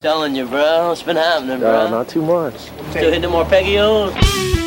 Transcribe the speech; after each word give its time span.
Telling 0.00 0.36
you, 0.36 0.46
bro. 0.46 0.90
What's 0.90 1.02
been 1.02 1.16
happening, 1.16 1.58
bro? 1.58 1.86
Uh, 1.86 1.90
not 1.90 2.08
too 2.08 2.22
much. 2.22 2.54
Still 2.90 3.10
hitting 3.10 3.28
more 3.32 3.44
Peggyos? 3.44 4.12
It's 4.16 4.57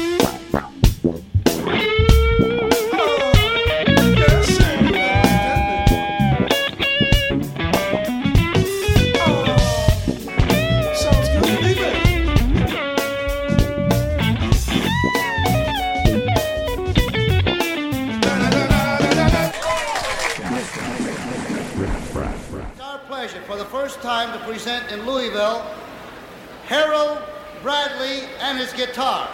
time 24.01 24.33
to 24.33 24.43
present 24.45 24.91
in 24.91 25.05
Louisville 25.05 25.63
Harold 26.65 27.19
Bradley 27.61 28.27
and 28.39 28.57
his 28.57 28.73
guitar. 28.73 29.29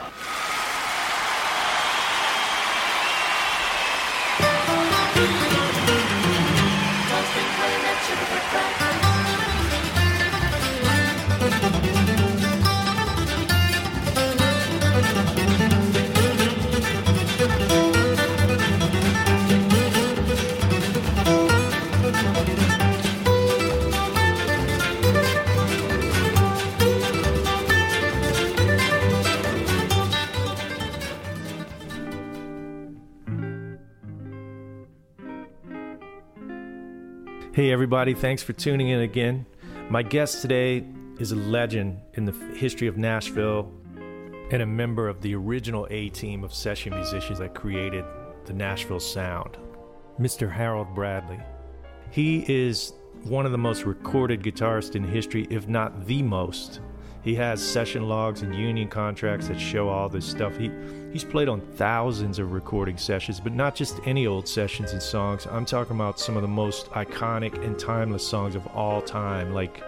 Hey, 37.58 37.72
everybody, 37.72 38.14
thanks 38.14 38.44
for 38.44 38.54
tuning 38.54 38.90
in 38.90 39.00
again. 39.00 39.44
My 39.90 40.04
guest 40.04 40.44
today 40.44 40.86
is 41.18 41.32
a 41.32 41.36
legend 41.36 42.00
in 42.14 42.24
the 42.24 42.32
history 42.54 42.88
of 42.88 42.98
Nashville 42.98 43.72
and 44.52 44.62
a 44.62 44.66
member 44.68 45.10
of 45.10 45.22
the 45.22 45.34
original 45.34 45.88
A 45.90 46.10
team 46.10 46.44
of 46.44 46.54
session 46.54 46.94
musicians 46.94 47.40
that 47.40 47.56
created 47.56 48.06
the 48.46 48.54
Nashville 48.54 49.00
sound, 49.00 49.58
Mr. 50.20 50.52
Harold 50.52 50.94
Bradley. 50.94 51.40
He 52.12 52.46
is 52.48 52.94
one 53.24 53.48
of 53.48 53.52
the 53.52 53.58
most 53.58 53.86
recorded 53.86 54.44
guitarists 54.44 54.96
in 54.96 55.04
history, 55.04 55.48
if 55.50 55.68
not 55.68 56.06
the 56.06 56.22
most. 56.22 56.80
He 57.28 57.36
has 57.36 57.62
session 57.62 58.08
logs 58.08 58.42
and 58.42 58.56
union 58.56 58.88
contracts 58.88 59.50
that 59.50 59.60
show 59.60 59.90
all 59.90 60.08
this 60.08 60.26
stuff. 60.26 60.56
He 60.56 60.72
he's 61.12 61.26
played 61.26 61.50
on 61.50 61.60
thousands 61.60 62.40
of 62.40 62.54
recording 62.54 62.98
sessions, 62.98 63.42
but 63.42 63.52
not 63.52 63.76
just 63.76 64.00
any 64.06 64.26
old 64.26 64.48
sessions 64.48 64.94
and 64.94 65.04
songs. 65.04 65.46
I'm 65.46 65.66
talking 65.66 65.98
about 65.98 66.22
some 66.22 66.38
of 66.38 66.42
the 66.42 66.48
most 66.48 66.90
iconic 66.92 67.62
and 67.66 67.78
timeless 67.78 68.26
songs 68.26 68.56
of 68.56 68.66
all 68.68 69.02
time, 69.02 69.54
like 69.54 69.84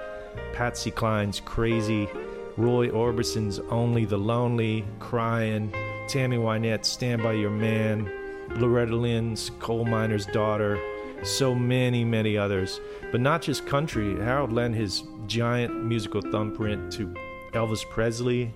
Patsy 0.52 0.92
Cline's 0.92 1.40
Crazy, 1.40 2.10
Roy 2.58 2.90
Orbison's 2.90 3.60
Only 3.70 4.04
the 4.04 4.18
Lonely, 4.18 4.84
Crying, 5.00 5.74
Tammy 6.10 6.36
Wynette's 6.36 6.90
Stand 6.90 7.24
By 7.24 7.32
Your 7.32 7.52
Man, 7.52 8.12
Loretta 8.58 8.98
Lynn's 8.98 9.50
Coal 9.60 9.86
Miner's 9.86 10.26
Daughter, 10.26 10.78
so 11.24 11.56
many, 11.56 12.04
many 12.04 12.38
others. 12.38 12.82
But 13.14 13.22
not 13.22 13.42
just 13.42 13.66
country. 13.66 14.18
Harold 14.18 14.52
lent 14.52 14.76
his 14.76 15.04
giant 15.26 15.86
musical 15.86 16.22
thumbprint 16.22 16.92
to 16.94 17.16
Elvis 17.54 17.88
Presley. 17.90 18.54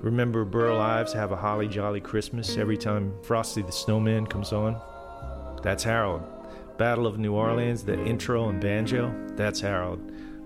Remember 0.00 0.44
Burl 0.44 0.78
Ives 0.78 1.12
have 1.12 1.32
a 1.32 1.36
holly 1.36 1.66
jolly 1.66 2.00
Christmas 2.00 2.56
every 2.56 2.76
time 2.76 3.12
Frosty 3.22 3.62
the 3.62 3.72
Snowman 3.72 4.26
comes 4.26 4.52
on? 4.52 4.80
That's 5.62 5.82
Harold. 5.82 6.22
Battle 6.76 7.06
of 7.06 7.18
New 7.18 7.34
Orleans, 7.34 7.82
the 7.82 8.02
intro 8.04 8.48
and 8.48 8.60
banjo, 8.60 9.12
that's 9.30 9.60
Harold. 9.60 10.00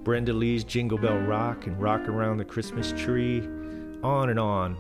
Brenda 0.04 0.32
Lee's 0.32 0.64
Jingle 0.64 0.98
Bell 0.98 1.18
Rock 1.18 1.66
and 1.66 1.80
Rock 1.80 2.08
Around 2.08 2.38
the 2.38 2.44
Christmas 2.44 2.92
Tree, 2.92 3.40
on 4.02 4.30
and 4.30 4.38
on. 4.38 4.76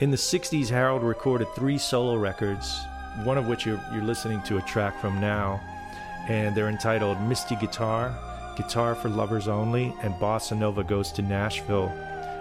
In 0.00 0.10
the 0.10 0.16
60s, 0.16 0.68
Harold 0.68 1.02
recorded 1.02 1.46
three 1.54 1.78
solo 1.78 2.16
records, 2.16 2.74
one 3.22 3.38
of 3.38 3.46
which 3.46 3.66
you're, 3.66 3.80
you're 3.92 4.02
listening 4.02 4.42
to 4.42 4.56
a 4.56 4.62
track 4.62 5.00
from 5.00 5.20
now, 5.20 5.60
and 6.28 6.54
they're 6.54 6.68
entitled 6.68 7.20
Misty 7.22 7.54
Guitar, 7.56 8.18
Guitar 8.56 8.94
for 8.94 9.08
Lovers 9.08 9.48
Only, 9.48 9.94
and 10.02 10.14
Bossa 10.14 10.56
Nova 10.56 10.84
Goes 10.84 11.12
to 11.12 11.22
Nashville. 11.22 11.88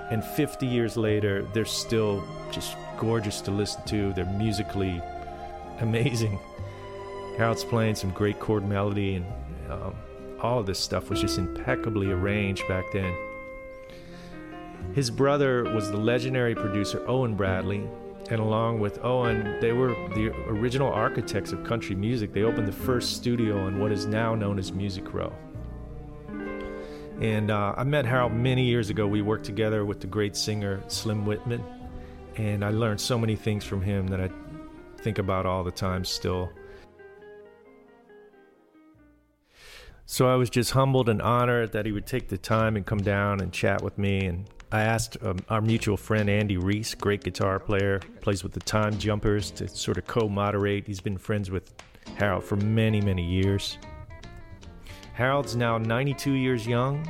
And 0.10 0.24
50 0.24 0.66
years 0.66 0.98
later, 0.98 1.48
they're 1.54 1.66
still 1.66 2.24
just 2.52 2.76
gorgeous 2.98 3.42
to 3.42 3.52
listen 3.52 3.84
to. 3.86 4.14
They're 4.14 4.26
musically 4.26 5.02
amazing. 5.80 6.40
Harold's 7.38 7.64
playing 7.64 7.96
some 7.96 8.12
great 8.12 8.40
chord 8.40 8.68
melody, 8.68 9.16
and 9.16 9.26
um, 9.70 9.96
all 10.42 10.60
of 10.60 10.66
this 10.66 10.80
stuff 10.80 11.10
was 11.10 11.22
just 11.22 11.38
impeccably 11.38 12.12
arranged 12.12 12.68
back 12.68 12.86
then. 12.92 13.16
His 14.94 15.10
brother 15.10 15.64
was 15.74 15.92
the 15.92 15.98
legendary 15.98 16.56
producer 16.56 17.04
Owen 17.08 17.36
Bradley, 17.36 17.88
and 18.30 18.40
along 18.40 18.80
with 18.80 19.04
Owen, 19.04 19.60
they 19.62 19.72
were 19.72 19.90
the 20.14 20.32
original 20.48 20.92
architects 20.92 21.52
of 21.52 21.64
country 21.64 21.96
music. 21.96 22.34
They 22.34 22.44
opened 22.44 22.68
the 22.68 22.74
first 22.74 23.16
studio 23.16 23.68
in 23.68 23.80
what 23.80 23.92
is 23.92 24.06
now 24.06 24.36
known 24.36 24.60
as 24.60 24.72
Music 24.72 25.14
Row. 25.14 25.34
And 27.22 27.52
uh, 27.52 27.74
I 27.76 27.84
met 27.84 28.06
Harold 28.06 28.32
many 28.32 28.64
years 28.64 28.90
ago. 28.90 29.06
We 29.06 29.22
worked 29.22 29.44
together 29.44 29.84
with 29.84 30.00
the 30.00 30.08
great 30.08 30.38
singer 30.38 30.82
Slim 30.88 31.26
Whitman, 31.26 31.64
and 32.38 32.64
I 32.64 32.70
learned 32.70 33.02
so 33.02 33.18
many 33.18 33.36
things 33.36 33.66
from 33.66 33.82
him 33.82 34.08
that 34.08 34.22
I 34.22 34.30
think 35.02 35.18
about 35.18 35.46
all 35.46 35.64
the 35.64 35.72
time 35.72 36.06
still. 36.06 36.50
So 40.06 40.28
I 40.28 40.36
was 40.36 40.50
just 40.50 40.72
humbled 40.72 41.10
and 41.10 41.22
honored 41.22 41.74
that 41.74 41.86
he 41.86 41.92
would 41.92 42.08
take 42.08 42.30
the 42.30 42.38
time 42.38 42.76
and 42.78 42.86
come 42.86 43.02
down 43.02 43.42
and 43.42 43.52
chat 43.52 43.84
with 43.84 43.98
me. 43.98 44.26
And 44.26 44.50
I 44.72 44.82
asked 44.82 45.18
um, 45.22 45.40
our 45.50 45.62
mutual 45.62 45.98
friend 45.98 46.30
Andy 46.30 46.58
Reiss, 46.58 46.96
great 46.96 47.24
guitar 47.24 47.60
player, 47.60 48.00
plays 48.22 48.44
with 48.44 48.54
the 48.54 48.60
Time 48.62 48.98
Jumpers, 48.98 49.52
to 49.52 49.68
sort 49.68 49.98
of 49.98 50.08
co-moderate. 50.08 50.88
He's 50.88 51.02
been 51.02 51.18
friends 51.18 51.52
with 51.52 51.74
Harold 52.16 52.44
for 52.46 52.56
many, 52.56 53.02
many 53.02 53.24
years. 53.24 53.78
Harold's 55.20 55.54
now 55.54 55.78
92 55.78 56.32
years 56.32 56.66
young, 56.66 57.06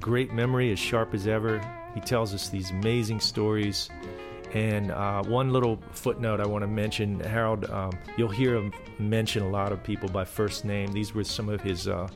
great 0.00 0.32
memory, 0.32 0.72
as 0.72 0.78
sharp 0.78 1.12
as 1.12 1.26
ever. 1.26 1.60
He 1.92 2.00
tells 2.00 2.32
us 2.32 2.48
these 2.48 2.70
amazing 2.70 3.20
stories. 3.20 3.90
And 4.54 4.90
uh, 4.90 5.22
one 5.22 5.52
little 5.52 5.78
footnote 5.90 6.40
I 6.40 6.46
want 6.46 6.62
to 6.62 6.66
mention 6.66 7.20
Harold, 7.20 7.68
um, 7.68 7.92
you'll 8.16 8.30
hear 8.30 8.54
him 8.54 8.72
mention 8.98 9.42
a 9.42 9.50
lot 9.50 9.70
of 9.70 9.84
people 9.84 10.08
by 10.08 10.24
first 10.24 10.64
name. 10.64 10.92
These 10.92 11.14
were 11.14 11.24
some 11.24 11.50
of 11.50 11.60
his, 11.60 11.86
uh, 11.86 12.08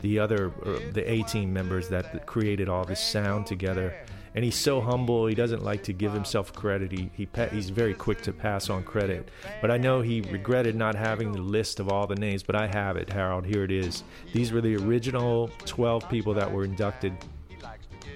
the 0.00 0.18
other, 0.18 0.50
uh, 0.66 0.90
the 0.90 1.08
A 1.08 1.22
team 1.22 1.52
members 1.52 1.88
that 1.90 2.26
created 2.26 2.68
all 2.68 2.84
this 2.84 2.98
sound 2.98 3.46
together. 3.46 3.94
And 4.34 4.44
he's 4.44 4.56
so 4.56 4.80
humble. 4.80 5.26
He 5.26 5.34
doesn't 5.34 5.62
like 5.62 5.82
to 5.84 5.92
give 5.92 6.12
himself 6.12 6.52
credit. 6.52 6.90
He, 6.92 7.10
he 7.14 7.28
he's 7.50 7.70
very 7.70 7.94
quick 7.94 8.22
to 8.22 8.32
pass 8.32 8.70
on 8.70 8.82
credit. 8.82 9.30
But 9.60 9.70
I 9.70 9.76
know 9.76 10.00
he 10.00 10.20
regretted 10.22 10.74
not 10.74 10.94
having 10.94 11.32
the 11.32 11.40
list 11.40 11.80
of 11.80 11.88
all 11.88 12.06
the 12.06 12.14
names, 12.14 12.42
but 12.42 12.56
I 12.56 12.66
have 12.66 12.96
it, 12.96 13.10
Harold. 13.10 13.44
Here 13.44 13.64
it 13.64 13.70
is. 13.70 14.04
These 14.32 14.52
were 14.52 14.60
the 14.60 14.76
original 14.76 15.48
12 15.66 16.08
people 16.08 16.34
that 16.34 16.50
were 16.50 16.64
inducted 16.64 17.12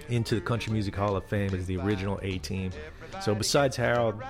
into 0.09 0.35
the 0.35 0.41
Country 0.41 0.73
Music 0.73 0.95
Hall 0.95 1.17
of 1.17 1.25
Fame 1.27 1.55
as 1.55 1.67
the 1.67 1.77
original 1.79 2.19
A 2.23 2.39
team. 2.39 2.71
So 3.21 3.35
besides 3.35 3.77
Harold, 3.77 4.23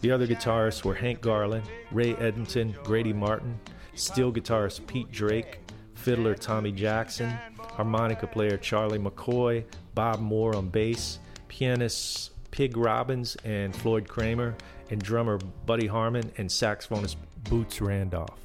the 0.00 0.10
other 0.10 0.26
guitarists 0.26 0.84
were 0.84 0.94
Hank 0.94 1.20
Garland, 1.20 1.64
Ray 1.90 2.14
Edenton, 2.16 2.74
Grady 2.84 3.12
Martin, 3.12 3.58
steel 3.94 4.32
guitarist 4.32 4.86
Pete 4.86 5.10
Drake, 5.10 5.60
fiddler 5.94 6.34
Tommy 6.34 6.72
Jackson, 6.72 7.30
harmonica 7.58 8.26
player 8.26 8.56
Charlie 8.56 8.98
McCoy, 8.98 9.64
Bob 9.94 10.20
Moore 10.20 10.54
on 10.54 10.68
bass, 10.68 11.18
pianists 11.54 12.30
Pig 12.50 12.76
Robbins 12.76 13.36
and 13.44 13.74
Floyd 13.74 14.08
Cramer, 14.08 14.56
and 14.90 15.00
drummer 15.00 15.38
Buddy 15.66 15.86
Harman 15.86 16.32
and 16.36 16.48
saxophonist 16.48 17.14
Boots 17.48 17.80
Randolph. 17.80 18.38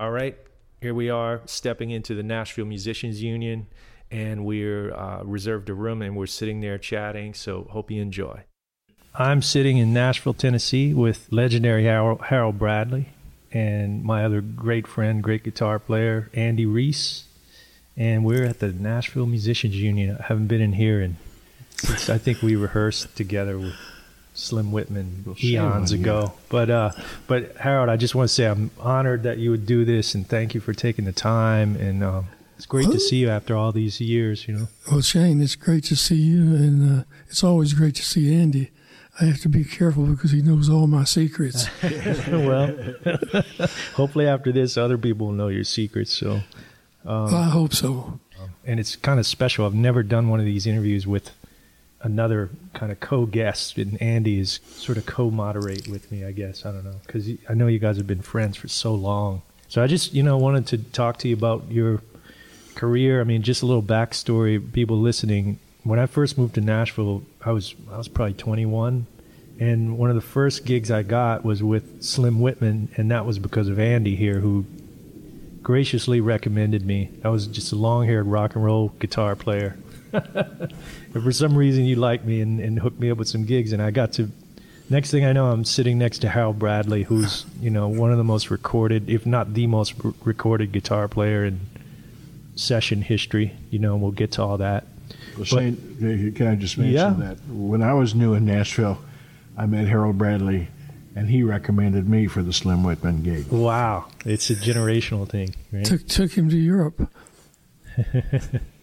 All 0.00 0.10
right, 0.10 0.36
here 0.80 0.94
we 0.94 1.10
are 1.10 1.42
stepping 1.44 1.90
into 1.90 2.14
the 2.14 2.22
Nashville 2.22 2.64
Musicians 2.64 3.22
Union, 3.22 3.66
and 4.10 4.46
we're 4.46 4.94
uh, 4.94 5.22
reserved 5.24 5.68
a 5.68 5.74
room 5.74 6.00
and 6.00 6.16
we're 6.16 6.26
sitting 6.26 6.60
there 6.60 6.78
chatting. 6.78 7.34
So 7.34 7.66
hope 7.70 7.90
you 7.90 8.00
enjoy. 8.00 8.44
I'm 9.14 9.42
sitting 9.42 9.76
in 9.76 9.92
Nashville, 9.92 10.34
Tennessee, 10.34 10.94
with 10.94 11.28
legendary 11.30 11.84
Harold 11.84 12.58
Bradley 12.58 13.10
and 13.52 14.02
my 14.02 14.24
other 14.24 14.40
great 14.40 14.86
friend, 14.86 15.22
great 15.22 15.44
guitar 15.44 15.78
player 15.78 16.30
Andy 16.32 16.66
Reiss, 16.66 17.24
and 17.94 18.24
we're 18.24 18.44
at 18.44 18.58
the 18.58 18.72
Nashville 18.72 19.26
Musicians 19.26 19.76
Union. 19.76 20.16
I 20.18 20.24
haven't 20.24 20.48
been 20.48 20.62
in 20.62 20.72
here 20.72 21.00
in 21.00 21.16
since 21.84 22.10
I 22.10 22.18
think 22.18 22.42
we 22.42 22.56
rehearsed 22.56 23.16
together 23.16 23.58
with 23.58 23.74
Slim 24.34 24.72
Whitman 24.72 25.22
well, 25.24 25.36
eons 25.42 25.92
ago. 25.92 26.32
But 26.48 26.70
uh, 26.70 26.90
but 27.26 27.56
Harold, 27.56 27.88
I 27.88 27.96
just 27.96 28.14
want 28.14 28.28
to 28.28 28.34
say 28.34 28.46
I'm 28.46 28.70
honored 28.78 29.22
that 29.22 29.38
you 29.38 29.50
would 29.50 29.66
do 29.66 29.84
this, 29.84 30.14
and 30.14 30.28
thank 30.28 30.54
you 30.54 30.60
for 30.60 30.72
taking 30.72 31.04
the 31.04 31.12
time. 31.12 31.76
And 31.76 32.02
um, 32.02 32.26
it's 32.56 32.66
great 32.66 32.86
well, 32.86 32.94
to 32.94 33.00
see 33.00 33.16
you 33.16 33.30
after 33.30 33.56
all 33.56 33.72
these 33.72 34.00
years. 34.00 34.48
You 34.48 34.54
know. 34.54 34.68
Well, 34.90 35.00
Shane, 35.00 35.40
it's 35.40 35.54
great 35.54 35.84
to 35.84 35.96
see 35.96 36.16
you, 36.16 36.42
and 36.56 37.00
uh, 37.00 37.04
it's 37.28 37.44
always 37.44 37.72
great 37.74 37.94
to 37.96 38.04
see 38.04 38.34
Andy. 38.34 38.70
I 39.20 39.26
have 39.26 39.40
to 39.42 39.48
be 39.48 39.64
careful 39.64 40.06
because 40.06 40.32
he 40.32 40.42
knows 40.42 40.68
all 40.68 40.88
my 40.88 41.04
secrets. 41.04 41.68
well, 42.28 42.76
hopefully 43.94 44.26
after 44.26 44.50
this, 44.50 44.76
other 44.76 44.98
people 44.98 45.28
will 45.28 45.34
know 45.34 45.48
your 45.48 45.64
secrets. 45.64 46.12
So, 46.12 46.40
um, 47.04 47.24
well, 47.26 47.36
I 47.36 47.48
hope 47.50 47.72
so. 47.72 48.18
And 48.66 48.80
it's 48.80 48.96
kind 48.96 49.20
of 49.20 49.26
special. 49.26 49.66
I've 49.66 49.74
never 49.74 50.02
done 50.02 50.28
one 50.28 50.40
of 50.40 50.46
these 50.46 50.66
interviews 50.66 51.06
with 51.06 51.30
another 52.04 52.50
kind 52.74 52.92
of 52.92 53.00
co-guest, 53.00 53.78
and 53.78 54.00
Andy 54.00 54.38
is 54.38 54.60
sort 54.66 54.98
of 54.98 55.06
co-moderate 55.06 55.88
with 55.88 56.12
me. 56.12 56.24
I 56.24 56.32
guess 56.32 56.64
I 56.64 56.70
don't 56.70 56.84
know 56.84 57.00
because 57.04 57.28
I 57.48 57.54
know 57.54 57.66
you 57.66 57.78
guys 57.78 57.96
have 57.96 58.06
been 58.06 58.22
friends 58.22 58.56
for 58.56 58.68
so 58.68 58.94
long. 58.94 59.42
So 59.68 59.82
I 59.82 59.86
just 59.86 60.14
you 60.14 60.22
know 60.22 60.36
wanted 60.36 60.66
to 60.68 60.78
talk 60.78 61.18
to 61.18 61.28
you 61.28 61.34
about 61.34 61.70
your 61.70 62.02
career. 62.74 63.20
I 63.20 63.24
mean, 63.24 63.42
just 63.42 63.62
a 63.62 63.66
little 63.66 63.82
backstory. 63.82 64.72
People 64.72 64.98
listening. 65.00 65.58
When 65.82 65.98
I 65.98 66.06
first 66.06 66.38
moved 66.38 66.54
to 66.54 66.60
Nashville, 66.60 67.22
I 67.44 67.50
was 67.50 67.74
I 67.90 67.98
was 67.98 68.08
probably 68.08 68.34
21, 68.34 69.06
and 69.58 69.98
one 69.98 70.10
of 70.10 70.16
the 70.16 70.22
first 70.22 70.64
gigs 70.64 70.90
I 70.90 71.02
got 71.02 71.44
was 71.44 71.62
with 71.62 72.02
Slim 72.02 72.40
Whitman, 72.40 72.90
and 72.96 73.10
that 73.10 73.26
was 73.26 73.38
because 73.38 73.68
of 73.68 73.78
Andy 73.78 74.14
here, 74.14 74.40
who 74.40 74.66
graciously 75.62 76.20
recommended 76.20 76.84
me. 76.84 77.10
I 77.24 77.30
was 77.30 77.46
just 77.46 77.72
a 77.72 77.76
long-haired 77.76 78.26
rock 78.26 78.54
and 78.54 78.64
roll 78.64 78.90
guitar 78.98 79.34
player 79.34 79.76
for 81.12 81.32
some 81.32 81.56
reason 81.56 81.84
you 81.84 81.96
liked 81.96 82.24
me 82.24 82.40
and, 82.40 82.60
and 82.60 82.78
hooked 82.78 82.98
me 83.00 83.10
up 83.10 83.18
with 83.18 83.28
some 83.28 83.44
gigs, 83.44 83.72
and 83.72 83.82
I 83.82 83.90
got 83.90 84.12
to. 84.14 84.30
Next 84.90 85.10
thing 85.10 85.24
I 85.24 85.32
know, 85.32 85.46
I'm 85.50 85.64
sitting 85.64 85.96
next 85.96 86.18
to 86.18 86.28
Harold 86.28 86.58
Bradley, 86.58 87.04
who's 87.04 87.46
you 87.60 87.70
know 87.70 87.88
one 87.88 88.10
of 88.12 88.18
the 88.18 88.24
most 88.24 88.50
recorded, 88.50 89.08
if 89.08 89.24
not 89.24 89.54
the 89.54 89.66
most 89.66 89.94
r- 90.04 90.12
recorded 90.24 90.72
guitar 90.72 91.08
player 91.08 91.44
in 91.44 91.60
session 92.54 93.02
history. 93.02 93.54
You 93.70 93.78
know, 93.78 93.94
and 93.94 94.02
we'll 94.02 94.12
get 94.12 94.32
to 94.32 94.42
all 94.42 94.58
that. 94.58 94.86
Well, 95.36 95.44
Shane, 95.44 96.32
can 96.34 96.46
I 96.46 96.54
just 96.54 96.78
mention 96.78 96.94
yeah. 96.94 97.14
that 97.18 97.38
when 97.48 97.82
I 97.82 97.94
was 97.94 98.14
new 98.14 98.34
in 98.34 98.44
Nashville, 98.44 98.98
I 99.56 99.66
met 99.66 99.88
Harold 99.88 100.18
Bradley, 100.18 100.68
and 101.16 101.28
he 101.28 101.42
recommended 101.42 102.08
me 102.08 102.26
for 102.26 102.42
the 102.42 102.52
Slim 102.52 102.84
Whitman 102.84 103.22
gig. 103.22 103.48
Wow, 103.48 104.06
it's 104.24 104.50
a 104.50 104.54
generational 104.54 105.28
thing. 105.28 105.54
Right? 105.72 105.84
Took 105.84 106.06
took 106.06 106.32
him 106.32 106.48
to 106.50 106.56
Europe. 106.56 107.10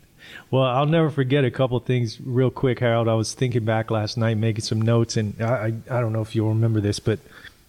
Well, 0.49 0.63
I'll 0.63 0.85
never 0.85 1.09
forget 1.09 1.45
a 1.45 1.51
couple 1.51 1.79
things 1.79 2.19
real 2.21 2.51
quick, 2.51 2.79
Harold. 2.79 3.07
I 3.07 3.13
was 3.13 3.33
thinking 3.33 3.65
back 3.65 3.91
last 3.91 4.17
night, 4.17 4.37
making 4.37 4.63
some 4.63 4.81
notes, 4.81 5.17
and 5.17 5.41
I, 5.41 5.73
I, 5.89 5.97
I 5.97 6.01
don't 6.01 6.13
know 6.13 6.21
if 6.21 6.35
you'll 6.35 6.49
remember 6.49 6.81
this, 6.81 6.99
but 6.99 7.19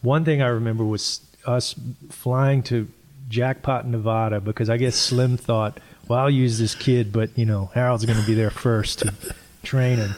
one 0.02 0.24
thing 0.24 0.42
I 0.42 0.48
remember 0.48 0.84
was 0.84 1.20
us 1.46 1.74
flying 2.10 2.62
to 2.64 2.88
Jackpot, 3.28 3.86
Nevada, 3.86 4.40
because 4.40 4.68
I 4.68 4.76
guess 4.76 4.96
Slim 4.96 5.36
thought, 5.36 5.78
well, 6.08 6.18
I'll 6.18 6.30
use 6.30 6.58
this 6.58 6.74
kid, 6.74 7.12
but 7.12 7.36
you 7.38 7.46
know, 7.46 7.70
Harold's 7.74 8.04
going 8.04 8.20
to 8.20 8.26
be 8.26 8.34
there 8.34 8.50
first 8.50 9.00
to 9.00 9.14
train 9.62 9.98
him, 9.98 10.14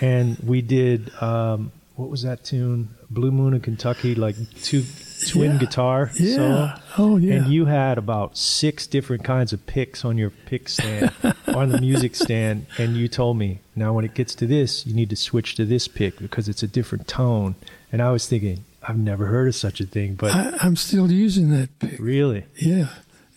and 0.00 0.38
we 0.38 0.62
did. 0.62 1.12
Um, 1.20 1.72
what 1.96 2.10
was 2.10 2.22
that 2.22 2.44
tune? 2.44 2.94
Blue 3.10 3.30
Moon 3.30 3.54
of 3.54 3.62
Kentucky, 3.62 4.14
like 4.14 4.36
two 4.62 4.82
twin 5.28 5.52
yeah. 5.52 5.58
guitar 5.58 6.10
yeah. 6.14 6.36
solo. 6.36 6.74
Oh 6.98 7.16
yeah. 7.16 7.34
And 7.34 7.52
you 7.52 7.66
had 7.66 7.98
about 7.98 8.36
six 8.36 8.86
different 8.86 9.24
kinds 9.24 9.52
of 9.52 9.64
picks 9.66 10.04
on 10.04 10.18
your 10.18 10.30
pick 10.30 10.68
stand, 10.68 11.12
on 11.48 11.70
the 11.70 11.80
music 11.80 12.14
stand, 12.14 12.66
and 12.78 12.96
you 12.96 13.08
told 13.08 13.36
me 13.36 13.60
now 13.76 13.92
when 13.92 14.04
it 14.04 14.14
gets 14.14 14.34
to 14.36 14.46
this, 14.46 14.86
you 14.86 14.94
need 14.94 15.10
to 15.10 15.16
switch 15.16 15.54
to 15.56 15.64
this 15.64 15.88
pick 15.88 16.18
because 16.18 16.48
it's 16.48 16.62
a 16.62 16.68
different 16.68 17.08
tone. 17.08 17.54
And 17.92 18.02
I 18.02 18.10
was 18.10 18.26
thinking, 18.26 18.64
I've 18.82 18.98
never 18.98 19.26
heard 19.26 19.48
of 19.48 19.54
such 19.54 19.80
a 19.80 19.86
thing, 19.86 20.14
but 20.14 20.34
I, 20.34 20.66
am 20.66 20.76
still 20.76 21.10
using 21.10 21.50
that 21.50 21.78
pick. 21.78 21.98
Really? 21.98 22.44
Yeah. 22.56 22.88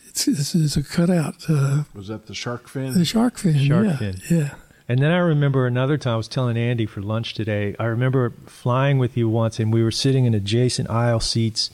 It's, 0.08 0.28
it's, 0.28 0.56
it's 0.56 0.78
a 0.78 0.84
cutout. 0.84 1.36
Uh, 1.48 1.84
was 1.94 2.08
that 2.08 2.26
the 2.26 2.34
shark 2.34 2.68
fin? 2.68 2.94
The 2.94 3.06
shark 3.06 3.38
fin. 3.38 3.58
Shark 3.60 3.86
yeah. 3.86 3.98
fin. 3.98 4.16
Yeah. 4.30 4.54
And 4.90 5.00
then 5.00 5.12
I 5.12 5.18
remember 5.18 5.68
another 5.68 5.98
time 5.98 6.14
I 6.14 6.18
was 6.18 6.30
telling 6.30 6.58
Andy 6.58 6.86
for 6.86 7.02
lunch 7.02 7.34
today. 7.34 7.76
I 7.78 7.86
remember 7.86 8.32
flying 8.46 9.00
with 9.00 9.18
you 9.18 9.28
once, 9.28 9.60
and 9.60 9.74
we 9.74 9.84
were 9.84 9.92
sitting 9.92 10.26
in 10.26 10.34
adjacent 10.34 10.90
aisle 10.90 11.20
seats, 11.20 11.70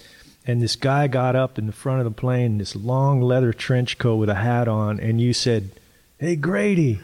and 0.48 0.62
this 0.62 0.76
guy 0.76 1.08
got 1.08 1.36
up 1.36 1.60
in 1.60 1.68
the 1.68 1.74
front 1.74 2.00
of 2.00 2.06
the 2.06 2.12
plane, 2.12 2.58
this 2.58 2.76
long 2.76 3.22
leather 3.22 3.54
trench 3.54 4.00
coat 4.00 4.16
with 4.16 4.30
a 4.30 4.36
hat 4.36 4.68
on, 4.68 5.00
and 5.00 5.22
you 5.22 5.32
said, 5.32 5.70
"Hey 6.18 6.36
Grady, 6.36 7.02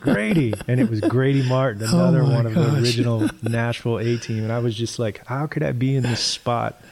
Grady," 0.00 0.52
and 0.66 0.80
it 0.80 0.90
was 0.90 1.00
Grady 1.00 1.48
Martin, 1.48 1.82
oh 1.84 1.94
another 1.94 2.22
oh 2.22 2.30
one 2.30 2.46
of 2.46 2.54
gosh. 2.54 2.66
the 2.66 2.78
original 2.80 3.30
Nashville 3.42 4.00
A 4.00 4.18
Team, 4.18 4.42
and 4.42 4.52
I 4.52 4.58
was 4.58 4.74
just 4.74 4.98
like, 4.98 5.24
"How 5.26 5.46
could 5.46 5.62
I 5.62 5.70
be 5.70 5.94
in 5.94 6.02
this 6.02 6.20
spot?" 6.20 6.82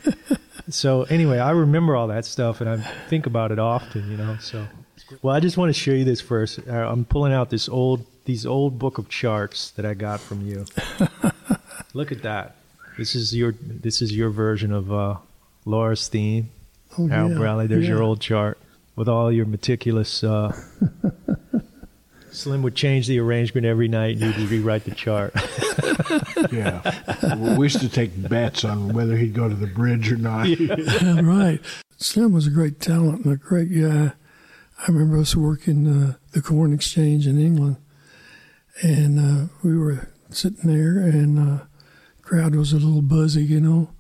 so 0.68 1.02
anyway, 1.04 1.40
I 1.40 1.50
remember 1.50 1.96
all 1.96 2.06
that 2.06 2.24
stuff, 2.24 2.60
and 2.60 2.70
I 2.70 2.76
think 3.08 3.26
about 3.26 3.50
it 3.50 3.58
often, 3.58 4.08
you 4.12 4.16
know. 4.16 4.36
So, 4.40 4.64
well, 5.22 5.34
I 5.34 5.40
just 5.40 5.56
want 5.56 5.70
to 5.70 5.78
show 5.78 5.90
you 5.90 6.04
this 6.04 6.20
first. 6.20 6.60
Uh, 6.68 6.72
I'm 6.72 7.04
pulling 7.04 7.32
out 7.32 7.50
this 7.50 7.68
old 7.68 8.06
these 8.30 8.46
old 8.46 8.78
book 8.78 8.96
of 8.96 9.08
charts 9.08 9.72
that 9.72 9.84
I 9.84 9.94
got 9.94 10.20
from 10.20 10.46
you. 10.46 10.64
Look 11.94 12.12
at 12.12 12.22
that. 12.22 12.54
This 12.96 13.16
is 13.16 13.34
your 13.34 13.56
this 13.60 14.00
is 14.00 14.14
your 14.14 14.30
version 14.30 14.72
of 14.72 14.92
uh, 14.92 15.16
Lara's 15.64 16.06
theme. 16.06 16.50
Oh, 16.96 17.08
Harold 17.08 17.32
yeah. 17.32 17.38
Bradley. 17.38 17.66
There's 17.66 17.84
yeah. 17.84 17.94
your 17.94 18.02
old 18.04 18.20
chart 18.20 18.56
with 18.94 19.08
all 19.08 19.32
your 19.32 19.46
meticulous. 19.46 20.22
Uh, 20.22 20.56
Slim 22.30 22.62
would 22.62 22.76
change 22.76 23.08
the 23.08 23.18
arrangement 23.18 23.66
every 23.66 23.88
night, 23.88 24.18
and 24.18 24.36
you'd 24.36 24.48
rewrite 24.48 24.84
the 24.84 24.94
chart. 24.94 25.34
yeah, 26.52 27.56
we 27.56 27.64
used 27.64 27.80
to 27.80 27.88
take 27.88 28.28
bets 28.28 28.64
on 28.64 28.92
whether 28.92 29.16
he'd 29.16 29.34
go 29.34 29.48
to 29.48 29.56
the 29.56 29.66
bridge 29.66 30.12
or 30.12 30.16
not. 30.16 30.46
Yeah. 30.48 31.20
right. 31.20 31.60
Slim 31.96 32.32
was 32.32 32.46
a 32.46 32.50
great 32.50 32.78
talent 32.78 33.24
and 33.24 33.34
a 33.34 33.36
great 33.36 33.74
guy. 33.74 34.12
I 34.78 34.86
remember 34.86 35.18
us 35.18 35.34
working 35.34 35.88
uh, 35.88 36.14
the 36.30 36.40
Corn 36.40 36.72
Exchange 36.72 37.26
in 37.26 37.40
England, 37.40 37.76
and 38.82 39.18
uh, 39.18 39.52
we 39.62 39.76
were 39.76 40.08
sitting 40.30 40.70
there, 40.70 40.98
and 40.98 41.38
uh, 41.38 41.64
crowd 42.22 42.54
was 42.54 42.72
a 42.72 42.76
little 42.76 43.02
buzzy, 43.02 43.44
you 43.44 43.60
know. 43.60 43.90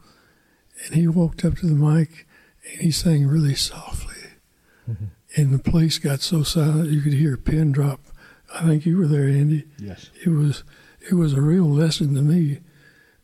And 0.84 0.94
he 0.94 1.06
walked 1.08 1.44
up 1.44 1.56
to 1.58 1.66
the 1.66 1.74
mic, 1.74 2.26
and 2.70 2.82
he 2.82 2.90
sang 2.90 3.26
really 3.26 3.54
softly, 3.54 4.22
mm-hmm. 4.88 5.06
and 5.36 5.52
the 5.52 5.70
place 5.70 5.98
got 5.98 6.20
so 6.20 6.42
silent 6.42 6.90
you 6.90 7.02
could 7.02 7.12
hear 7.12 7.34
a 7.34 7.38
pin 7.38 7.72
drop. 7.72 8.00
I 8.52 8.62
think 8.66 8.86
you 8.86 8.96
were 8.96 9.06
there, 9.06 9.28
Andy. 9.28 9.64
Yes. 9.78 10.10
It 10.24 10.30
was 10.30 10.64
it 11.08 11.14
was 11.14 11.34
a 11.34 11.40
real 11.40 11.68
lesson 11.68 12.14
to 12.14 12.22
me 12.22 12.60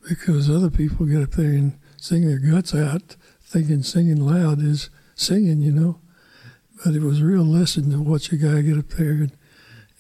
because 0.09 0.49
other 0.49 0.71
people 0.71 1.07
get 1.07 1.23
up 1.23 1.33
there 1.33 1.50
and 1.53 1.79
sing 1.97 2.26
their 2.26 2.38
guts 2.38 2.75
out, 2.75 3.17
thinking 3.43 3.83
singing 3.83 4.21
loud 4.21 4.62
is 4.62 4.91
singing, 5.15 5.61
you 5.61 5.73
know. 5.73 6.00
But 6.85 6.95
it 6.95 7.03
was 7.03 7.21
a 7.21 7.25
real 7.25 7.45
lesson 7.45 7.91
to 7.91 8.00
watch 8.00 8.31
a 8.33 8.37
guy 8.37 8.61
get 8.61 8.79
up 8.79 8.88
there 8.91 9.12
and 9.12 9.36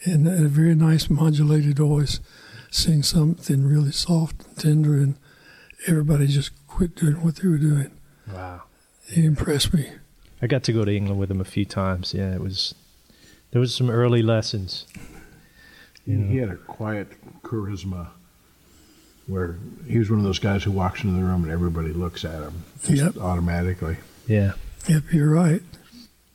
and 0.06 0.26
a 0.26 0.48
very 0.48 0.74
nice 0.74 1.10
modulated 1.10 1.78
voice 1.78 2.20
sing 2.70 3.02
something 3.02 3.66
really 3.66 3.92
soft 3.92 4.44
and 4.44 4.56
tender, 4.58 4.94
and 4.94 5.16
everybody 5.86 6.26
just 6.26 6.52
quit 6.66 6.94
doing 6.94 7.22
what 7.22 7.36
they 7.36 7.48
were 7.48 7.58
doing. 7.58 7.90
Wow, 8.32 8.62
he 9.10 9.24
impressed 9.24 9.74
me. 9.74 9.90
I 10.40 10.46
got 10.46 10.62
to 10.64 10.72
go 10.72 10.84
to 10.84 10.94
England 10.94 11.18
with 11.18 11.30
him 11.30 11.40
a 11.40 11.44
few 11.44 11.64
times. 11.64 12.14
Yeah, 12.14 12.34
it 12.34 12.40
was 12.40 12.74
there 13.50 13.60
was 13.60 13.74
some 13.74 13.90
early 13.90 14.22
lessons. 14.22 14.86
You 16.06 16.16
know. 16.16 16.30
He 16.30 16.36
had 16.38 16.50
a 16.50 16.56
quiet 16.56 17.08
charisma 17.42 18.08
where 19.26 19.56
he 19.88 19.98
was 19.98 20.08
one 20.08 20.20
of 20.20 20.24
those 20.24 20.38
guys 20.38 20.62
who 20.62 20.70
walks 20.70 21.02
into 21.02 21.16
the 21.16 21.24
room 21.24 21.42
and 21.42 21.52
everybody 21.52 21.92
looks 21.92 22.24
at 22.24 22.42
him 22.42 22.64
yep. 22.88 23.16
automatically. 23.16 23.96
Yeah. 24.26 24.52
Yep, 24.88 25.02
you're 25.12 25.30
right. 25.30 25.62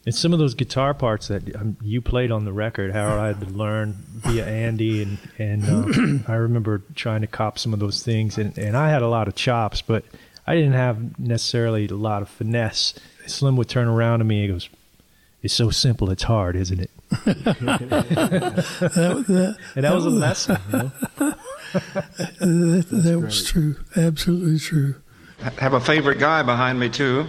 And 0.06 0.16
some 0.16 0.34
of 0.34 0.40
those 0.40 0.56
guitar 0.56 0.96
parts 0.96 1.28
that 1.28 1.56
um, 1.56 1.78
you 1.82 2.02
played 2.02 2.32
on 2.32 2.44
the 2.44 2.52
record, 2.52 2.92
Harold, 2.92 3.20
I 3.20 3.28
had 3.28 3.42
to 3.42 3.48
learn 3.48 3.98
via 4.16 4.46
Andy, 4.48 5.04
and 5.04 5.20
and 5.38 5.64
uh, 5.64 6.24
I 6.32 6.36
remember 6.36 6.82
trying 6.96 7.22
to 7.22 7.28
cop 7.28 7.60
some 7.60 7.72
of 7.72 7.80
those 7.80 8.02
things, 8.02 8.40
and, 8.40 8.58
and 8.58 8.76
I 8.76 8.90
had 8.90 9.04
a 9.04 9.08
lot 9.08 9.28
of 9.28 9.36
chops, 9.36 9.84
but 9.84 10.04
I 10.48 10.56
didn't 10.56 10.74
have 10.74 11.20
necessarily 11.20 11.88
a 11.88 11.94
lot 11.94 12.24
of 12.24 12.30
finesse. 12.30 12.96
Slim 13.28 13.56
would 13.58 13.70
turn 13.70 13.88
around 13.88 14.20
to 14.20 14.26
me 14.26 14.46
and 14.46 14.54
goes, 14.54 14.70
"It's 15.44 15.54
so 15.54 15.70
simple, 15.70 16.10
it's 16.10 16.24
hard, 16.24 16.56
isn't 16.56 16.80
it?" 16.80 16.90
that, 17.26 17.46
that, 19.28 19.58
and 19.76 19.84
that 19.84 19.94
was 19.94 20.06
a 20.08 20.10
lesson. 20.10 20.58
You 20.72 20.78
know? 20.80 20.92
that, 22.40 22.88
that 22.90 23.20
was 23.20 23.44
true, 23.46 23.76
absolutely 23.96 24.58
true. 24.58 24.96
I 25.44 25.50
have 25.62 25.74
a 25.74 25.80
favorite 25.80 26.18
guy 26.18 26.42
behind 26.42 26.80
me 26.80 26.90
too. 26.90 27.28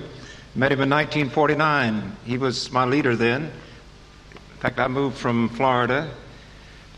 Met 0.54 0.70
him 0.70 0.82
in 0.82 0.90
1949. 0.90 2.16
He 2.26 2.36
was 2.36 2.70
my 2.70 2.84
leader 2.84 3.16
then. 3.16 3.44
In 3.44 4.58
fact, 4.60 4.78
I 4.78 4.86
moved 4.86 5.16
from 5.16 5.48
Florida 5.48 6.12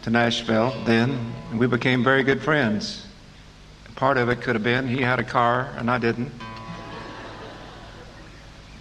to 0.03 0.11
Nashville 0.11 0.75
then, 0.85 1.33
and 1.51 1.61
we 1.61 1.69
became 1.69 2.03
very 2.03 2.25
good 2.25 2.43
friends. 2.43 3.07
Part 3.95 4.19
of 4.19 4.29
it 4.29 4.41
could 4.41 4.57
have 4.57 4.65
been 4.65 4.89
he 4.89 5.03
had 5.03 5.21
a 5.21 5.25
car 5.25 5.73
and 5.77 5.89
I 5.89 5.99
didn't. 5.99 6.33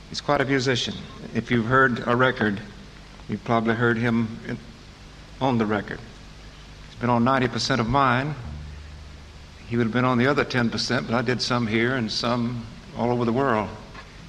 He's 0.10 0.22
quite 0.22 0.42
a 0.42 0.46
musician. 0.46 0.96
If 1.36 1.52
you've 1.52 1.68
heard 1.68 2.04
a 2.08 2.16
record, 2.16 2.60
you've 3.30 3.44
probably 3.44 3.76
heard 3.76 3.98
him 3.98 4.40
on 5.40 5.60
the 5.60 5.68
record. 5.68 6.00
He's 6.90 7.00
been 7.00 7.12
on 7.12 7.24
90% 7.24 7.80
of 7.80 7.88
mine. 7.88 8.34
He 9.68 9.78
would 9.78 9.86
have 9.86 9.94
been 9.94 10.04
on 10.04 10.18
the 10.18 10.26
other 10.26 10.44
10%, 10.44 11.06
but 11.06 11.14
I 11.14 11.22
did 11.22 11.44
some 11.44 11.68
here 11.68 11.96
and 11.96 12.12
some 12.12 12.66
all 12.98 13.12
over 13.12 13.24
the 13.24 13.34
world. 13.34 13.70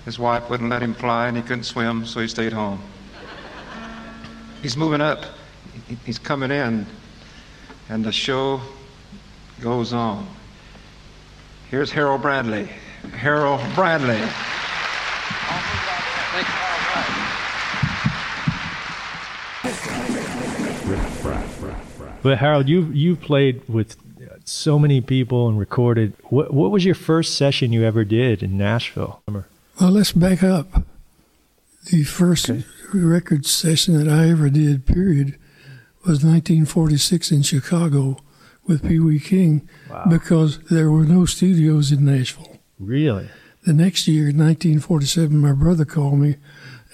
His 0.05 0.19
wife 0.19 0.51
wouldn't 0.51 0.69
let 0.69 0.83
him 0.83 0.95
fly 0.95 1.29
and 1.29 1.37
he 1.37 1.43
couldn't 1.43 1.65
swim, 1.65 2.05
so 2.05 2.21
he 2.21 2.29
stayed 2.29 2.53
home. 2.53 2.81
He's 4.61 4.77
moving 4.77 5.01
up, 5.01 5.25
he's 6.05 6.19
coming 6.19 6.51
in, 6.51 6.87
and 7.89 8.05
the 8.05 8.13
show 8.13 8.61
goes 9.61 9.93
on. 9.93 10.27
Here's 11.71 11.91
Harold 11.91 12.23
Bradley. 12.23 12.69
Harold 13.13 13.61
Bradley. 13.75 14.21
But 22.23 22.39
Harold, 22.39 22.69
you 22.71 22.87
you 22.93 23.17
played 23.17 23.67
with 23.69 23.97
so 24.45 24.79
many 24.79 25.03
people 25.03 25.49
and 25.49 25.59
recorded. 25.59 26.15
What 26.25 26.55
what 26.55 26.71
was 26.71 26.85
your 26.85 26.95
first 26.95 27.37
session 27.37 27.73
you 27.73 27.85
ever 27.85 28.05
did 28.05 28.43
in 28.43 28.57
Nashville? 28.57 29.23
Well, 29.81 29.91
let's 29.91 30.13
back 30.13 30.45
up. 30.45 30.85
The 31.91 32.05
first 32.05 32.49
okay. 32.49 32.65
record 32.93 33.45
session 33.45 33.99
that 33.99 34.09
I 34.09 34.29
ever 34.29 34.49
did, 34.49 34.87
period, 34.87 35.37
was 36.03 36.25
1946 36.25 37.33
in 37.33 37.43
Chicago 37.43 38.19
with 38.69 38.87
Pee 38.87 39.01
Wee 39.01 39.19
King 39.19 39.69
wow. 39.91 40.05
because 40.09 40.61
there 40.71 40.93
were 40.93 41.05
no 41.05 41.25
studios 41.25 41.91
in 41.91 42.05
Nashville. 42.05 42.59
Really? 42.79 43.29
The 43.65 43.73
next 43.73 44.07
year, 44.07 44.27
1947, 44.27 45.37
my 45.37 45.53
brother 45.53 45.85
called 45.85 46.21
me 46.21 46.37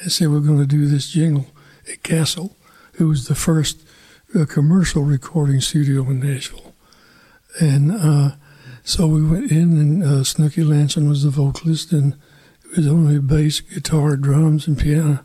and 0.01 0.11
said, 0.11 0.29
We're 0.29 0.41
going 0.41 0.61
to 0.61 0.67
do 0.67 0.87
this 0.87 1.11
jingle 1.11 1.49
at 1.93 2.03
Castle, 2.03 2.57
who 2.95 3.09
was 3.09 3.29
the 3.29 3.35
first 3.35 3.87
uh, 4.35 4.47
commercial 4.47 5.03
recording 5.03 5.61
studio 5.61 6.03
in 6.05 6.21
Nashville. 6.21 6.73
And 7.61 7.93
uh, 7.93 8.31
so 8.85 9.07
we 9.07 9.23
went 9.23 9.53
in, 9.53 9.79
and 9.79 10.03
uh, 10.03 10.25
Snooky 10.25 10.65
Lanson 10.65 11.11
was 11.11 11.25
the 11.25 11.31
vocalist, 11.31 11.93
and 11.93 12.17
it 12.71 12.77
was 12.77 12.87
only 12.87 13.19
bass, 13.19 13.61
guitar, 13.61 14.17
drums, 14.17 14.69
and 14.69 14.79
piano. 14.79 15.25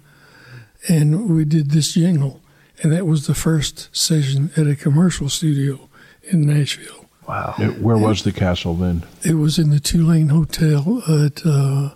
And 0.87 1.29
we 1.29 1.45
did 1.45 1.71
this 1.71 1.93
jingle. 1.93 2.41
And 2.81 2.91
that 2.91 3.05
was 3.05 3.27
the 3.27 3.35
first 3.35 3.95
session 3.95 4.51
at 4.57 4.67
a 4.67 4.75
commercial 4.75 5.29
studio 5.29 5.87
in 6.23 6.41
Nashville. 6.41 7.05
Wow. 7.27 7.55
It, 7.57 7.81
where 7.81 7.97
was 7.97 8.23
the 8.23 8.31
castle 8.31 8.73
then? 8.73 9.03
It 9.23 9.35
was 9.35 9.59
in 9.59 9.69
the 9.69 9.79
Tulane 9.79 10.29
Hotel 10.29 11.03
at 11.07 11.45
uh, 11.45 11.95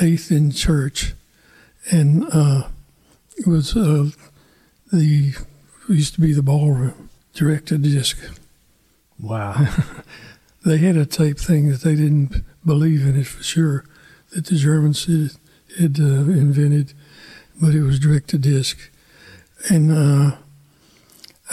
8th 0.00 0.30
and 0.30 0.54
Church. 0.54 1.14
And 1.90 2.24
uh, 2.32 2.68
it 3.36 3.46
was 3.46 3.76
uh, 3.76 4.10
the, 4.92 5.34
used 5.88 6.14
to 6.14 6.20
be 6.20 6.32
the 6.32 6.42
ballroom, 6.42 7.10
direct 7.34 7.68
to 7.68 7.78
disc. 7.78 8.18
Wow. 9.20 9.74
they 10.64 10.78
had 10.78 10.96
a 10.96 11.06
tape 11.06 11.38
thing 11.38 11.68
that 11.70 11.80
they 11.80 11.96
didn't 11.96 12.44
believe 12.64 13.06
in 13.06 13.18
it 13.18 13.26
for 13.26 13.42
sure 13.42 13.84
that 14.32 14.46
the 14.46 14.56
Germans 14.56 15.04
had, 15.06 15.30
had 15.78 16.00
uh, 16.00 16.30
invented, 16.30 16.94
but 17.60 17.74
it 17.74 17.82
was 17.82 17.98
direct 17.98 18.28
to 18.30 18.38
disc, 18.38 18.90
and 19.70 19.90
uh, 19.90 20.36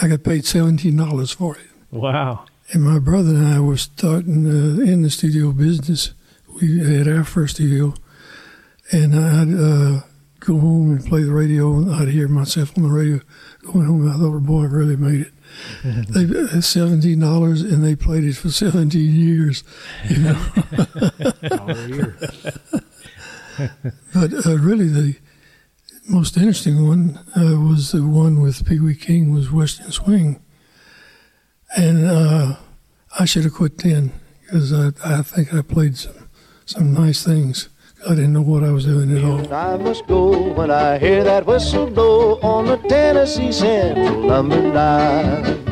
I 0.00 0.08
got 0.08 0.22
paid 0.22 0.44
seventeen 0.44 0.96
dollars 0.96 1.32
for 1.32 1.56
it. 1.56 1.66
Wow! 1.90 2.44
And 2.72 2.82
my 2.82 2.98
brother 2.98 3.30
and 3.30 3.46
I 3.46 3.60
were 3.60 3.76
starting 3.76 4.46
uh, 4.46 4.82
in 4.82 5.02
the 5.02 5.10
studio 5.10 5.52
business. 5.52 6.12
We 6.60 6.78
had 6.78 7.08
our 7.08 7.24
first 7.24 7.56
studio, 7.56 7.94
and 8.92 9.14
I'd 9.14 9.54
uh, 9.54 10.00
go 10.40 10.58
home 10.58 10.90
and 10.92 11.04
play 11.04 11.22
the 11.22 11.32
radio, 11.32 11.74
and 11.74 11.94
I'd 11.94 12.08
hear 12.08 12.28
myself 12.28 12.76
on 12.76 12.84
the 12.84 12.90
radio 12.90 13.20
going 13.62 13.86
home. 13.86 14.08
I 14.08 14.16
thought, 14.16 14.40
"Boy, 14.46 14.62
I 14.62 14.66
really 14.66 14.96
made 14.96 15.20
it." 15.22 15.32
They 15.84 16.24
uh, 16.24 16.60
seventeen 16.60 17.20
dollars, 17.20 17.62
and 17.62 17.84
they 17.84 17.96
played 17.96 18.24
it 18.24 18.36
for 18.36 18.50
seventeen 18.50 19.14
years. 19.14 19.64
You 20.08 20.18
know, 20.18 20.38
but 24.14 24.46
uh, 24.46 24.56
really 24.58 24.88
the 24.88 25.16
most 26.08 26.36
interesting 26.36 26.86
one 26.86 27.18
uh, 27.36 27.58
was 27.60 27.92
the 27.92 28.02
one 28.02 28.40
with 28.40 28.66
Pee 28.66 28.78
Wee 28.78 28.94
King 28.94 29.32
was 29.32 29.50
Western 29.50 29.90
Swing, 29.90 30.40
and 31.76 32.06
uh, 32.06 32.56
I 33.18 33.24
should 33.24 33.44
have 33.44 33.54
quit 33.54 33.78
then 33.78 34.12
because 34.42 34.72
I, 34.72 34.90
I 35.04 35.22
think 35.22 35.52
I 35.52 35.62
played 35.62 35.96
some 35.96 36.28
some 36.64 36.92
nice 36.92 37.24
things. 37.24 37.68
I 38.04 38.10
didn't 38.10 38.34
know 38.34 38.42
what 38.42 38.62
I 38.62 38.70
was 38.70 38.84
doing 38.84 39.16
at 39.16 39.24
all. 39.24 39.52
I 39.52 39.76
must 39.76 40.06
go 40.06 40.52
when 40.52 40.70
I 40.70 40.98
hear 40.98 41.24
that 41.24 41.46
whistle 41.46 41.86
blow 41.86 42.38
on 42.40 42.66
the 42.66 42.76
Tennessee 42.76 43.52
Central 43.52 44.22
Number 44.22 44.60
Nine. 44.60 45.64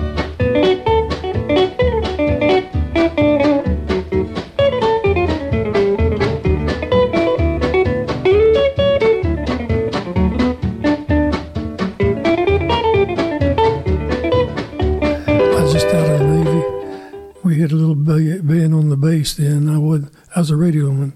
we 17.42 17.60
had 17.60 17.70
a 17.70 17.76
little 17.76 17.94
band 17.94 18.74
on 18.74 18.88
the 18.88 18.96
bass 18.96 19.34
then. 19.34 19.68
I 19.68 19.78
would 19.78 20.10
I 20.34 20.40
was 20.40 20.50
a 20.50 20.54
radioman 20.54 21.12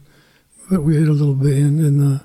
but 0.71 0.83
we 0.83 0.97
had 0.97 1.09
a 1.09 1.13
little 1.13 1.35
band 1.35 1.81
and 1.81 2.21
uh, 2.21 2.25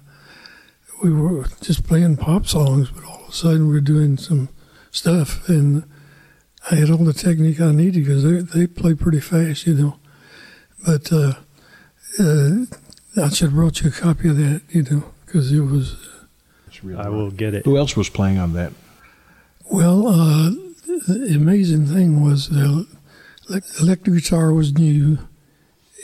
we 1.02 1.12
were 1.12 1.46
just 1.62 1.86
playing 1.86 2.18
pop 2.18 2.46
songs. 2.46 2.90
But 2.90 3.04
all 3.04 3.24
of 3.24 3.30
a 3.30 3.32
sudden, 3.34 3.68
we 3.68 3.74
were 3.74 3.82
doing 3.82 4.18
some 4.18 4.50
stuff, 4.92 5.48
and 5.50 5.84
I 6.72 6.76
had 6.76 6.90
all 6.90 6.98
the 6.98 7.14
technique 7.14 7.60
I 7.60 7.72
needed 7.72 8.06
because 8.06 8.24
they 8.24 8.60
they 8.60 8.68
play 8.68 8.94
pretty 8.94 9.20
fast, 9.20 9.68
you 9.68 9.74
know. 9.74 10.00
But 10.86 11.12
uh, 11.12 11.34
uh, 12.20 12.66
I 13.18 13.30
should 13.30 13.50
have 13.50 13.54
brought 13.54 13.82
you 13.82 13.90
a 13.90 13.92
copy 13.92 14.30
of 14.30 14.38
that, 14.38 14.62
you 14.70 14.84
know, 14.84 15.04
because 15.26 15.52
it 15.52 15.62
was. 15.62 15.96
I 16.98 17.08
will 17.08 17.32
get 17.32 17.54
it. 17.54 17.64
Who 17.64 17.78
else 17.78 17.96
was 17.96 18.10
playing 18.10 18.38
on 18.38 18.54
that? 18.54 18.74
Well, 19.72 20.08
uh, 20.08 20.52
the 21.08 21.34
amazing 21.36 21.86
thing 21.86 22.22
was 22.22 22.50
the 22.50 22.86
electric 23.80 24.16
guitar 24.16 24.52
was 24.52 24.74
new 24.74 25.18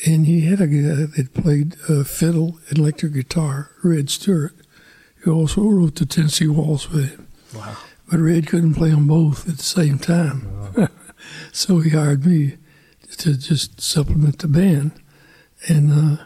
and 0.06 0.26
he 0.26 0.42
had 0.42 0.62
a 0.62 0.68
guy 0.68 1.06
that 1.06 1.34
played 1.34 1.76
uh, 1.90 2.04
fiddle 2.04 2.60
and 2.70 2.80
electric 2.80 3.14
guitar, 3.14 3.72
Redd 3.84 4.10
Stewart, 4.10 4.56
who 5.22 5.34
also 5.34 5.62
wrote 5.62 5.96
the 5.96 6.06
Tennessee 6.06 6.48
Waltz 6.48 6.90
with 6.90 7.12
him. 7.12 7.28
Wow. 7.54 7.78
But 8.10 8.20
Redd 8.20 8.48
couldn't 8.48 8.76
play 8.76 8.90
them 8.92 9.08
both 9.08 9.48
at 9.48 9.58
the 9.58 9.64
same 9.64 10.00
time. 10.00 10.74
Wow. 10.76 10.88
so 11.52 11.80
he 11.80 11.90
hired 11.92 12.26
me 12.26 12.58
to 13.18 13.38
just 13.38 13.82
supplement 13.82 14.40
the 14.40 14.48
band. 14.48 14.92
And 15.68 15.92
uh, 15.92 16.24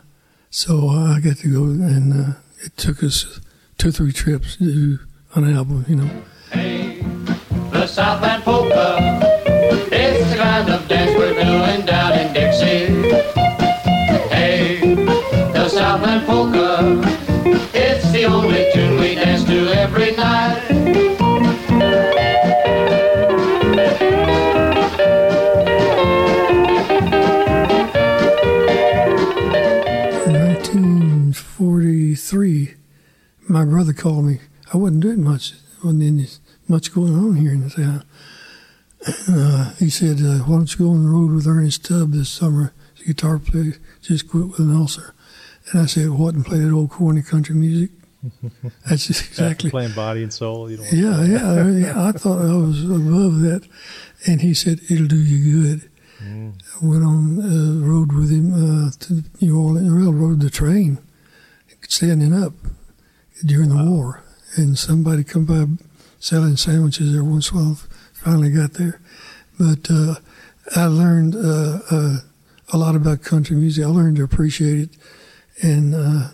so 0.49 0.89
I 0.89 1.19
got 1.19 1.37
to 1.37 1.51
go, 1.51 1.63
and 1.63 2.13
uh, 2.13 2.33
it 2.63 2.77
took 2.77 3.03
us 3.03 3.39
two 3.77 3.89
or 3.89 3.91
three 3.91 4.11
trips 4.11 4.57
to 4.57 4.65
do 4.65 4.99
an 5.33 5.51
album, 5.51 5.85
you 5.87 5.95
know. 5.95 6.23
Hey, 6.51 7.01
the 7.71 7.87
Southland 7.87 8.43
Polka, 8.43 8.72
only 18.25 18.69
tune 18.73 18.99
we 18.99 19.15
dance 19.15 19.43
to 19.43 19.67
every 19.73 20.11
night. 20.11 20.61
In 30.25 30.33
1943, 30.33 32.73
my 33.49 33.65
brother 33.65 33.93
called 33.93 34.25
me. 34.25 34.39
I 34.73 34.77
wasn't 34.77 35.01
doing 35.01 35.23
much. 35.23 35.53
wasn't 35.83 36.39
much 36.67 36.93
going 36.93 37.15
on 37.15 37.35
here 37.35 37.51
in 37.51 37.67
the 37.67 37.69
town. 37.69 38.03
Uh, 39.27 39.73
he 39.79 39.89
said, 39.89 40.21
uh, 40.21 40.39
"Why 40.45 40.57
don't 40.57 40.71
you 40.71 40.77
go 40.85 40.91
on 40.91 41.03
the 41.03 41.09
road 41.09 41.31
with 41.31 41.47
Ernest 41.47 41.85
Tubb 41.85 42.11
this 42.11 42.29
summer? 42.29 42.71
His 42.95 43.07
guitar 43.07 43.37
player 43.37 43.73
just 44.01 44.29
quit 44.29 44.47
with 44.47 44.59
an 44.59 44.73
ulcer." 44.73 45.13
And 45.71 45.81
I 45.81 45.85
said, 45.87 46.09
"What 46.11 46.35
and 46.35 46.45
play 46.45 46.59
that 46.59 46.71
old 46.71 46.91
corny 46.91 47.21
country 47.21 47.55
music?" 47.55 47.89
That's 48.87 49.07
just 49.07 49.27
exactly 49.27 49.69
playing 49.69 49.93
body 49.93 50.23
and 50.23 50.31
soul. 50.31 50.71
You 50.71 50.77
yeah, 50.91 51.23
yeah, 51.23 51.69
yeah. 51.69 52.07
I 52.07 52.11
thought 52.13 52.41
I 52.41 52.55
was 52.55 52.83
above 52.83 53.41
that, 53.41 53.67
and 54.25 54.41
he 54.41 54.53
said 54.53 54.79
it'll 54.89 55.07
do 55.07 55.21
you 55.21 55.61
good. 55.61 55.89
Mm. 56.23 56.53
I 56.81 56.85
went 56.85 57.03
on 57.03 57.39
uh, 57.39 57.85
road 57.85 58.13
with 58.13 58.31
him 58.31 58.53
uh, 58.53 58.91
to 58.99 59.23
New 59.41 59.59
Orleans, 59.59 59.91
railroad 59.91 60.39
the 60.39 60.49
train, 60.49 60.99
standing 61.81 62.33
up 62.33 62.53
during 63.45 63.69
the 63.69 63.75
wow. 63.75 63.89
war, 63.89 64.23
and 64.55 64.77
somebody 64.77 65.23
come 65.23 65.45
by 65.45 65.65
selling 66.19 66.55
sandwiches 66.55 67.11
there 67.11 67.23
once 67.23 67.51
while 67.51 67.77
finally 68.13 68.51
got 68.51 68.73
there. 68.73 69.01
But 69.59 69.91
uh, 69.91 70.15
I 70.75 70.85
learned 70.85 71.35
uh, 71.35 71.79
uh, 71.91 72.17
a 72.71 72.77
lot 72.77 72.95
about 72.95 73.21
country 73.21 73.57
music. 73.57 73.83
I 73.83 73.87
learned 73.87 74.15
to 74.17 74.23
appreciate 74.23 74.79
it, 74.79 74.89
and 75.61 75.93
uh, 75.93 76.29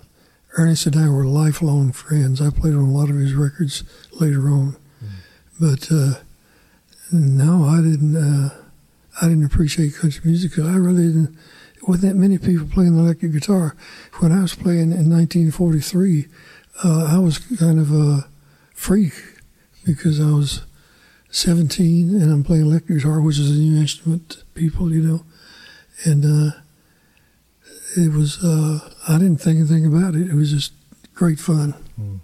Ernest 0.58 0.88
and 0.88 0.96
I 0.96 1.10
were 1.10 1.26
lifelong 1.26 1.92
friends. 1.92 2.42
I 2.42 2.50
played 2.50 2.74
on 2.74 2.82
a 2.82 2.92
lot 2.92 3.10
of 3.10 3.18
his 3.18 3.34
records 3.34 3.84
later 4.14 4.50
on, 4.50 4.78
mm. 5.04 5.10
but 5.60 5.92
uh, 5.92 6.20
no, 7.12 7.66
I 7.66 7.78
didn't. 7.82 8.16
Uh, 8.16 8.50
I 9.22 9.28
didn't 9.28 9.46
appreciate 9.46 9.96
country 9.96 10.22
music. 10.26 10.52
because 10.52 10.68
I 10.68 10.78
really 10.78 11.08
didn't. 11.08 11.38
wasn't 11.88 12.14
that 12.14 12.20
many 12.20 12.38
people 12.38 12.68
playing 12.68 12.96
the 12.96 13.04
electric 13.04 13.34
guitar. 13.34 13.76
When 14.20 14.32
I 14.32 14.42
was 14.42 14.56
playing 14.56 14.92
in 14.92 15.10
1943, 15.10 16.28
uh, 16.84 17.06
I 17.10 17.20
was 17.20 17.38
kind 17.38 17.80
of 17.80 17.92
a 17.92 18.28
freak 18.74 19.14
because 19.86 20.20
I 20.20 20.32
was 20.32 20.62
17 21.32 22.10
and 22.10 22.32
I'm 22.32 22.44
playing 22.44 22.66
electric 22.66 23.00
guitar, 23.00 23.22
which 23.22 23.38
is 23.38 23.52
a 23.52 23.60
new 23.60 23.80
instrument 23.80 24.30
to 24.30 24.46
people, 24.54 24.92
you 24.92 25.02
know, 25.02 25.26
and 26.06 26.26
uh, 26.26 26.52
it 27.98 28.14
was, 28.14 28.44
uh, 28.44 28.80
I 29.10 29.18
didn't 29.18 29.38
think 29.38 29.58
anything 29.58 29.88
about 29.88 30.14
it. 30.14 30.30
It 30.30 30.36
was 30.36 30.52
just 30.52 30.72
great 31.16 31.40
fun. 31.40 31.74
Mm. 32.00 32.20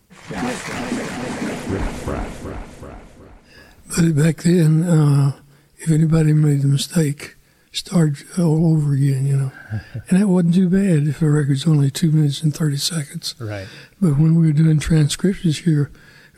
But 3.95 4.15
back 4.15 4.37
then, 4.43 4.83
uh, 4.83 5.31
if 5.77 5.89
anybody 5.89 6.33
made 6.33 6.63
a 6.63 6.67
mistake, 6.67 7.37
start 7.71 8.23
all 8.37 8.73
over 8.73 8.93
again, 8.93 9.25
you 9.25 9.35
know. 9.35 9.51
and 10.09 10.21
that 10.21 10.27
wasn't 10.27 10.53
too 10.53 10.69
bad 10.69 11.07
if 11.07 11.23
a 11.23 11.29
record's 11.29 11.65
only 11.65 11.89
two 11.89 12.11
minutes 12.11 12.43
and 12.43 12.55
30 12.55 12.77
seconds. 12.77 13.33
Right. 13.39 13.67
But 13.99 14.19
when 14.19 14.35
we 14.35 14.45
were 14.45 14.53
doing 14.53 14.79
transcriptions 14.79 15.59
here 15.59 15.91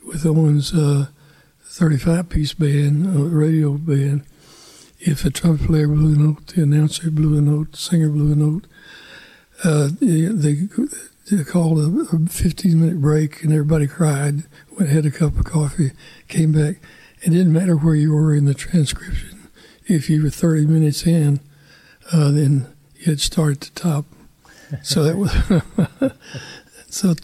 with 0.06 0.26
Owen's 0.26 0.74
uh, 0.74 1.08
35 1.64 2.30
piece 2.30 2.54
band, 2.54 3.06
uh, 3.06 3.24
radio 3.24 3.74
band, 3.74 4.24
if 5.00 5.26
a 5.26 5.30
trumpet 5.30 5.68
player 5.68 5.90
blew 5.90 6.16
a 6.16 6.18
note, 6.18 6.48
the 6.48 6.64
announcer 6.64 7.12
blew 7.12 7.38
a 7.38 7.42
note, 7.42 7.74
the 7.74 7.78
singer 7.78 8.10
blew 8.10 8.32
a 8.32 8.36
note, 8.36 8.66
uh, 9.64 9.90
they, 10.00 10.22
they 10.22 11.44
called 11.44 11.80
a, 11.80 12.30
15 12.30 12.80
minute 12.80 13.02
break 13.02 13.44
and 13.44 13.52
everybody 13.52 13.88
cried, 13.88 14.44
went 14.78 14.92
had 14.92 15.06
a 15.06 15.12
cup 15.12 15.38
of 15.38 15.46
coffee, 15.46 15.92
came 16.28 16.52
back. 16.52 16.78
It 17.22 17.32
didn't 17.32 17.54
matter 17.54 17.76
where 17.76 17.96
you 17.96 18.14
were 18.14 18.36
in 18.36 18.46
the 18.46 18.54
transcription. 18.54 19.50
If 19.86 20.10
you 20.10 20.24
were 20.24 20.30
30 20.30 20.66
minutes 20.68 21.08
in, 21.08 21.40
uh, 22.12 22.32
then 22.32 22.68
you 22.96 23.12
had 23.12 23.20
start 23.20 23.54
at 23.54 23.62
the 23.62 23.80
top. 23.80 24.06
So 24.84 25.04
that 25.04 25.18
was 25.18 26.12
so 26.90 27.16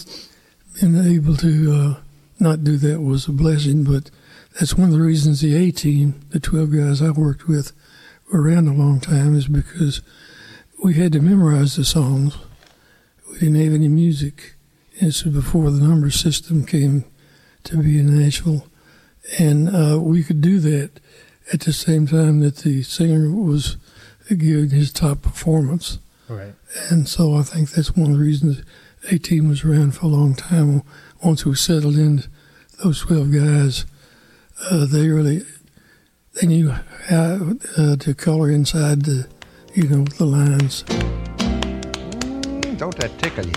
being 0.80 0.98
able 0.98 1.36
to 1.38 1.74
uh, 1.74 2.02
not 2.40 2.64
do 2.64 2.78
that 2.78 3.02
was 3.02 3.28
a 3.28 3.32
blessing. 3.32 3.84
But 3.84 4.10
that's 4.60 4.76
one 4.76 4.90
of 4.90 4.94
the 4.94 5.02
reasons 5.02 5.42
the 5.42 5.56
A 5.56 5.72
team, 5.72 6.22
the 6.30 6.40
12 6.40 6.72
guys 6.72 7.02
I 7.02 7.12
worked 7.12 7.48
with, 7.48 7.74
were 8.32 8.42
around 8.42 8.68
a 8.68 8.74
long 8.74 9.00
time, 9.00 9.36
is 9.36 9.48
because 9.48 10.02
we 10.84 10.96
had 10.96 11.14
to 11.14 11.22
memorize 11.22 11.78
the 11.78 11.86
songs. 11.86 12.38
We 13.32 13.40
didn't 13.40 13.64
have 13.64 13.74
any 13.74 13.88
music. 13.88 14.56
This 15.00 15.24
was 15.24 15.34
before 15.34 15.72
the 15.72 15.82
number 15.82 16.12
system 16.12 16.66
came 16.66 17.06
to 17.64 17.82
be 17.82 18.00
in 18.00 18.20
Nashville. 18.20 18.68
And 19.40 19.74
uh, 19.74 20.00
we 20.02 20.24
could 20.24 20.42
do 20.42 20.60
that 20.60 21.00
at 21.54 21.62
the 21.62 21.72
same 21.72 22.06
time 22.06 22.42
that 22.42 22.58
the 22.58 22.84
singer 22.84 23.32
was 23.32 23.78
giving 24.28 24.72
his 24.72 24.92
top 24.92 25.22
performance. 25.22 26.00
Right. 26.28 26.54
And 26.90 27.08
so 27.08 27.36
I 27.36 27.44
think 27.44 27.72
that's 27.72 27.96
one 27.96 28.12
of 28.12 28.18
the 28.18 28.24
reasons 28.24 28.62
A 29.10 29.18
Team 29.18 29.48
was 29.48 29.64
around 29.64 29.96
for 29.96 30.06
a 30.06 30.10
long 30.10 30.36
time. 30.36 30.84
Once 31.24 31.46
we 31.46 31.56
settled 31.56 31.96
in, 31.96 32.24
those 32.84 33.00
12 33.02 33.32
guys, 33.32 33.86
uh, 34.70 34.86
they 34.86 35.08
really 35.08 35.44
they 36.34 36.48
knew 36.48 36.72
how 37.08 37.54
uh, 37.78 37.96
to 37.96 38.14
color 38.16 38.50
inside 38.50 39.04
the 39.04 39.28
you 39.76 39.88
know, 39.88 40.04
the 40.04 40.26
lines. 40.26 40.84
Mm, 42.44 42.78
don't 42.78 42.96
that 42.98 43.18
tickle 43.18 43.46
you? 43.46 43.54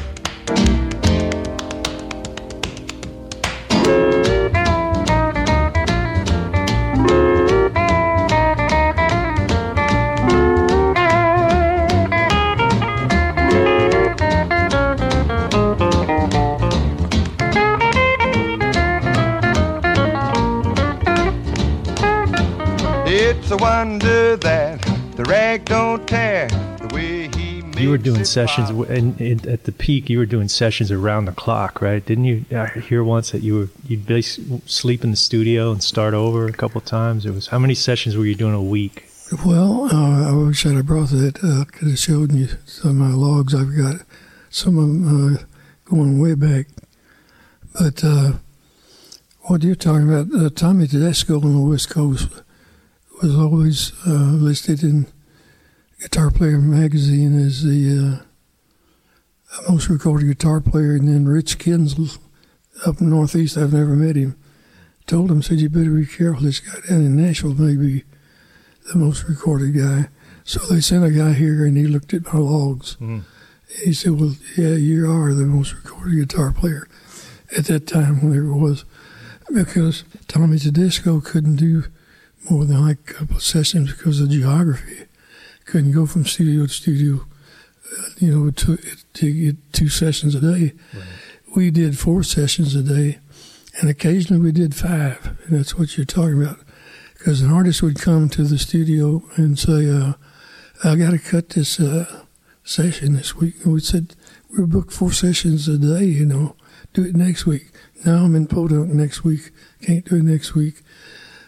It's 23.08 23.50
a 23.50 23.56
wonder 23.58 24.36
that 24.38 24.85
the 25.16 25.24
rag 25.24 25.64
don't 25.64 26.06
tear 26.06 26.46
the 26.48 26.94
way 26.94 27.28
he 27.28 27.62
You 27.80 27.88
were 27.88 27.98
doing 27.98 28.24
sessions 28.24 28.68
and, 28.68 29.18
and, 29.18 29.46
at 29.46 29.64
the 29.64 29.72
peak. 29.72 30.10
You 30.10 30.18
were 30.18 30.26
doing 30.26 30.48
sessions 30.48 30.92
around 30.92 31.24
the 31.24 31.32
clock, 31.32 31.80
right? 31.80 32.04
Didn't 32.04 32.26
you 32.26 32.44
I 32.52 32.66
hear 32.66 33.02
once 33.02 33.30
that 33.30 33.42
you 33.42 33.54
were 33.58 33.68
you'd 33.88 34.24
sleep 34.66 35.04
in 35.04 35.10
the 35.10 35.16
studio 35.16 35.72
and 35.72 35.82
start 35.82 36.12
over 36.12 36.46
a 36.46 36.52
couple 36.52 36.80
times? 36.82 37.24
It 37.24 37.32
was 37.32 37.46
how 37.46 37.58
many 37.58 37.74
sessions 37.74 38.14
were 38.16 38.26
you 38.26 38.34
doing 38.34 38.54
a 38.54 38.62
week? 38.62 39.08
Well, 39.44 39.88
uh, 39.90 40.30
I 40.30 40.32
wish 40.34 40.66
I'd 40.66 40.76
have 40.76 40.86
brought 40.86 41.08
that. 41.08 41.38
Uh, 41.42 41.64
could 41.64 41.88
have 41.88 41.98
showed 41.98 42.32
you 42.32 42.48
some 42.66 42.90
of 42.90 42.96
my 42.96 43.14
logs. 43.14 43.54
I've 43.54 43.76
got 43.76 44.06
some 44.50 44.78
of 44.78 44.86
them 44.86 45.34
uh, 45.34 45.38
going 45.86 46.20
way 46.20 46.34
back. 46.34 46.68
But 47.72 48.04
uh, 48.04 48.32
what 49.42 49.62
you're 49.62 49.74
talking 49.74 50.12
about, 50.12 50.38
uh, 50.38 50.50
Tommy 50.50 50.86
Tedesco 50.86 51.40
on 51.40 51.54
the 51.54 51.60
West 51.60 51.90
Coast 51.90 52.28
was 53.22 53.36
always 53.36 53.92
uh, 54.06 54.10
listed 54.10 54.82
in 54.82 55.06
Guitar 56.00 56.30
Player 56.30 56.58
magazine 56.58 57.38
as 57.38 57.62
the 57.62 58.20
uh, 58.20 59.70
most 59.70 59.88
recorded 59.88 60.26
guitar 60.26 60.60
player, 60.60 60.92
and 60.92 61.08
then 61.08 61.26
Rich 61.26 61.58
Kinsel 61.58 62.08
up 62.84 63.00
in 63.00 63.10
Northeast, 63.10 63.56
I've 63.56 63.72
never 63.72 63.96
met 63.96 64.16
him, 64.16 64.36
told 65.06 65.30
him, 65.30 65.40
said, 65.40 65.60
you 65.60 65.70
better 65.70 65.90
be 65.90 66.06
careful, 66.06 66.42
this 66.42 66.60
guy 66.60 66.80
down 66.88 67.00
in 67.00 67.16
Nashville 67.16 67.54
may 67.54 67.76
be 67.76 68.04
the 68.92 68.98
most 68.98 69.24
recorded 69.24 69.74
guy. 69.74 70.08
So 70.44 70.60
they 70.66 70.80
sent 70.80 71.04
a 71.04 71.10
guy 71.10 71.32
here, 71.32 71.64
and 71.64 71.76
he 71.76 71.86
looked 71.86 72.12
at 72.14 72.32
my 72.32 72.38
logs. 72.38 72.96
Mm. 73.00 73.22
He 73.82 73.92
said, 73.94 74.12
well, 74.12 74.34
yeah, 74.56 74.74
you 74.74 75.10
are 75.10 75.34
the 75.34 75.46
most 75.46 75.74
recorded 75.74 76.16
guitar 76.28 76.52
player 76.52 76.86
at 77.56 77.64
that 77.64 77.86
time, 77.86 78.20
whenever 78.20 78.50
it 78.50 78.58
was, 78.58 78.84
because 79.52 80.04
Tommy 80.28 80.58
Tedesco 80.58 81.20
couldn't 81.20 81.56
do 81.56 81.84
more 82.50 82.64
than 82.64 82.86
like 82.86 82.98
a 83.10 83.14
couple 83.14 83.36
of 83.36 83.42
sessions 83.42 83.92
because 83.92 84.20
of 84.20 84.30
geography. 84.30 85.06
Couldn't 85.64 85.92
go 85.92 86.06
from 86.06 86.24
studio 86.24 86.66
to 86.66 86.72
studio, 86.72 87.26
uh, 87.98 88.02
you 88.18 88.32
know, 88.32 88.50
to, 88.50 88.76
to 89.14 89.32
get 89.32 89.72
two 89.72 89.88
sessions 89.88 90.34
a 90.34 90.40
day. 90.40 90.72
Right. 90.94 91.04
We 91.56 91.70
did 91.70 91.98
four 91.98 92.22
sessions 92.22 92.74
a 92.74 92.82
day, 92.82 93.18
and 93.80 93.88
occasionally 93.88 94.42
we 94.42 94.52
did 94.52 94.74
five. 94.74 95.38
And 95.44 95.58
that's 95.58 95.76
what 95.76 95.96
you're 95.96 96.06
talking 96.06 96.42
about. 96.42 96.58
Because 97.14 97.40
an 97.40 97.50
artist 97.50 97.82
would 97.82 98.00
come 98.00 98.28
to 98.28 98.44
the 98.44 98.58
studio 98.58 99.22
and 99.36 99.58
say, 99.58 99.90
uh, 99.90 100.12
I 100.84 100.94
got 100.96 101.10
to 101.10 101.18
cut 101.18 101.50
this 101.50 101.80
uh, 101.80 102.24
session 102.62 103.14
this 103.14 103.34
week. 103.34 103.64
And 103.64 103.72
we 103.72 103.80
said, 103.80 104.14
We're 104.50 104.66
booked 104.66 104.92
four 104.92 105.12
sessions 105.12 105.66
a 105.66 105.78
day, 105.78 106.04
you 106.04 106.26
know, 106.26 106.54
do 106.92 107.04
it 107.04 107.16
next 107.16 107.46
week. 107.46 107.70
Now 108.04 108.24
I'm 108.24 108.36
in 108.36 108.46
Podunk 108.46 108.92
next 108.92 109.24
week, 109.24 109.50
can't 109.82 110.04
do 110.04 110.16
it 110.16 110.24
next 110.24 110.54
week. 110.54 110.82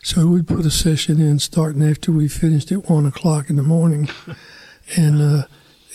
So 0.02 0.26
we'd 0.26 0.46
put 0.46 0.64
a 0.64 0.70
session 0.70 1.20
in 1.20 1.38
starting 1.38 1.88
after 1.88 2.12
we 2.12 2.28
finished 2.28 2.70
at 2.72 2.88
one 2.88 3.06
o'clock 3.06 3.50
in 3.50 3.56
the 3.56 3.62
morning, 3.62 4.08
and 4.96 5.20
uh, 5.20 5.42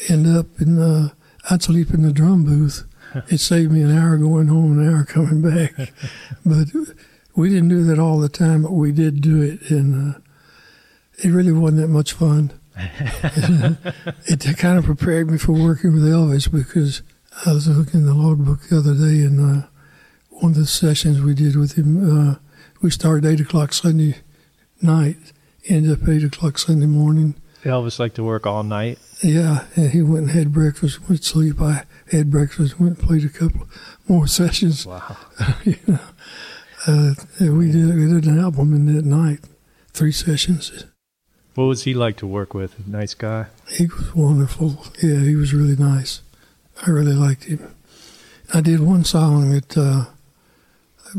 end 0.10 0.28
up 0.28 0.48
in 0.60 0.80
uh, 0.80 1.10
I'd 1.50 1.64
sleep 1.64 1.94
in 1.94 2.04
the 2.04 2.14
drum 2.14 2.44
booth. 2.44 2.86
It 3.30 3.40
saved 3.40 3.72
me 3.72 3.84
an 3.84 3.96
hour 3.96 4.18
going 4.18 4.48
home, 4.48 4.72
and 4.72 4.88
an 4.88 4.94
hour 4.94 5.06
coming 5.06 5.44
back. 5.44 5.74
but 6.46 6.68
we 7.36 7.50
didn't 7.50 7.70
do 7.70 7.84
that 7.84 8.00
all 8.00 8.18
the 8.18 8.30
time, 8.30 8.64
but 8.64 8.72
we 8.72 8.92
did 8.92 9.22
do 9.22 9.40
it, 9.40 9.70
and 9.70 10.16
uh, 10.16 10.20
it 11.24 11.30
really 11.30 11.52
wasn't 11.52 11.82
that 11.82 11.90
much 11.90 12.14
fun. 12.14 12.60
it 12.76 14.58
kind 14.58 14.80
of 14.80 14.86
prepared 14.86 15.30
me 15.30 15.38
for 15.38 15.52
working 15.52 15.94
with 15.94 16.04
Elvis 16.04 16.52
because 16.52 17.04
I 17.46 17.54
was 17.54 17.68
looking 17.68 18.00
in 18.00 18.08
the 18.08 18.16
logbook 18.16 18.62
the 18.64 18.80
other 18.80 18.96
day, 18.96 19.24
and 19.24 19.64
uh, 19.64 19.68
one 20.30 20.54
of 20.54 20.58
the 20.58 20.66
sessions 20.66 21.22
we 21.22 21.36
did 21.36 21.56
with 21.56 21.78
him, 21.78 22.32
uh, 22.32 22.36
we 22.84 22.92
started 22.92 23.26
eight 23.26 23.40
o'clock 23.40 23.72
Sunday 23.72 24.18
night, 24.82 25.16
ended 25.70 26.00
up 26.00 26.08
eight 26.08 26.24
o'clock 26.24 26.58
Sunday 26.58 26.86
morning. 26.86 27.34
Elvis 27.64 27.98
liked 27.98 28.16
to 28.16 28.24
work 28.26 28.46
all 28.46 28.62
night. 28.62 29.00
Yeah, 29.24 29.64
and 29.78 29.92
he 29.92 30.02
went 30.02 30.24
and 30.24 30.32
had 30.32 30.52
breakfast, 30.52 31.08
went 31.08 31.24
to 31.24 31.28
sleep. 31.30 31.62
I 31.62 31.86
had 32.12 32.30
breakfast, 32.30 32.80
went 32.82 33.00
and 33.00 33.08
played 33.08 33.24
a 33.24 33.30
couple 33.30 33.68
more 34.08 34.28
sessions. 34.40 34.86
Wow. 34.86 35.16
you 35.64 35.78
know, 35.88 36.00
uh, 36.86 37.14
we 37.40 37.72
did 37.72 37.96
we 37.96 38.06
did 38.14 38.26
an 38.26 38.38
album 38.38 38.74
in 38.74 38.94
that 38.94 39.06
night, 39.06 39.40
three 39.94 40.12
sessions. 40.12 40.86
What 41.56 41.66
was 41.66 41.84
he 41.84 41.94
like 41.94 42.18
to 42.18 42.28
work 42.28 42.54
with? 42.54 42.86
Nice 42.86 43.14
guy. 43.14 43.46
He 43.70 43.86
was 43.86 44.14
wonderful. 44.14 44.86
Yeah, 45.02 45.20
he 45.20 45.38
was 45.38 45.54
really 45.54 45.78
nice. 45.78 46.22
I 46.86 46.90
really 46.90 47.14
liked 47.14 47.46
him. 47.46 47.74
I 48.54 48.60
did 48.60 48.82
one 48.82 49.06
song 49.06 49.52
that 49.52 49.78
uh, 49.78 50.06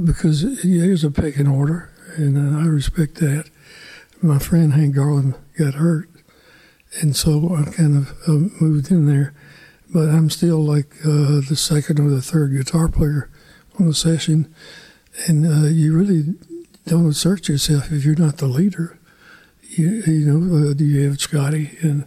because 0.02 0.62
he 0.62 0.88
was 0.88 1.04
a 1.04 1.11
pecking 1.11 1.46
order, 1.46 1.90
and 2.16 2.37
uh, 2.37 2.61
I 2.61 2.66
respect 2.66 3.16
that. 3.16 3.50
My 4.22 4.38
friend 4.38 4.72
Hank 4.72 4.94
Garland 4.94 5.35
got 5.59 5.74
hurt, 5.74 6.09
and 7.00 7.14
so 7.14 7.54
I 7.54 7.64
kind 7.70 7.96
of 7.96 8.11
uh, 8.26 8.48
moved 8.61 8.90
in 8.90 9.07
there. 9.07 9.35
But 9.92 10.09
I'm 10.09 10.30
still 10.30 10.59
like 10.59 10.96
uh, 11.04 11.40
the 11.48 11.57
second 11.57 12.00
or 12.00 12.11
the 12.11 12.22
third 12.22 12.57
guitar 12.57 12.88
player 12.88 13.30
on 13.78 13.87
the 13.87 13.94
session, 13.94 14.52
and 15.26 15.46
uh, 15.46 15.68
you 15.68 15.96
really 15.96 16.35
don't 16.87 17.09
assert 17.09 17.48
yourself 17.48 17.92
if 17.92 18.04
you're 18.04 18.16
not 18.16 18.38
the 18.38 18.46
leader. 18.46 18.98
You, 19.62 20.02
you 20.07 20.33
know, 20.33 20.70
uh, 20.70 20.74
you 20.74 21.09
have 21.09 21.20
Scotty, 21.20 21.78
and 21.80 22.07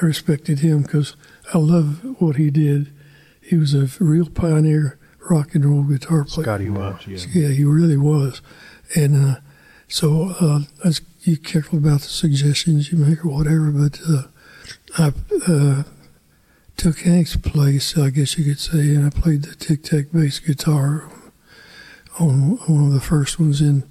I 0.00 0.04
respected 0.04 0.60
him 0.60 0.82
because 0.82 1.16
I 1.52 1.58
love 1.58 2.00
what 2.20 2.36
he 2.36 2.50
did. 2.50 2.92
He 3.40 3.56
was 3.56 3.74
a 3.74 3.88
real 4.02 4.28
pioneer 4.28 4.98
rock 5.30 5.54
and 5.54 5.64
roll 5.64 5.82
guitar 5.82 6.24
player. 6.24 6.44
Scotty 6.44 6.70
was, 6.70 7.06
yeah. 7.06 7.18
Yeah, 7.32 7.48
he 7.48 7.64
really 7.64 7.96
was. 7.96 8.40
And 8.94 9.36
uh, 9.36 9.40
so 9.88 10.34
uh, 10.40 10.60
I 10.84 10.88
was 10.88 11.00
you 11.22 11.38
careful 11.38 11.78
about 11.78 12.00
the 12.00 12.08
suggestions 12.08 12.92
you 12.92 12.98
make 12.98 13.24
or 13.24 13.30
whatever, 13.30 13.70
but 13.70 13.98
uh, 14.08 14.22
I 14.98 15.12
uh, 15.48 15.82
took 16.76 17.00
Hank's 17.00 17.36
place, 17.36 17.96
I 17.96 18.10
guess 18.10 18.36
you 18.38 18.44
could 18.44 18.60
say, 18.60 18.94
and 18.94 19.06
I 19.06 19.10
played 19.10 19.42
the 19.42 19.54
tic 19.54 19.82
tac 19.82 20.06
bass 20.12 20.38
guitar 20.38 21.10
on 22.20 22.58
one 22.66 22.86
of 22.88 22.92
the 22.92 23.00
first 23.00 23.40
ones. 23.40 23.60
And 23.60 23.84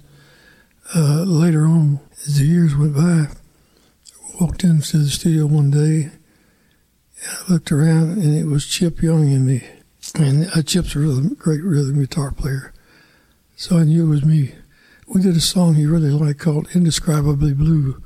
uh, 0.94 1.24
later 1.24 1.66
on, 1.66 2.00
as 2.26 2.38
the 2.38 2.46
years 2.46 2.76
went 2.76 2.94
by, 2.94 3.26
I 3.26 3.28
walked 4.40 4.64
into 4.64 4.98
the 4.98 5.08
studio 5.08 5.46
one 5.46 5.70
day, 5.70 6.10
and 6.10 7.38
I 7.38 7.52
looked 7.52 7.72
around, 7.72 8.18
and 8.18 8.34
it 8.34 8.46
was 8.46 8.66
Chip 8.66 9.02
Young 9.02 9.32
and 9.32 9.46
me. 9.46 9.64
And 10.14 10.48
uh, 10.54 10.62
Chip's 10.62 10.94
a 10.94 11.00
rhythm, 11.00 11.34
great 11.34 11.62
rhythm 11.62 12.00
guitar 12.00 12.30
player. 12.30 12.72
So 13.56 13.78
I 13.78 13.84
knew 13.84 14.06
it 14.06 14.10
was 14.10 14.24
me. 14.24 14.54
We 15.06 15.22
did 15.22 15.36
a 15.36 15.40
song 15.40 15.74
he 15.74 15.86
really 15.86 16.10
liked 16.10 16.40
called 16.40 16.68
Indescribably 16.74 17.52
Blue. 17.52 18.02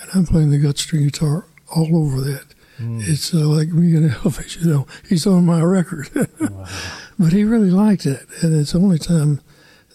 And 0.00 0.10
I'm 0.14 0.26
playing 0.26 0.50
the 0.50 0.58
gut 0.58 0.78
string 0.78 1.04
guitar 1.04 1.46
all 1.74 1.96
over 1.96 2.20
that. 2.20 2.46
Mm. 2.78 3.06
It's 3.06 3.34
uh, 3.34 3.46
like 3.46 3.68
me 3.68 3.94
and 3.96 4.10
Elvis, 4.10 4.62
you 4.62 4.70
know. 4.70 4.86
He's 5.08 5.26
on 5.26 5.44
my 5.44 5.60
record. 5.60 6.08
Wow. 6.40 6.66
but 7.18 7.32
he 7.32 7.44
really 7.44 7.70
liked 7.70 8.06
it. 8.06 8.26
And 8.42 8.58
it's 8.58 8.72
the 8.72 8.78
only 8.78 8.98
time 8.98 9.40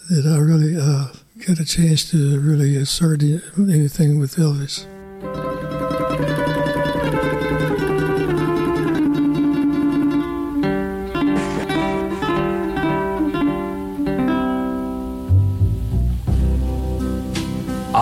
that 0.10 0.26
I 0.26 0.38
really 0.38 0.78
uh, 0.80 1.08
get 1.39 1.60
a 1.60 1.65
chance 1.65 2.10
to 2.12 2.39
really 2.39 2.76
assert 2.76 3.24
anything 3.24 4.20
with 4.20 4.36
Elvis. 4.36 4.86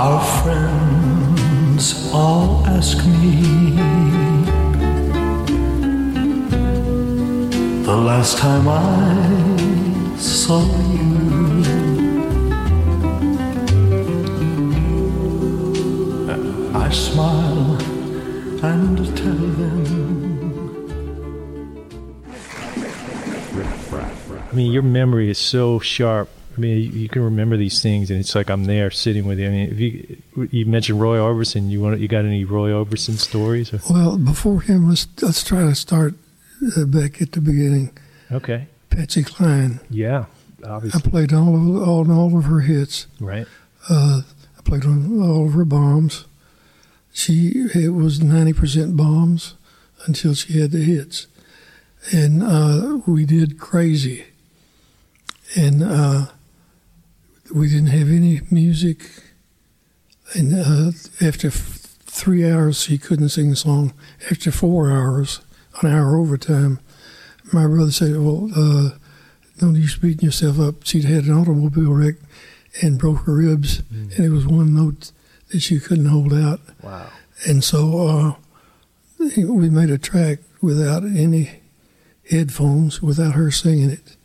Our 0.03 0.19
friends 0.43 2.11
all 2.11 2.61
ask 2.67 2.97
me 3.05 3.71
the 7.83 7.95
last 7.95 8.37
time 8.37 8.67
I 8.67 10.17
saw 10.17 10.59
you. 10.91 11.63
I 16.75 16.89
smile 16.89 17.77
and 18.61 18.97
tell 19.15 19.47
them. 19.61 20.33
I 24.51 24.53
mean, 24.53 24.69
your 24.73 24.83
memory 24.83 25.29
is 25.29 25.37
so 25.37 25.79
sharp. 25.79 26.27
I 26.55 26.59
mean, 26.59 26.77
you, 26.77 26.89
you 27.01 27.09
can 27.09 27.23
remember 27.23 27.57
these 27.57 27.81
things, 27.81 28.11
and 28.11 28.19
it's 28.19 28.35
like 28.35 28.49
I'm 28.49 28.65
there 28.65 28.91
sitting 28.91 29.25
with 29.25 29.39
you. 29.39 29.47
I 29.47 29.49
mean, 29.49 29.71
if 29.71 29.79
you 29.79 30.47
you 30.51 30.65
mentioned 30.65 31.01
Roy 31.01 31.17
Orbison, 31.17 31.69
you 31.69 31.81
want 31.81 31.99
you 31.99 32.07
got 32.07 32.25
any 32.25 32.45
Roy 32.45 32.69
Orbison 32.69 33.17
stories? 33.17 33.73
Or? 33.73 33.79
Well, 33.89 34.17
before 34.17 34.61
him, 34.61 34.89
let's 34.89 35.07
let's 35.21 35.43
try 35.43 35.61
to 35.61 35.75
start 35.75 36.13
uh, 36.77 36.85
back 36.85 37.21
at 37.21 37.31
the 37.31 37.41
beginning. 37.41 37.97
Okay. 38.31 38.67
Patsy 38.89 39.23
Cline. 39.23 39.79
Yeah, 39.89 40.25
obviously. 40.63 41.01
I 41.03 41.09
played 41.09 41.33
all 41.33 41.55
of 41.55 41.87
all, 41.87 42.11
all 42.11 42.37
of 42.37 42.45
her 42.45 42.59
hits. 42.61 43.07
Right. 43.19 43.47
Uh, 43.89 44.21
I 44.57 44.61
played 44.63 44.85
on 44.85 45.19
all 45.21 45.47
of 45.47 45.53
her 45.53 45.65
bombs. 45.65 46.25
She 47.11 47.67
it 47.73 47.93
was 47.93 48.21
ninety 48.21 48.53
percent 48.53 48.95
bombs 48.95 49.55
until 50.05 50.35
she 50.35 50.59
had 50.59 50.71
the 50.71 50.83
hits, 50.83 51.27
and 52.11 52.43
uh, 52.43 52.99
we 53.07 53.25
did 53.25 53.59
crazy. 53.59 54.25
And 55.55 55.83
uh, 55.83 56.25
we 57.53 57.69
didn't 57.69 57.87
have 57.87 58.09
any 58.09 58.41
music. 58.49 59.09
And 60.33 60.53
uh, 60.53 60.91
after 61.25 61.47
f- 61.47 61.95
three 62.01 62.49
hours, 62.49 62.81
she 62.81 62.97
couldn't 62.97 63.29
sing 63.29 63.51
the 63.51 63.55
song. 63.55 63.93
After 64.31 64.51
four 64.51 64.91
hours, 64.91 65.41
an 65.81 65.91
hour 65.91 66.17
overtime, 66.17 66.79
my 67.51 67.67
brother 67.67 67.91
said, 67.91 68.17
"Well, 68.17 68.49
uh, 68.55 68.89
don't 69.59 69.75
you 69.75 69.87
beating 70.01 70.25
yourself 70.25 70.59
up." 70.59 70.83
She'd 70.83 71.05
had 71.05 71.25
an 71.25 71.37
automobile 71.37 71.93
wreck 71.93 72.15
and 72.81 72.97
broke 72.97 73.25
her 73.25 73.35
ribs, 73.35 73.83
and 73.91 74.19
it 74.19 74.29
was 74.29 74.47
one 74.47 74.73
note 74.73 75.11
that 75.51 75.61
she 75.61 75.79
couldn't 75.79 76.07
hold 76.07 76.33
out. 76.33 76.59
Wow. 76.81 77.07
And 77.47 77.63
so 77.63 78.07
uh, 78.07 78.33
we 79.19 79.69
made 79.69 79.91
a 79.91 79.99
track 79.99 80.39
without 80.61 81.03
any 81.03 81.59
headphones, 82.31 83.01
without 83.01 83.33
her 83.33 83.51
singing 83.51 83.91
it. 83.91 84.15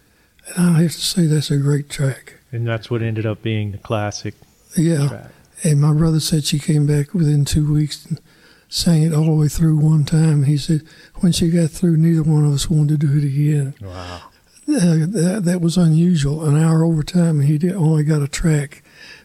And 0.57 0.77
I 0.77 0.83
have 0.83 0.93
to 0.93 1.01
say 1.01 1.27
that's 1.27 1.51
a 1.51 1.59
great 1.59 1.91
track. 1.91 2.38
And 2.51 2.67
that's 2.67 2.91
what 2.91 3.03
ended 3.03 3.27
up 3.27 3.43
being 3.43 3.73
the 3.73 3.79
classic. 3.79 4.35
Yeah. 4.77 5.09
Track. 5.09 5.31
And 5.65 5.81
my 5.81 5.93
brother 5.93 6.21
said 6.21 6.45
she 6.45 6.59
came 6.59 6.87
back 6.87 7.13
within 7.13 7.45
two 7.45 7.73
weeks 7.73 8.07
and 8.07 8.21
sang 8.69 9.03
it 9.03 9.15
all 9.15 9.25
the 9.25 9.33
way 9.33 9.49
through 9.49 9.77
one 9.77 10.05
time. 10.05 10.45
He 10.45 10.57
said 10.57 10.83
when 11.17 11.33
she 11.33 11.51
got 11.51 11.71
through, 11.71 11.97
neither 11.97 12.23
one 12.23 12.45
of 12.45 12.53
us 12.53 12.71
wanted 12.71 13.01
to 13.01 13.07
do 13.07 13.19
it 13.19 13.25
again. 13.25 13.75
Wow. 13.81 14.23
Uh, 14.69 15.07
that, 15.07 15.41
that 15.45 15.61
was 15.61 15.77
unusual. 15.77 16.45
An 16.45 16.63
hour 16.63 16.85
overtime, 16.85 17.41
and 17.41 17.49
he 17.49 17.59
did, 17.59 17.75
only 17.75 18.05
got 18.05 18.23
a 18.23 18.29
track. 18.29 18.83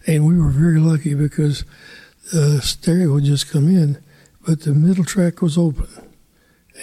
And 0.07 0.25
we 0.25 0.39
were 0.39 0.49
very 0.49 0.79
lucky 0.79 1.13
because 1.13 1.65
the 2.31 2.61
stereo 2.61 3.15
had 3.15 3.25
just 3.25 3.51
come 3.51 3.67
in, 3.67 4.01
but 4.45 4.61
the 4.61 4.73
middle 4.73 5.03
track 5.03 5.41
was 5.41 5.57
open. 5.57 5.87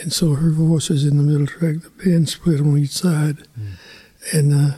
And 0.02 0.12
so 0.12 0.34
her 0.34 0.50
voice 0.50 0.90
is 0.90 1.04
in 1.04 1.16
the 1.16 1.22
middle 1.22 1.46
track. 1.46 1.76
The 1.82 1.90
band 2.04 2.28
split 2.28 2.60
on 2.60 2.78
each 2.78 2.90
side. 2.90 3.38
And 4.32 4.54
uh, 4.54 4.76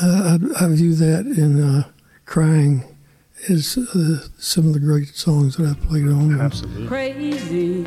I, 0.00 0.38
I, 0.60 0.64
I 0.64 0.68
view 0.68 0.94
that 0.94 1.26
in 1.26 1.62
uh, 1.62 1.84
Crying 2.24 2.84
as 3.48 3.76
uh, 3.76 4.26
some 4.38 4.68
of 4.68 4.72
the 4.74 4.80
great 4.80 5.08
songs 5.08 5.56
that 5.56 5.66
I've 5.66 5.80
played 5.88 6.06
on. 6.06 6.40
Absolutely. 6.40 6.86
Crazy. 6.86 7.84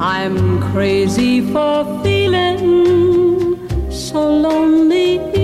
I'm 0.00 0.60
crazy 0.72 1.40
for 1.40 2.02
feeling 2.02 3.90
so 3.90 4.20
lonely. 4.20 5.35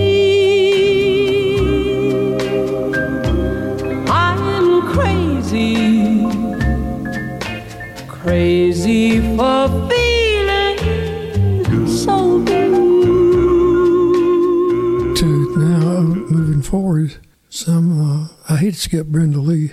To 18.72 18.78
skip 18.78 19.06
Brenda 19.06 19.40
Lee. 19.40 19.72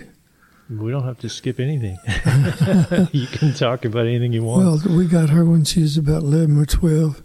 We 0.69 0.91
don't 0.91 1.03
have 1.03 1.19
to 1.19 1.29
skip 1.29 1.59
anything. 1.59 1.97
you 3.11 3.27
can 3.27 3.53
talk 3.53 3.85
about 3.85 4.05
anything 4.05 4.33
you 4.33 4.43
want. 4.43 4.85
Well, 4.85 4.97
we 4.97 5.07
got 5.07 5.29
her 5.29 5.43
when 5.43 5.63
she 5.63 5.81
was 5.81 5.97
about 5.97 6.21
11 6.21 6.59
or 6.59 6.65
12. 6.65 7.23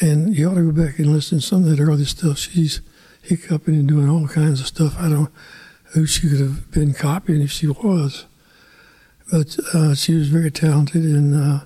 And 0.00 0.36
you 0.36 0.50
ought 0.50 0.54
to 0.54 0.72
go 0.72 0.84
back 0.84 0.98
and 0.98 1.12
listen 1.12 1.38
to 1.38 1.44
some 1.44 1.64
of 1.64 1.70
that 1.70 1.80
early 1.80 2.04
stuff. 2.04 2.38
She's 2.38 2.80
hiccuping 3.22 3.74
and 3.74 3.88
doing 3.88 4.08
all 4.08 4.26
kinds 4.26 4.60
of 4.60 4.66
stuff. 4.66 4.96
I 4.98 5.02
don't 5.02 5.12
know 5.12 5.28
who 5.92 6.04
she 6.04 6.28
could 6.28 6.40
have 6.40 6.72
been 6.72 6.94
copying 6.94 7.42
if 7.42 7.52
she 7.52 7.68
was. 7.68 8.26
But 9.30 9.56
uh, 9.72 9.94
she 9.94 10.14
was 10.14 10.28
very 10.28 10.50
talented, 10.50 11.04
and 11.04 11.34
uh, 11.34 11.64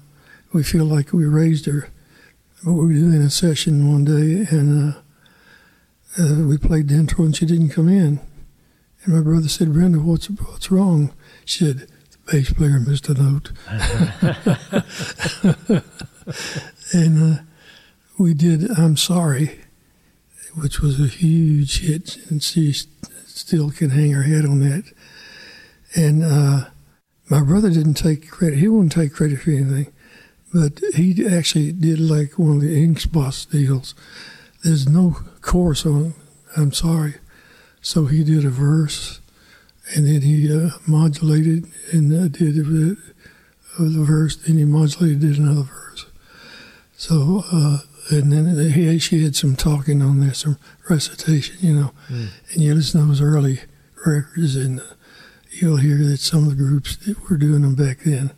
we 0.53 0.62
feel 0.62 0.85
like 0.85 1.12
we 1.12 1.24
raised 1.24 1.64
her. 1.66 1.88
But 2.62 2.72
we 2.72 2.87
were 2.87 2.92
doing 2.92 3.22
a 3.22 3.31
session 3.31 3.90
one 3.90 4.05
day, 4.05 4.46
and 4.51 4.94
uh, 4.94 4.98
uh, 6.18 6.46
we 6.46 6.59
played 6.59 6.88
the 6.88 6.96
intro 6.96 7.24
and 7.24 7.35
she 7.35 7.46
didn't 7.46 7.70
come 7.70 7.88
in. 7.88 8.20
And 9.09 9.16
my 9.16 9.23
brother 9.23 9.49
said, 9.49 9.73
Brenda, 9.73 10.01
what's, 10.01 10.29
what's 10.29 10.71
wrong? 10.71 11.14
She 11.47 11.64
said, 11.64 11.88
the 12.11 12.18
bass 12.31 12.53
player 12.53 12.79
missed 12.79 13.09
a 13.09 13.14
note. 13.14 13.53
and 16.92 17.38
uh, 17.38 17.42
we 18.18 18.35
did 18.35 18.71
I'm 18.73 18.99
Sorry, 18.99 19.61
which 20.55 20.81
was 20.81 21.01
a 21.01 21.07
huge 21.07 21.81
hit, 21.81 22.18
and 22.29 22.42
she 22.42 22.75
still 23.25 23.71
can 23.71 23.88
hang 23.88 24.12
her 24.12 24.25
head 24.25 24.44
on 24.44 24.61
that. 24.61 24.92
And 25.97 26.23
uh, 26.23 26.66
my 27.31 27.42
brother 27.42 27.71
didn't 27.71 27.94
take 27.94 28.31
credit. 28.31 28.59
He 28.59 28.68
wouldn't 28.68 28.92
take 28.92 29.14
credit 29.14 29.40
for 29.40 29.53
anything, 29.53 29.90
but 30.53 30.83
he 30.97 31.27
actually 31.27 31.73
did 31.73 31.99
like 31.99 32.38
one 32.38 32.57
of 32.57 32.61
the 32.61 32.79
Ink 32.79 33.01
Spots 33.01 33.47
deals. 33.47 33.94
There's 34.62 34.87
no 34.87 35.16
chorus 35.40 35.87
on 35.87 36.12
I'm 36.59 36.73
Sorry. 36.73 37.14
So 37.88 38.05
he 38.05 38.22
did 38.22 38.44
a 38.44 38.51
verse, 38.51 39.18
and 39.94 40.07
then 40.07 40.20
he 40.20 40.55
uh, 40.55 40.72
modulated 40.87 41.72
and 41.90 42.12
uh, 42.12 42.29
did 42.29 42.59
of 42.59 42.66
the 42.68 44.05
verse, 44.05 44.37
then 44.37 44.59
he 44.59 44.66
modulated, 44.66 45.20
did 45.20 45.38
another 45.38 45.62
verse. 45.62 46.05
So, 46.98 47.44
uh, 47.51 47.79
and 48.11 48.31
then 48.31 48.72
he, 48.72 48.98
she 48.98 49.24
had 49.24 49.35
some 49.35 49.57
talking 49.57 50.03
on 50.03 50.20
there, 50.20 50.35
some 50.35 50.59
recitation, 50.90 51.57
you 51.61 51.72
know. 51.72 51.92
Mm. 52.11 52.29
And 52.53 52.62
you 52.62 52.74
listen 52.74 53.01
to 53.01 53.07
those 53.07 53.22
early 53.22 53.61
records, 54.05 54.55
and 54.55 54.83
you'll 55.51 55.79
hear 55.79 55.96
that 55.96 56.18
some 56.18 56.40
of 56.44 56.51
the 56.51 56.62
groups 56.62 56.94
that 57.07 57.31
were 57.31 57.38
doing 57.38 57.62
them 57.62 57.74
back 57.74 58.01
then. 58.01 58.33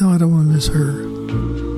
No, 0.00 0.08
I 0.08 0.16
don't 0.16 0.32
want 0.32 0.48
to 0.48 0.54
miss 0.54 0.68
her. 0.68 1.75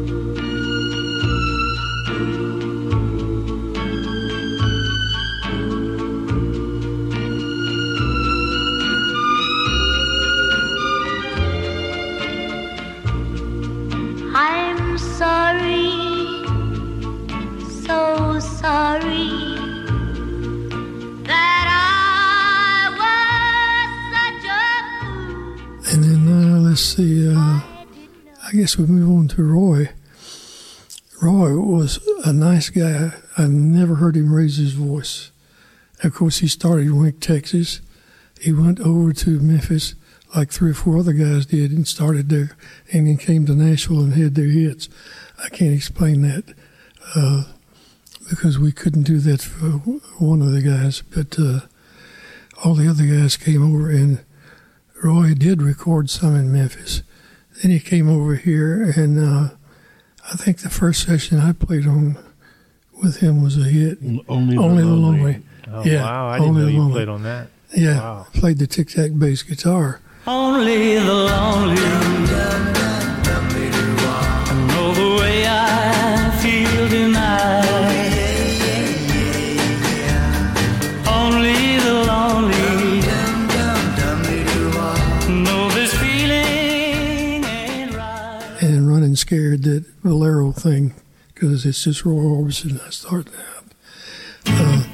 See, 26.78 27.28
uh, 27.28 27.61
I 28.44 28.52
guess 28.52 28.78
we 28.78 28.87
move 28.87 29.11
on 29.11 29.28
to 29.28 29.42
Roy. 29.42 29.90
Roy 31.20 31.56
was 31.56 31.98
a 32.24 32.32
nice 32.32 32.70
guy. 32.70 33.12
I 33.37 33.46
never 33.46 33.96
heard 33.96 34.16
him 34.16 34.32
raise 34.32 34.56
his 34.56 34.72
voice. 34.72 35.30
Of 36.02 36.14
course, 36.14 36.38
he 36.38 36.48
started 36.48 36.87
in 36.87 37.00
Wink, 37.00 37.20
Texas. 37.20 37.80
He 38.40 38.52
went 38.52 38.78
over 38.80 39.12
to 39.12 39.40
Memphis, 39.40 39.94
like 40.34 40.50
three 40.50 40.70
or 40.70 40.74
four 40.74 40.98
other 40.98 41.12
guys 41.12 41.46
did, 41.46 41.70
and 41.70 41.86
started 41.86 42.28
there, 42.28 42.56
and 42.92 43.06
then 43.06 43.16
came 43.16 43.46
to 43.46 43.54
Nashville 43.54 44.00
and 44.00 44.14
had 44.14 44.34
their 44.34 44.46
hits. 44.46 44.88
I 45.42 45.48
can't 45.48 45.74
explain 45.74 46.22
that 46.22 46.54
uh, 47.14 47.44
because 48.28 48.58
we 48.58 48.72
couldn't 48.72 49.04
do 49.04 49.18
that 49.20 49.40
for 49.40 49.70
one 50.22 50.42
of 50.42 50.52
the 50.52 50.62
guys, 50.62 51.02
but 51.02 51.38
uh, 51.38 51.60
all 52.64 52.74
the 52.74 52.88
other 52.88 53.06
guys 53.06 53.36
came 53.36 53.62
over 53.62 53.88
and 53.90 54.24
Roy 55.02 55.34
did 55.34 55.62
record 55.62 56.10
some 56.10 56.34
in 56.34 56.52
Memphis. 56.52 57.02
Then 57.62 57.70
he 57.70 57.80
came 57.80 58.08
over 58.08 58.34
here, 58.34 58.92
and 58.96 59.18
uh, 59.18 59.54
I 60.30 60.36
think 60.36 60.58
the 60.58 60.70
first 60.70 61.06
session 61.06 61.38
I 61.38 61.52
played 61.52 61.86
on 61.86 62.18
with 63.00 63.18
him 63.18 63.42
was 63.42 63.56
a 63.56 63.64
hit. 63.64 63.98
Only, 64.28 64.56
only 64.56 64.82
the, 64.82 64.88
the 64.88 64.94
lonely. 64.94 65.18
lonely. 65.20 65.42
Oh, 65.70 65.84
yeah, 65.84 66.02
wow! 66.02 66.28
I 66.28 66.38
didn't 66.38 66.54
know 66.56 66.66
you 66.66 66.90
played 66.90 67.08
on 67.08 67.22
that. 67.24 67.48
Yeah, 67.76 67.98
wow. 68.00 68.26
I 68.32 68.38
played 68.38 68.58
the 68.58 68.66
tic 68.66 68.88
tac 68.88 69.10
bass 69.16 69.42
guitar. 69.42 70.00
Only 70.30 70.98
the 70.98 71.14
lonely 71.14 71.74
know 74.66 74.92
the 74.92 75.16
way 75.18 75.46
I 75.48 76.30
feel 76.42 76.88
tonight. 76.90 77.64
Only 81.08 81.78
the 81.78 81.94
lonely 82.06 83.00
know 85.42 85.70
this 85.70 85.94
feeling 85.94 87.44
ain't 87.46 87.94
right. 87.94 88.58
And 88.60 88.86
running 88.86 89.16
scared 89.16 89.62
that 89.62 89.86
bolero 90.02 90.52
thing 90.52 90.92
because 91.32 91.64
it's 91.64 91.84
just 91.84 92.04
Roy 92.04 92.20
Orbison. 92.20 92.86
I 92.86 92.90
started 92.90 93.32
out. 93.34 93.64
Uh, 94.46 94.84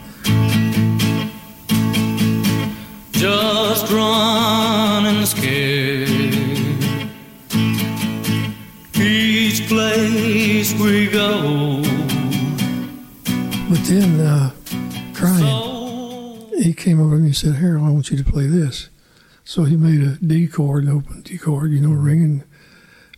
just 3.25 3.91
running 3.91 5.25
scared. 5.25 6.11
Each 8.97 9.67
place 9.67 10.75
we 10.79 11.09
go. 11.11 11.81
But 13.71 13.81
then, 13.89 14.21
uh, 14.21 14.51
crying, 15.15 16.53
he 16.63 16.75
came 16.75 17.01
over 17.01 17.17
and 17.17 17.27
he 17.27 17.33
said, 17.33 17.55
Harold, 17.55 17.87
I 17.87 17.91
want 17.93 18.11
you 18.11 18.19
to 18.19 18.31
play 18.31 18.47
this. 18.47 18.91
So 19.43 19.65
he 19.65 19.79
made 19.79 20.03
a 20.03 20.17
D 20.17 20.47
chord, 20.47 20.85
an 20.85 20.91
open 20.91 21.23
D 21.23 21.39
chord, 21.39 21.71
you 21.71 21.81
know, 21.81 21.95
ringing. 21.95 22.45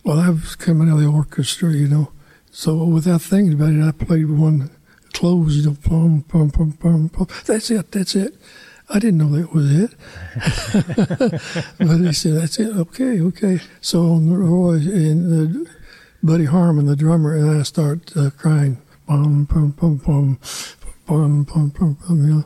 Well, 0.05 0.19
I 0.19 0.29
was 0.29 0.55
coming 0.55 0.87
out 0.87 0.99
of 0.99 1.01
the 1.01 1.09
orchestra, 1.09 1.73
you 1.73 1.89
know. 1.89 2.13
So 2.49 2.81
without 2.85 3.21
thinking 3.21 3.55
about 3.55 3.73
it, 3.73 3.85
I 3.85 3.91
played 3.91 4.29
one 4.29 4.71
close, 5.11 5.57
you 5.57 5.65
know, 5.65 5.77
pum, 5.83 6.23
pum, 6.29 6.49
pum, 6.49 6.71
pum, 6.71 7.09
pum. 7.09 7.27
That's 7.45 7.69
it, 7.71 7.91
that's 7.91 8.15
it. 8.15 8.33
I 8.89 8.99
didn't 8.99 9.17
know 9.17 9.29
that 9.35 9.53
was 9.53 9.71
it. 9.71 9.91
but 11.77 11.97
he 11.97 12.13
said, 12.13 12.35
that's 12.35 12.57
it, 12.57 12.73
okay, 12.75 13.19
okay. 13.19 13.59
So 13.81 14.15
Roy 14.15 14.75
and 14.75 15.67
uh, 15.67 15.69
Buddy 16.23 16.45
Harman, 16.45 16.85
the 16.85 16.95
drummer, 16.95 17.35
and 17.35 17.59
I 17.59 17.63
start 17.63 18.15
uh, 18.15 18.29
crying, 18.37 18.81
pum, 19.05 19.45
pum, 19.45 19.73
pum, 19.73 19.99
pum, 19.99 20.39
pum, 21.05 21.45
pum, 21.45 21.71
pum, 21.71 21.95
pum, 21.95 22.27
you 22.27 22.33
know. 22.33 22.45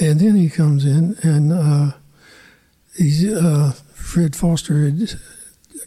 And 0.00 0.20
then 0.20 0.36
he 0.36 0.48
comes 0.48 0.84
in, 0.84 1.16
and 1.22 1.52
uh, 1.52 1.96
he's, 2.96 3.26
uh, 3.32 3.72
Fred 3.92 4.36
Foster 4.36 4.84
had 4.84 5.18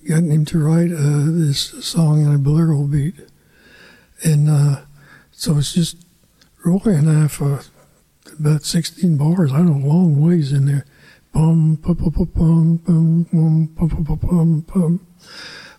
gotten 0.08 0.32
him 0.32 0.46
to 0.46 0.60
write 0.60 0.92
uh, 0.92 1.26
this 1.26 1.62
song 1.86 2.26
in 2.26 2.34
a 2.34 2.38
bolero 2.38 2.84
beat. 2.84 3.15
And 4.24 4.50
uh, 4.50 4.82
so 5.32 5.58
it's 5.58 5.74
just 5.74 5.98
Roy 6.65 6.80
and 6.86 7.10
I 7.10 7.28
for 7.30 7.62
about 8.39 8.63
16 8.63 9.17
bars. 9.17 9.52
I 9.52 9.58
don't 9.58 9.82
know, 9.82 9.88
long 9.88 10.21
ways 10.25 10.52
in 10.52 10.65
there. 10.65 10.86
Bum, 11.34 11.78
pum, 11.82 11.95
pum, 11.95 12.12
pum, 12.12 12.28
pum, 12.28 12.80
pum, 12.86 13.25
pum, 13.32 13.69
pum, 13.75 13.89
pum, 13.89 14.06
pum, 14.06 14.17
pum, 14.17 14.65
pum. 14.67 15.08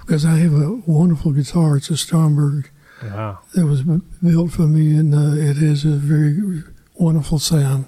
Because 0.01 0.25
I 0.25 0.37
have 0.37 0.53
a 0.55 0.83
wonderful 0.87 1.33
guitar. 1.33 1.77
It's 1.77 1.91
a 1.91 1.97
Stromberg 1.97 2.71
Wow. 3.03 3.39
that 3.55 3.65
was 3.67 3.83
built 3.83 4.53
for 4.53 4.63
me, 4.69 4.95
and 4.95 5.15
uh, 5.15 5.33
it 5.35 5.57
has 5.57 5.85
a 5.85 5.97
very 5.97 6.63
wonderful 6.95 7.39
sound. 7.39 7.87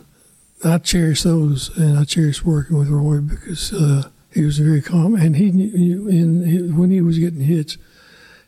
I 0.64 0.78
cherish 0.78 1.22
those, 1.22 1.76
and 1.76 1.98
I 1.98 2.04
cherish 2.04 2.44
working 2.44 2.78
with 2.78 2.88
Roy 2.88 3.18
because 3.20 3.72
uh, 3.72 4.08
he 4.32 4.44
was 4.44 4.58
very 4.58 4.80
calm. 4.80 5.14
And 5.14 5.36
he, 5.36 5.48
in, 5.48 6.46
he, 6.46 6.62
when 6.62 6.90
he 6.90 7.00
was 7.00 7.18
getting 7.18 7.40
hits, 7.40 7.76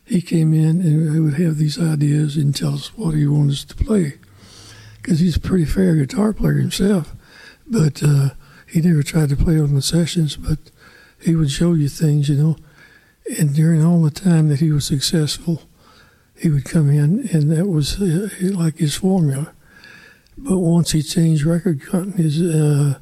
he 0.05 0.21
came 0.23 0.55
in 0.55 0.81
and 0.81 1.13
he 1.15 1.21
would 1.21 1.35
have 1.35 1.57
these 1.59 1.79
ideas 1.79 2.37
and 2.37 2.55
tell 2.55 2.75
us 2.75 2.97
what 2.97 3.15
he 3.15 3.27
wanted 3.27 3.53
us 3.53 3.65
to 3.65 3.75
play. 3.75 4.15
Because 5.05 5.21
he's 5.21 5.37
a 5.37 5.41
pretty 5.41 5.67
fair 5.67 5.97
guitar 5.97 6.33
player 6.33 6.55
himself, 6.55 7.15
but 7.67 8.03
uh, 8.03 8.31
he 8.67 8.81
never 8.81 9.03
tried 9.03 9.29
to 9.29 9.37
play 9.37 9.61
on 9.61 9.75
the 9.75 9.83
sessions. 9.83 10.35
But 10.35 10.59
he 11.21 11.37
would 11.37 11.51
show 11.51 11.75
you 11.75 11.91
things, 11.91 12.31
you 12.31 12.37
know. 12.37 12.57
And 13.39 13.55
during 13.55 13.85
all 13.85 14.01
the 14.01 14.11
time 14.11 14.49
that 14.49 14.61
he 14.61 14.73
was 14.73 14.87
successful, 14.87 15.61
he 16.39 16.49
would 16.49 16.65
come 16.65 16.89
in, 16.89 17.29
and 17.35 17.53
that 17.53 17.67
was 17.67 18.01
uh, 18.01 18.31
like 18.41 18.79
his 18.79 18.95
formula. 18.95 19.53
But 20.39 20.61
once 20.61 20.93
he 20.93 21.03
changed 21.03 21.45
record 21.45 21.83
companies, 21.83 22.41
uh, 22.41 22.99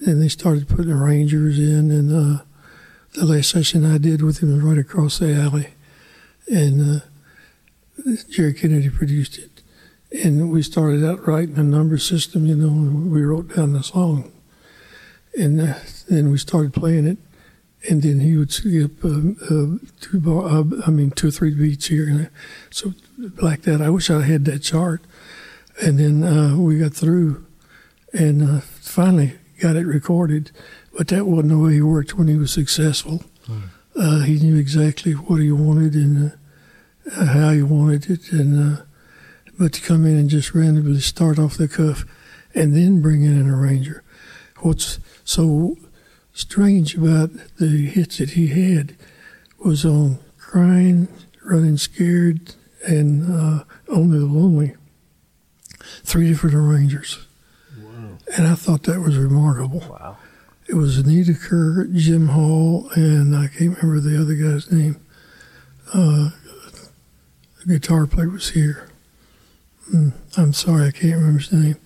and 0.00 0.22
they 0.22 0.28
started 0.28 0.68
putting 0.68 0.92
arrangers 0.92 1.58
in, 1.58 1.90
and 1.90 2.12
uh, 2.12 2.42
the 3.14 3.24
last 3.24 3.48
session 3.48 3.86
I 3.86 3.96
did 3.96 4.20
with 4.20 4.42
him 4.42 4.52
was 4.52 4.62
right 4.62 4.78
across 4.78 5.18
the 5.18 5.34
alley, 5.34 5.68
and 6.52 7.00
uh, 7.00 8.12
Jerry 8.28 8.52
Kennedy 8.52 8.90
produced 8.90 9.38
it. 9.38 9.49
And 10.12 10.50
we 10.50 10.62
started 10.62 11.04
out 11.04 11.26
writing 11.26 11.56
a 11.56 11.62
number 11.62 11.96
system, 11.98 12.44
you 12.44 12.56
know, 12.56 12.68
and 12.68 13.12
we 13.12 13.22
wrote 13.22 13.54
down 13.54 13.72
the 13.74 13.82
song. 13.82 14.32
And 15.38 15.60
uh, 15.60 15.74
then 16.08 16.32
we 16.32 16.38
started 16.38 16.74
playing 16.74 17.06
it, 17.06 17.18
and 17.88 18.02
then 18.02 18.18
he 18.18 18.36
would 18.36 18.50
skip 18.52 19.04
um, 19.04 19.36
uh, 19.44 19.86
two 20.00 20.20
bar, 20.20 20.44
uh, 20.48 20.64
I 20.84 20.90
mean, 20.90 21.12
two 21.12 21.28
or 21.28 21.30
three 21.30 21.54
beats 21.54 21.86
here. 21.86 22.08
And 22.08 22.28
so 22.70 22.94
like 23.40 23.62
that, 23.62 23.80
I 23.80 23.90
wish 23.90 24.10
I 24.10 24.22
had 24.22 24.44
that 24.46 24.60
chart. 24.64 25.02
And 25.80 25.98
then 25.98 26.24
uh, 26.24 26.56
we 26.58 26.80
got 26.80 26.92
through, 26.92 27.46
and 28.12 28.42
uh, 28.42 28.60
finally 28.60 29.34
got 29.62 29.76
it 29.76 29.86
recorded. 29.86 30.50
But 30.96 31.06
that 31.08 31.26
wasn't 31.26 31.50
the 31.50 31.58
way 31.58 31.74
he 31.74 31.80
worked 31.82 32.18
when 32.18 32.26
he 32.26 32.36
was 32.36 32.52
successful. 32.52 33.22
Uh, 33.96 34.20
he 34.20 34.38
knew 34.38 34.56
exactly 34.56 35.12
what 35.12 35.40
he 35.40 35.52
wanted 35.52 35.94
and 35.94 36.32
uh, 37.16 37.24
how 37.26 37.50
he 37.50 37.62
wanted 37.62 38.10
it, 38.10 38.32
and 38.32 38.78
uh, 38.78 38.82
but 39.60 39.74
to 39.74 39.82
come 39.82 40.06
in 40.06 40.16
and 40.16 40.30
just 40.30 40.54
randomly 40.54 40.98
start 41.00 41.38
off 41.38 41.58
the 41.58 41.68
cuff 41.68 42.06
and 42.54 42.74
then 42.74 43.02
bring 43.02 43.22
in 43.22 43.38
an 43.38 43.50
arranger. 43.50 44.02
What's 44.60 44.98
so 45.22 45.76
strange 46.32 46.96
about 46.96 47.30
the 47.58 47.84
hits 47.84 48.16
that 48.16 48.30
he 48.30 48.46
had 48.46 48.96
was 49.62 49.84
on 49.84 50.18
Crying, 50.38 51.08
Running 51.44 51.76
Scared, 51.76 52.54
and 52.86 53.30
uh, 53.30 53.64
Only 53.86 54.18
the 54.18 54.24
Lonely. 54.24 54.76
Three 56.04 56.28
different 56.28 56.56
arrangers. 56.56 57.26
Wow. 57.78 58.16
And 58.38 58.46
I 58.46 58.54
thought 58.54 58.84
that 58.84 59.00
was 59.00 59.18
remarkable. 59.18 59.80
Wow. 59.80 60.16
It 60.68 60.74
was 60.74 60.96
Anita 60.96 61.34
Kerr, 61.34 61.84
Jim 61.92 62.28
Hall, 62.28 62.88
and 62.94 63.36
I 63.36 63.48
can't 63.48 63.76
remember 63.82 64.00
the 64.00 64.18
other 64.18 64.34
guy's 64.36 64.72
name. 64.72 65.04
Uh, 65.92 66.30
the 67.58 67.74
guitar 67.74 68.06
player 68.06 68.30
was 68.30 68.50
here. 68.50 68.89
Mm, 69.92 70.12
I'm 70.36 70.52
sorry, 70.52 70.88
I 70.88 70.90
can't 70.90 71.16
remember 71.16 71.38
his 71.40 71.52
name 71.52 71.76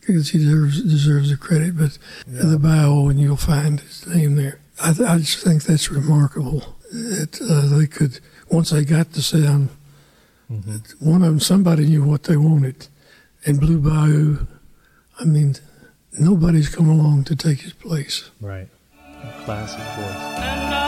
because 0.00 0.30
he 0.30 0.38
deserves 0.38 0.82
deserves 0.82 1.30
the 1.30 1.36
credit. 1.36 1.76
But 1.76 1.98
yeah. 2.26 2.42
the 2.44 2.58
bio, 2.58 3.08
and 3.08 3.20
you'll 3.20 3.36
find 3.36 3.80
his 3.80 4.06
name 4.06 4.36
there. 4.36 4.60
I, 4.80 4.90
I 4.90 5.18
just 5.18 5.44
think 5.44 5.64
that's 5.64 5.90
remarkable 5.90 6.76
that 6.92 7.40
uh, 7.42 7.76
they 7.76 7.86
could 7.86 8.20
once 8.50 8.70
they 8.70 8.84
got 8.84 9.12
the 9.12 9.22
sound. 9.22 9.68
Mm-hmm. 10.50 11.08
One 11.08 11.22
of 11.22 11.28
them, 11.28 11.40
somebody 11.40 11.86
knew 11.86 12.04
what 12.04 12.24
they 12.24 12.36
wanted, 12.36 12.88
and 13.44 13.60
Blue 13.60 13.78
Bayou. 13.78 14.46
I 15.20 15.24
mean, 15.24 15.56
nobody's 16.18 16.74
come 16.74 16.88
along 16.88 17.24
to 17.24 17.36
take 17.36 17.60
his 17.60 17.74
place. 17.74 18.30
Right, 18.40 18.68
classic 19.44 19.80
voice. 19.80 20.79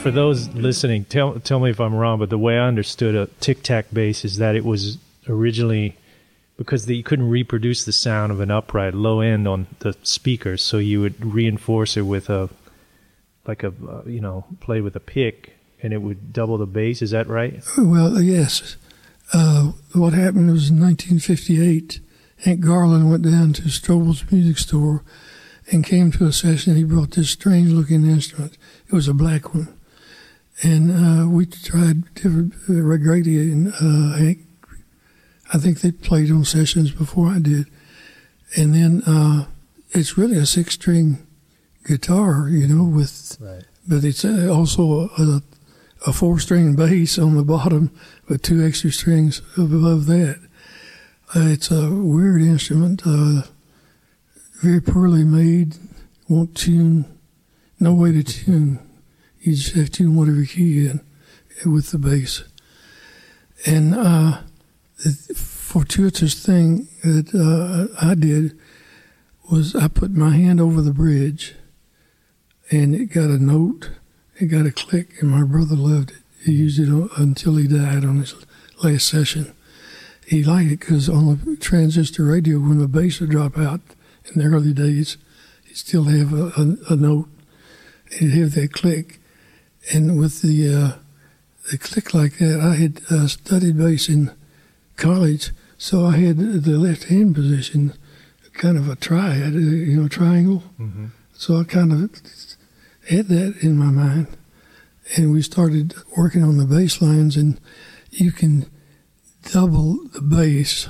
For 0.00 0.10
those 0.10 0.48
listening, 0.48 1.04
tell 1.04 1.38
tell 1.40 1.60
me 1.60 1.70
if 1.70 1.80
I'm 1.80 1.94
wrong, 1.94 2.18
but 2.18 2.30
the 2.30 2.38
way 2.38 2.58
I 2.58 2.66
understood 2.66 3.14
a 3.14 3.26
tic 3.40 3.62
tac 3.62 3.86
bass 3.92 4.24
is 4.24 4.38
that 4.38 4.56
it 4.56 4.64
was 4.64 4.98
originally 5.28 5.96
because 6.56 6.86
the, 6.86 6.96
you 6.96 7.02
couldn't 7.02 7.28
reproduce 7.28 7.84
the 7.84 7.92
sound 7.92 8.32
of 8.32 8.40
an 8.40 8.50
upright 8.50 8.94
low 8.94 9.20
end 9.20 9.46
on 9.46 9.66
the 9.80 9.94
speakers, 10.02 10.62
so 10.62 10.78
you 10.78 11.00
would 11.00 11.24
reinforce 11.24 11.96
it 11.96 12.02
with 12.02 12.30
a 12.30 12.48
like 13.46 13.62
a 13.62 13.68
uh, 13.68 14.02
you 14.06 14.20
know 14.20 14.44
play 14.60 14.80
with 14.80 14.96
a 14.96 15.00
pick, 15.00 15.56
and 15.82 15.92
it 15.92 16.02
would 16.02 16.32
double 16.32 16.58
the 16.58 16.66
bass. 16.66 17.02
Is 17.02 17.10
that 17.10 17.26
right? 17.26 17.62
Well, 17.78 18.20
yes. 18.20 18.76
Uh, 19.32 19.72
what 19.92 20.12
happened 20.12 20.52
was 20.52 20.70
in 20.70 20.80
1958, 20.80 21.98
Hank 22.44 22.60
Garland 22.60 23.10
went 23.10 23.24
down 23.24 23.52
to 23.54 23.62
Strobel's 23.62 24.30
music 24.30 24.56
store 24.58 25.02
and 25.70 25.84
came 25.84 26.10
to 26.12 26.26
a 26.26 26.32
session. 26.32 26.76
He 26.76 26.84
brought 26.84 27.12
this 27.12 27.30
strange 27.30 27.70
looking 27.70 28.06
instrument. 28.06 28.56
It 28.86 28.92
was 28.92 29.08
a 29.08 29.14
black 29.14 29.54
one. 29.54 29.76
And 30.62 30.90
uh, 30.90 31.28
we 31.28 31.46
tried 31.46 32.14
different, 32.14 32.54
uh, 32.68 32.96
Grady 32.96 33.52
and 33.52 33.68
uh, 33.74 34.16
Hank, 34.16 34.38
I 35.52 35.58
think 35.58 35.80
they 35.80 35.92
played 35.92 36.30
on 36.30 36.44
sessions 36.44 36.90
before 36.90 37.28
I 37.28 37.38
did. 37.38 37.66
And 38.56 38.74
then 38.74 39.02
uh, 39.06 39.46
it's 39.90 40.16
really 40.16 40.38
a 40.38 40.46
six 40.46 40.74
string 40.74 41.26
guitar, 41.86 42.48
you 42.48 42.66
know, 42.66 42.84
with, 42.84 43.36
right. 43.40 43.64
but 43.86 44.04
it's 44.04 44.24
uh, 44.24 44.48
also 44.50 45.10
a, 45.18 45.42
a 46.06 46.12
four 46.12 46.38
string 46.38 46.74
bass 46.74 47.18
on 47.18 47.36
the 47.36 47.44
bottom 47.44 47.90
with 48.28 48.42
two 48.42 48.64
extra 48.64 48.90
strings 48.90 49.42
above 49.56 50.06
that. 50.06 50.40
Uh, 51.34 51.48
it's 51.48 51.70
a 51.70 51.90
weird 51.90 52.40
instrument, 52.40 53.02
uh, 53.04 53.42
very 54.62 54.80
poorly 54.80 55.24
made, 55.24 55.76
won't 56.28 56.56
tune, 56.56 57.04
no 57.78 57.94
way 57.94 58.12
to 58.12 58.22
tune. 58.22 58.78
You 59.40 59.54
just 59.54 59.74
have 59.74 59.86
to 59.86 59.92
tune 59.92 60.16
whatever 60.16 60.44
key 60.44 60.88
in 60.88 61.00
with 61.64 61.90
the 61.90 61.98
bass. 61.98 62.44
And 63.66 63.94
uh, 63.94 64.40
the 65.04 65.34
fortuitous 65.34 66.34
thing 66.34 66.88
that 67.02 67.34
uh, 67.34 67.94
I 68.04 68.14
did 68.14 68.58
was 69.50 69.76
I 69.76 69.88
put 69.88 70.10
my 70.10 70.30
hand 70.30 70.60
over 70.60 70.80
the 70.80 70.92
bridge 70.92 71.54
and 72.70 72.94
it 72.94 73.06
got 73.06 73.30
a 73.30 73.38
note, 73.38 73.90
it 74.40 74.46
got 74.46 74.66
a 74.66 74.72
click, 74.72 75.20
and 75.20 75.30
my 75.30 75.44
brother 75.44 75.76
loved 75.76 76.10
it. 76.10 76.16
He 76.44 76.52
used 76.52 76.80
it 76.80 76.88
until 77.16 77.56
he 77.56 77.66
died 77.68 78.04
on 78.04 78.20
his 78.20 78.34
last 78.82 79.08
session. 79.08 79.54
He 80.26 80.42
liked 80.42 80.72
it 80.72 80.80
because 80.80 81.08
on 81.08 81.26
the 81.44 81.56
transistor 81.56 82.24
radio, 82.24 82.58
when 82.58 82.78
the 82.78 82.88
bass 82.88 83.20
would 83.20 83.30
drop 83.30 83.56
out 83.56 83.80
in 84.32 84.40
the 84.40 84.48
early 84.48 84.72
days, 84.72 85.16
he'd 85.64 85.76
still 85.76 86.04
have 86.04 86.32
a, 86.32 86.52
a, 86.56 86.92
a 86.94 86.96
note. 86.96 87.28
He'd 88.18 88.30
have 88.30 88.54
that 88.54 88.72
click. 88.72 89.20
And 89.92 90.18
with 90.18 90.42
the, 90.42 90.74
uh, 90.74 90.98
the 91.70 91.78
click 91.78 92.14
like 92.14 92.38
that, 92.38 92.60
I 92.60 92.74
had 92.74 93.00
uh, 93.10 93.28
studied 93.28 93.78
bass 93.78 94.08
in 94.08 94.32
college, 94.96 95.52
so 95.78 96.06
I 96.06 96.16
had 96.16 96.38
the 96.38 96.78
left 96.78 97.04
hand 97.04 97.34
position 97.34 97.92
kind 98.56 98.78
of 98.78 98.88
a 98.88 98.96
triad, 98.96 99.54
uh, 99.54 99.58
you 99.58 100.00
know, 100.00 100.08
triangle. 100.08 100.62
Mm-hmm. 100.80 101.06
So 101.34 101.60
I 101.60 101.64
kind 101.64 101.92
of 101.92 102.10
had 103.08 103.28
that 103.28 103.56
in 103.60 103.76
my 103.76 103.90
mind. 103.90 104.28
And 105.16 105.32
we 105.32 105.42
started 105.42 105.94
working 106.16 106.42
on 106.42 106.56
the 106.56 106.64
bass 106.64 107.00
lines, 107.00 107.36
and 107.36 107.60
you 108.10 108.32
can 108.32 108.66
double 109.52 110.04
the 110.08 110.20
bass, 110.20 110.88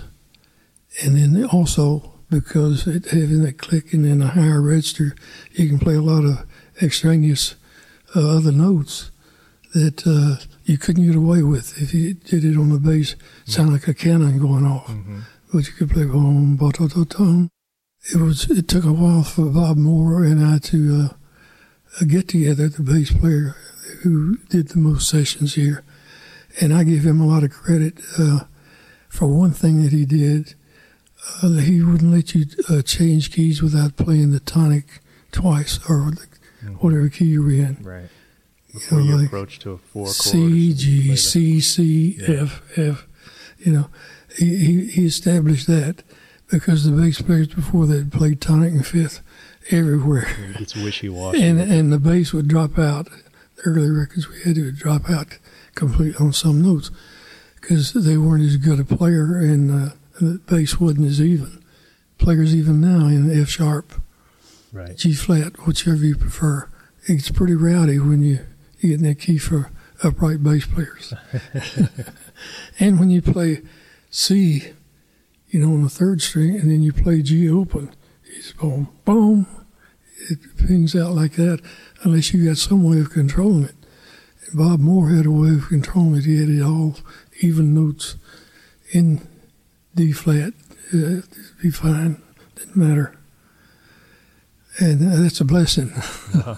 and 1.03 1.17
then 1.17 1.45
also 1.45 2.13
because 2.31 2.87
it, 2.87 3.07
having 3.07 3.43
that 3.43 3.59
click 3.59 3.93
and 3.93 4.05
then 4.05 4.23
a 4.23 4.29
higher 4.29 4.61
register, 4.61 5.15
you 5.53 5.69
can 5.69 5.79
play 5.79 5.95
a 5.95 6.03
lot 6.03 6.25
of 6.25 6.47
extraneous 6.83 7.55
uh, 8.15 8.37
other 8.37 8.53
notes 8.53 9.11
that 9.75 10.07
uh, 10.07 10.43
you 10.65 10.79
couldn't 10.79 11.07
get 11.07 11.17
away 11.17 11.43
with 11.43 11.81
if 11.81 11.93
you 11.93 12.15
did 12.15 12.45
it 12.45 12.57
on 12.57 12.71
the 12.71 12.79
bass. 12.79 13.15
It 13.47 13.53
sounded 13.53 13.73
like 13.73 13.89
a 13.89 13.95
cannon 13.95 14.39
going 14.39 14.65
off, 14.65 14.89
mm-hmm. 14.89 15.21
but 15.53 15.67
you 15.67 15.73
could 15.73 15.91
play 15.91 16.05
boom, 16.05 16.57
ba 16.57 16.71
da 16.73 16.87
dum. 16.87 17.51
It 18.13 18.21
was. 18.21 18.49
It 18.51 18.69
took 18.69 18.85
a 18.85 18.93
while 18.93 19.25
for 19.25 19.47
Bob 19.47 19.77
Moore 19.77 20.25
and 20.25 20.45
I 20.45 20.59
to 20.59 21.11
uh, 22.01 22.05
get 22.07 22.29
together, 22.29 22.69
the 22.69 22.83
bass 22.83 23.13
player 23.13 23.57
who 24.03 24.37
did 24.49 24.69
the 24.69 24.79
most 24.79 25.09
sessions 25.09 25.55
here, 25.55 25.83
and 26.61 26.73
I 26.73 26.85
give 26.85 27.05
him 27.05 27.21
a 27.21 27.27
lot 27.27 27.43
of 27.43 27.51
credit 27.51 28.01
uh, 28.19 28.41
for 29.09 29.27
one 29.27 29.53
thing 29.53 29.83
that 29.83 29.93
he 29.93 30.05
did. 30.05 30.55
Uh, 31.43 31.49
he 31.59 31.83
wouldn't 31.83 32.13
let 32.13 32.35
you 32.35 32.47
uh, 32.71 32.83
change 32.83 33.33
keys 33.33 33.63
without 33.63 33.97
playing 33.97 34.31
the 34.31 34.41
tonic 34.41 35.01
twice 35.33 35.79
or 35.89 36.11
the, 36.11 36.27
mm-hmm. 36.65 36.75
whatever 36.75 37.09
key 37.09 37.27
you 37.27 37.43
were 37.43 37.51
in. 37.51 37.79
Right. 37.83 38.09
Before 38.73 39.01
you, 39.01 39.05
know, 39.05 39.11
you 39.11 39.17
like 39.19 39.27
approach 39.27 39.59
to 39.61 39.73
a 39.73 39.79
four 39.79 40.07
C 40.09 40.75
G 40.75 41.17
C 41.17 41.61
C 41.61 42.19
F 42.27 42.63
F. 42.79 43.07
You 43.59 43.73
know, 43.73 43.91
he, 44.37 44.57
he, 44.57 44.87
he 44.87 45.07
established 45.07 45.67
that 45.67 46.03
because 46.51 46.85
the 46.85 46.93
bass 46.93 47.21
players 47.21 47.49
before 47.49 47.87
that 47.87 48.11
played 48.13 48.41
tonic 48.41 48.73
and 48.73 48.87
fifth 48.87 49.23
everywhere. 49.71 50.29
It's 50.61 50.77
wishy 50.77 51.09
washy. 51.09 51.43
And 51.43 51.61
and 51.61 51.93
the 51.93 51.99
bass 51.99 52.33
would 52.33 52.49
drop 52.49 52.79
out. 52.79 53.09
The 53.57 53.63
early 53.65 53.91
records 53.91 54.29
we 54.29 54.43
had 54.43 54.57
to 54.57 54.71
drop 54.71 55.09
out 55.09 55.39
completely 55.75 56.25
on 56.25 56.33
some 56.33 56.63
notes 56.63 56.91
because 57.61 57.95
they 57.95 58.19
weren't 58.19 58.45
as 58.45 58.59
good 58.59 58.79
a 58.79 58.85
player 58.85 59.39
and 59.39 59.71
uh, 59.71 59.95
the 60.21 60.41
bass 60.47 60.81
wasn't 60.81 61.07
as 61.07 61.21
even. 61.21 61.63
Players 62.19 62.55
even 62.55 62.81
now 62.81 63.07
in 63.07 63.31
F 63.31 63.49
sharp, 63.49 63.93
right. 64.73 64.97
G 64.97 65.13
flat, 65.13 65.67
whichever 65.67 66.05
you 66.05 66.17
prefer. 66.17 66.69
It's 67.05 67.31
pretty 67.31 67.55
rowdy 67.55 67.99
when 67.99 68.23
you, 68.23 68.41
you 68.81 68.91
get 68.91 69.01
in 69.01 69.07
that 69.07 69.21
key 69.21 69.39
for 69.39 69.71
upright 70.03 70.43
bass 70.43 70.67
players. 70.67 71.13
and 72.81 72.99
when 72.99 73.11
you 73.11 73.23
play 73.23 73.63
C, 74.11 74.73
you 75.49 75.61
know, 75.61 75.75
on 75.75 75.83
the 75.83 75.91
third 75.91 76.23
string, 76.23 76.57
and 76.57 76.71
then 76.71 76.83
you 76.83 76.93
play 76.93 77.23
G 77.23 77.51
open, 77.51 77.95
it's 78.25 78.53
boom, 78.53 78.89
boom. 79.05 79.47
It 80.31 80.39
pings 80.57 80.97
out 80.97 81.13
like 81.13 81.33
that 81.33 81.61
unless 82.03 82.33
you 82.33 82.47
got 82.47 82.57
some 82.57 82.83
way 82.83 83.01
of 83.01 83.11
controlling 83.11 83.65
it. 83.65 83.75
And 84.47 84.59
Bob 84.59 84.81
Moore 84.81 85.11
had 85.11 85.27
a 85.27 85.31
way 85.31 85.51
of 85.51 85.69
controlling 85.69 86.17
it. 86.17 86.25
He 86.25 86.41
had 86.41 86.49
it 86.49 86.63
all 86.63 86.97
even 87.41 87.75
notes 87.75 88.17
in 88.93 89.27
D 89.97 90.13
flat, 90.13 90.53
uh, 90.95 91.23
be 91.63 91.71
fine. 91.71 92.21
Didn't 92.55 92.77
matter. 92.77 93.17
And 94.79 95.11
uh, 95.11 95.23
that's 95.23 95.41
a 95.41 95.45
blessing. 95.45 95.91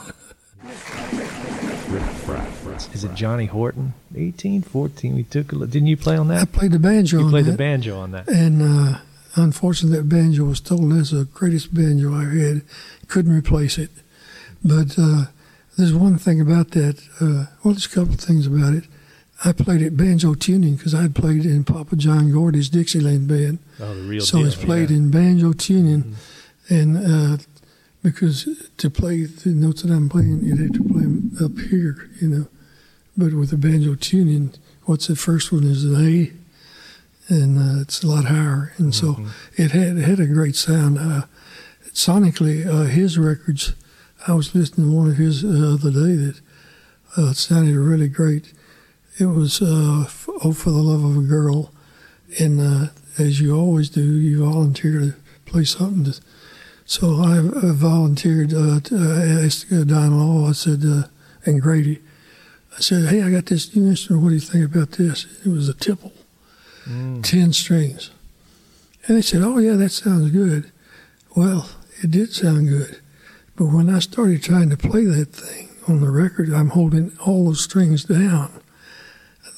Is 2.92 3.04
it 3.04 3.14
Johnny 3.14 3.46
Horton? 3.46 3.94
1814. 4.10 5.14
We 5.14 5.22
took 5.22 5.52
a 5.52 5.54
look. 5.54 5.70
Didn't 5.70 5.86
you 5.86 5.96
play 5.96 6.16
on 6.16 6.26
that? 6.28 6.42
I 6.42 6.44
played 6.46 6.72
the 6.72 6.80
banjo. 6.80 7.20
You 7.20 7.30
played 7.30 7.44
the 7.44 7.56
banjo 7.56 7.96
on 7.96 8.10
that. 8.10 8.28
And 8.28 8.60
uh, 8.60 8.98
unfortunately, 9.36 9.98
that 9.98 10.08
banjo 10.08 10.44
was 10.44 10.58
stolen. 10.58 10.96
That's 10.96 11.10
the 11.10 11.24
greatest 11.24 11.72
banjo 11.72 12.12
I 12.12 12.24
had. 12.24 12.62
Couldn't 13.06 13.36
replace 13.36 13.78
it. 13.78 13.90
But 14.64 14.98
uh, 14.98 15.26
there's 15.76 15.94
one 15.94 16.18
thing 16.18 16.40
about 16.40 16.72
that. 16.72 17.00
Uh, 17.20 17.54
well, 17.62 17.74
there's 17.74 17.86
a 17.86 17.90
couple 17.90 18.14
of 18.14 18.20
things 18.20 18.48
about 18.48 18.74
it. 18.74 18.84
I 19.44 19.52
played 19.52 19.82
at 19.82 19.96
banjo 19.96 20.34
tuning 20.34 20.74
because 20.74 20.94
I'd 20.94 21.14
played 21.14 21.44
in 21.44 21.62
Papa 21.62 21.94
John 21.94 22.32
Gordy's 22.32 22.68
Dixieland 22.68 23.28
band. 23.28 23.60
Oh, 23.80 23.94
the 23.94 24.02
real 24.02 24.20
so 24.20 24.38
deal, 24.38 24.46
it's 24.46 24.56
played 24.56 24.90
yeah. 24.90 24.96
in 24.96 25.10
banjo 25.10 25.52
tuning, 25.52 26.16
and 26.68 26.96
uh, 26.96 27.42
because 28.02 28.48
to 28.78 28.90
play 28.90 29.24
the 29.24 29.50
notes 29.50 29.82
that 29.82 29.92
I'm 29.92 30.08
playing, 30.08 30.40
you'd 30.42 30.58
have 30.58 30.72
to 30.72 30.82
play 30.82 31.02
them 31.02 31.36
up 31.42 31.58
here, 31.70 32.10
you 32.20 32.28
know. 32.28 32.46
But 33.16 33.32
with 33.34 33.50
the 33.50 33.56
banjo 33.56 33.94
tuning, 33.94 34.54
what's 34.84 35.06
the 35.06 35.16
first 35.16 35.52
one 35.52 35.64
is 35.64 35.84
an 35.84 35.94
A, 35.94 36.32
and 37.32 37.58
uh, 37.58 37.82
it's 37.82 38.02
a 38.02 38.08
lot 38.08 38.24
higher, 38.24 38.72
and 38.76 38.92
so 38.92 39.24
it 39.56 39.70
had 39.70 39.98
it 39.98 40.04
had 40.04 40.18
a 40.18 40.26
great 40.26 40.56
sound. 40.56 40.98
Uh, 40.98 41.22
sonically, 41.92 42.66
uh, 42.66 42.84
his 42.84 43.18
records. 43.18 43.74
I 44.26 44.34
was 44.34 44.52
listening 44.52 44.90
to 44.90 44.96
one 44.96 45.08
of 45.08 45.16
his 45.16 45.44
uh, 45.44 45.74
other 45.74 45.92
day 45.92 46.16
that 46.16 46.40
uh, 47.16 47.32
sounded 47.34 47.76
really 47.76 48.08
great. 48.08 48.52
It 49.18 49.26
was 49.26 49.60
uh, 49.60 50.08
"Oh 50.44 50.52
for 50.52 50.70
the 50.70 50.78
Love 50.78 51.04
of 51.04 51.16
a 51.16 51.26
Girl," 51.26 51.72
and 52.38 52.60
uh, 52.60 52.90
as 53.18 53.40
you 53.40 53.56
always 53.56 53.90
do, 53.90 54.00
you 54.00 54.44
volunteer 54.44 55.00
to 55.00 55.14
play 55.44 55.64
something. 55.64 56.12
To, 56.12 56.20
so 56.86 57.16
I 57.16 57.40
volunteered 57.42 58.54
uh, 58.54 58.78
to 58.80 58.96
uh, 58.96 59.44
ask 59.44 59.72
uh, 59.72 59.82
Don 59.82 60.16
Law. 60.16 60.48
I 60.48 60.52
said, 60.52 60.84
uh, 60.84 61.08
and 61.44 61.60
Grady. 61.60 62.00
I 62.76 62.80
said, 62.80 63.08
"Hey, 63.08 63.22
I 63.22 63.30
got 63.32 63.46
this 63.46 63.74
new 63.74 63.88
instrument. 63.88 64.22
What 64.22 64.28
do 64.28 64.34
you 64.36 64.40
think 64.40 64.64
about 64.64 64.92
this?" 64.92 65.26
It 65.44 65.48
was 65.48 65.68
a 65.68 65.74
tiple, 65.74 66.12
ten 67.24 67.52
strings, 67.52 68.10
and 69.06 69.16
they 69.16 69.22
said, 69.22 69.42
"Oh 69.42 69.58
yeah, 69.58 69.74
that 69.74 69.90
sounds 69.90 70.30
good." 70.30 70.70
Well, 71.34 71.68
it 72.04 72.12
did 72.12 72.32
sound 72.32 72.68
good, 72.68 73.00
but 73.56 73.66
when 73.66 73.90
I 73.90 73.98
started 73.98 74.44
trying 74.44 74.70
to 74.70 74.76
play 74.76 75.04
that 75.06 75.32
thing 75.32 75.70
on 75.88 76.00
the 76.02 76.10
record, 76.10 76.52
I'm 76.52 76.70
holding 76.70 77.18
all 77.26 77.46
those 77.46 77.64
strings 77.64 78.04
down. 78.04 78.60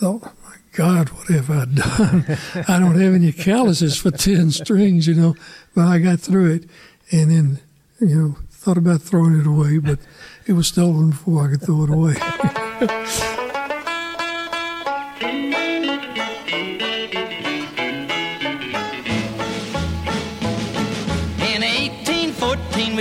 Thought, 0.01 0.23
my 0.23 0.57
God, 0.73 1.11
what 1.11 1.27
have 1.29 1.51
I 1.51 1.67
done? 1.67 2.39
I 2.67 2.81
don't 2.81 2.99
have 2.99 3.15
any 3.15 3.33
calluses 3.33 3.99
for 3.99 4.11
10 4.11 4.51
strings, 4.51 5.07
you 5.07 5.13
know. 5.13 5.35
But 5.75 5.89
I 5.89 5.99
got 5.99 6.21
through 6.21 6.55
it 6.55 6.71
and 7.13 7.31
then, 7.31 7.61
you 8.01 8.17
know, 8.17 8.37
thought 8.51 8.79
about 8.79 9.03
throwing 9.03 9.39
it 9.39 9.47
away, 9.47 9.77
but 9.77 9.99
it 10.47 10.55
was 10.55 10.69
stolen 10.69 11.11
before 11.11 11.45
I 11.45 11.51
could 11.51 11.61
throw 11.61 11.85
it 11.85 11.91
away. 11.91 13.37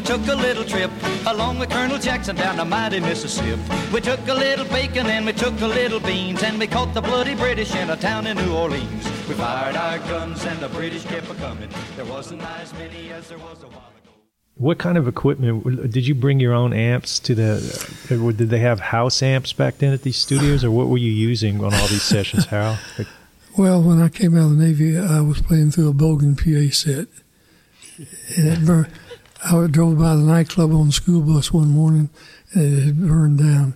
took 0.10 0.28
a 0.28 0.34
little 0.34 0.64
trip 0.64 0.90
along 1.28 1.60
with 1.60 1.70
Colonel 1.70 2.00
Jackson 2.00 2.36
down 2.36 2.58
the 2.58 2.66
mighty 2.66 3.00
Mississippi. 3.00 3.62
We 3.94 4.02
took 4.02 4.20
a 4.28 4.34
little 4.34 4.66
bacon 4.66 5.06
and 5.06 5.24
we 5.24 5.34
took 5.34 5.62
a 5.62 5.68
little 5.68 6.00
beans 6.00 6.42
and 6.42 6.58
we 6.58 6.66
caught 6.66 6.96
the 6.96 7.02
bloody 7.02 7.36
British 7.36 7.76
in 7.76 7.92
a 7.92 7.96
town 7.96 8.26
in 8.26 8.36
New 8.38 8.56
Orleans. 8.56 9.06
We 9.28 9.36
fired 9.36 9.76
our 9.76 10.00
guns 10.00 10.44
and 10.46 10.60
the 10.62 10.70
British 10.70 11.06
kept 11.06 11.30
a 11.30 11.36
coming. 11.36 11.70
There 11.96 12.06
wasn't 12.06 12.42
as 12.42 12.74
many 12.74 13.12
as 13.12 13.30
there 13.30 13.38
was 13.38 13.62
a 13.62 13.68
while 13.68 13.92
ago. 14.02 14.12
What 14.56 14.80
kind 14.80 14.98
of 14.98 15.08
equipment 15.08 15.92
did 15.92 16.08
you 16.08 16.16
bring 16.16 16.40
your 16.40 16.54
own 16.54 16.74
amps 16.74 17.20
to 17.20 17.36
the? 17.36 18.20
Or 18.20 18.32
did 18.32 18.50
they 18.50 18.62
have 18.62 18.80
house 18.80 19.22
amps 19.22 19.54
back 19.54 19.78
then 19.78 19.94
at 19.94 20.02
these 20.02 20.18
studios, 20.18 20.64
or 20.64 20.72
what 20.72 20.88
were 20.88 20.98
you 20.98 21.12
using 21.12 21.64
on 21.64 21.72
all 21.72 21.88
these 21.88 22.02
sessions, 22.02 22.46
Harold? 22.48 22.80
Well, 23.60 23.84
when 23.84 24.02
I 24.02 24.10
came 24.10 24.36
out 24.36 24.46
of 24.46 24.58
the 24.58 24.66
Navy, 24.66 24.98
I 24.98 25.22
was 25.22 25.40
playing 25.40 25.70
through 25.70 25.90
a 25.90 25.94
Bogen 25.94 26.36
PA 26.36 26.74
set. 26.74 27.10
And 28.38 28.48
it 28.48 28.66
burned, 28.66 28.88
I 29.44 29.68
drove 29.68 29.98
by 30.00 30.16
the 30.16 30.22
nightclub 30.22 30.72
on 30.74 30.88
the 30.88 30.92
school 30.92 31.22
bus 31.22 31.52
one 31.54 31.70
morning, 31.70 32.10
and 32.54 32.78
it 32.78 32.84
had 32.84 33.08
burned 33.08 33.40
down. 33.40 33.76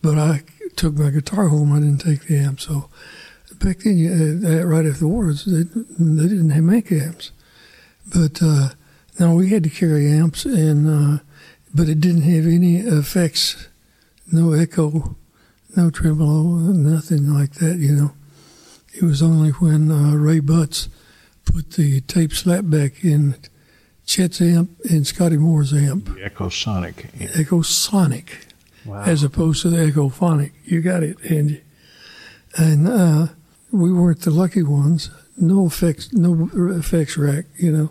But 0.00 0.18
I 0.18 0.42
took 0.76 0.94
my 0.94 1.10
guitar 1.10 1.48
home. 1.48 1.72
I 1.72 1.80
didn't 1.80 1.98
take 1.98 2.26
the 2.26 2.38
amp. 2.38 2.60
So 2.60 2.88
back 3.60 3.80
then, 3.80 3.98
you- 3.98 4.40
uh, 4.44 4.64
right 4.64 4.86
after 4.86 5.00
the 5.00 5.08
war, 5.08 5.32
they, 5.32 5.62
they 5.62 6.28
didn't 6.28 6.66
make 6.66 6.90
amps. 6.90 7.30
But 8.12 8.42
uh, 8.42 8.70
no, 9.20 9.34
we 9.34 9.50
had 9.50 9.64
to 9.64 9.70
carry 9.70 10.10
amps, 10.10 10.44
and 10.44 10.88
uh, 10.88 11.22
but 11.74 11.88
it 11.88 12.00
didn't 12.00 12.22
have 12.22 12.46
any 12.46 12.78
effects, 12.78 13.68
no 14.30 14.52
echo, 14.52 15.16
no 15.76 15.90
tremolo, 15.90 16.56
nothing 16.72 17.32
like 17.32 17.54
that. 17.54 17.78
You 17.78 17.92
know. 17.94 18.12
It 18.94 19.02
was 19.02 19.22
only 19.22 19.50
when 19.52 19.90
uh, 19.90 20.14
Ray 20.16 20.40
Butts 20.40 20.88
put 21.46 21.72
the 21.72 22.02
tape 22.02 22.32
slapback 22.32 23.02
in 23.02 23.36
Chet's 24.06 24.40
amp 24.40 24.70
and 24.90 25.06
Scotty 25.06 25.36
Moore's 25.36 25.72
amp, 25.72 26.10
Echo 26.20 26.48
Sonic. 26.48 27.08
Echo 27.34 27.62
Sonic, 27.62 28.46
Wow. 28.84 29.04
as 29.04 29.22
opposed 29.22 29.62
to 29.62 29.70
the 29.70 29.82
Echo 29.84 30.08
Phonic. 30.08 30.52
You 30.64 30.80
got 30.82 31.02
it, 31.02 31.16
Andy. 31.30 31.62
And 32.56 32.88
uh, 32.88 33.26
we 33.70 33.92
weren't 33.92 34.20
the 34.22 34.30
lucky 34.30 34.62
ones. 34.62 35.10
No 35.36 35.66
effects, 35.66 36.12
no 36.12 36.50
effects 36.54 37.16
rack, 37.16 37.46
you 37.56 37.72
know. 37.72 37.90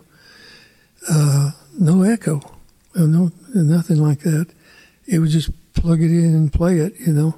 Uh, 1.10 1.50
no 1.78 2.02
echo, 2.02 2.40
no 2.94 3.32
nothing 3.54 3.96
like 3.96 4.20
that. 4.20 4.46
It 5.06 5.18
was 5.18 5.32
just 5.32 5.50
plug 5.74 6.00
it 6.00 6.10
in 6.12 6.34
and 6.34 6.52
play 6.52 6.78
it, 6.78 6.94
you 7.00 7.12
know. 7.12 7.34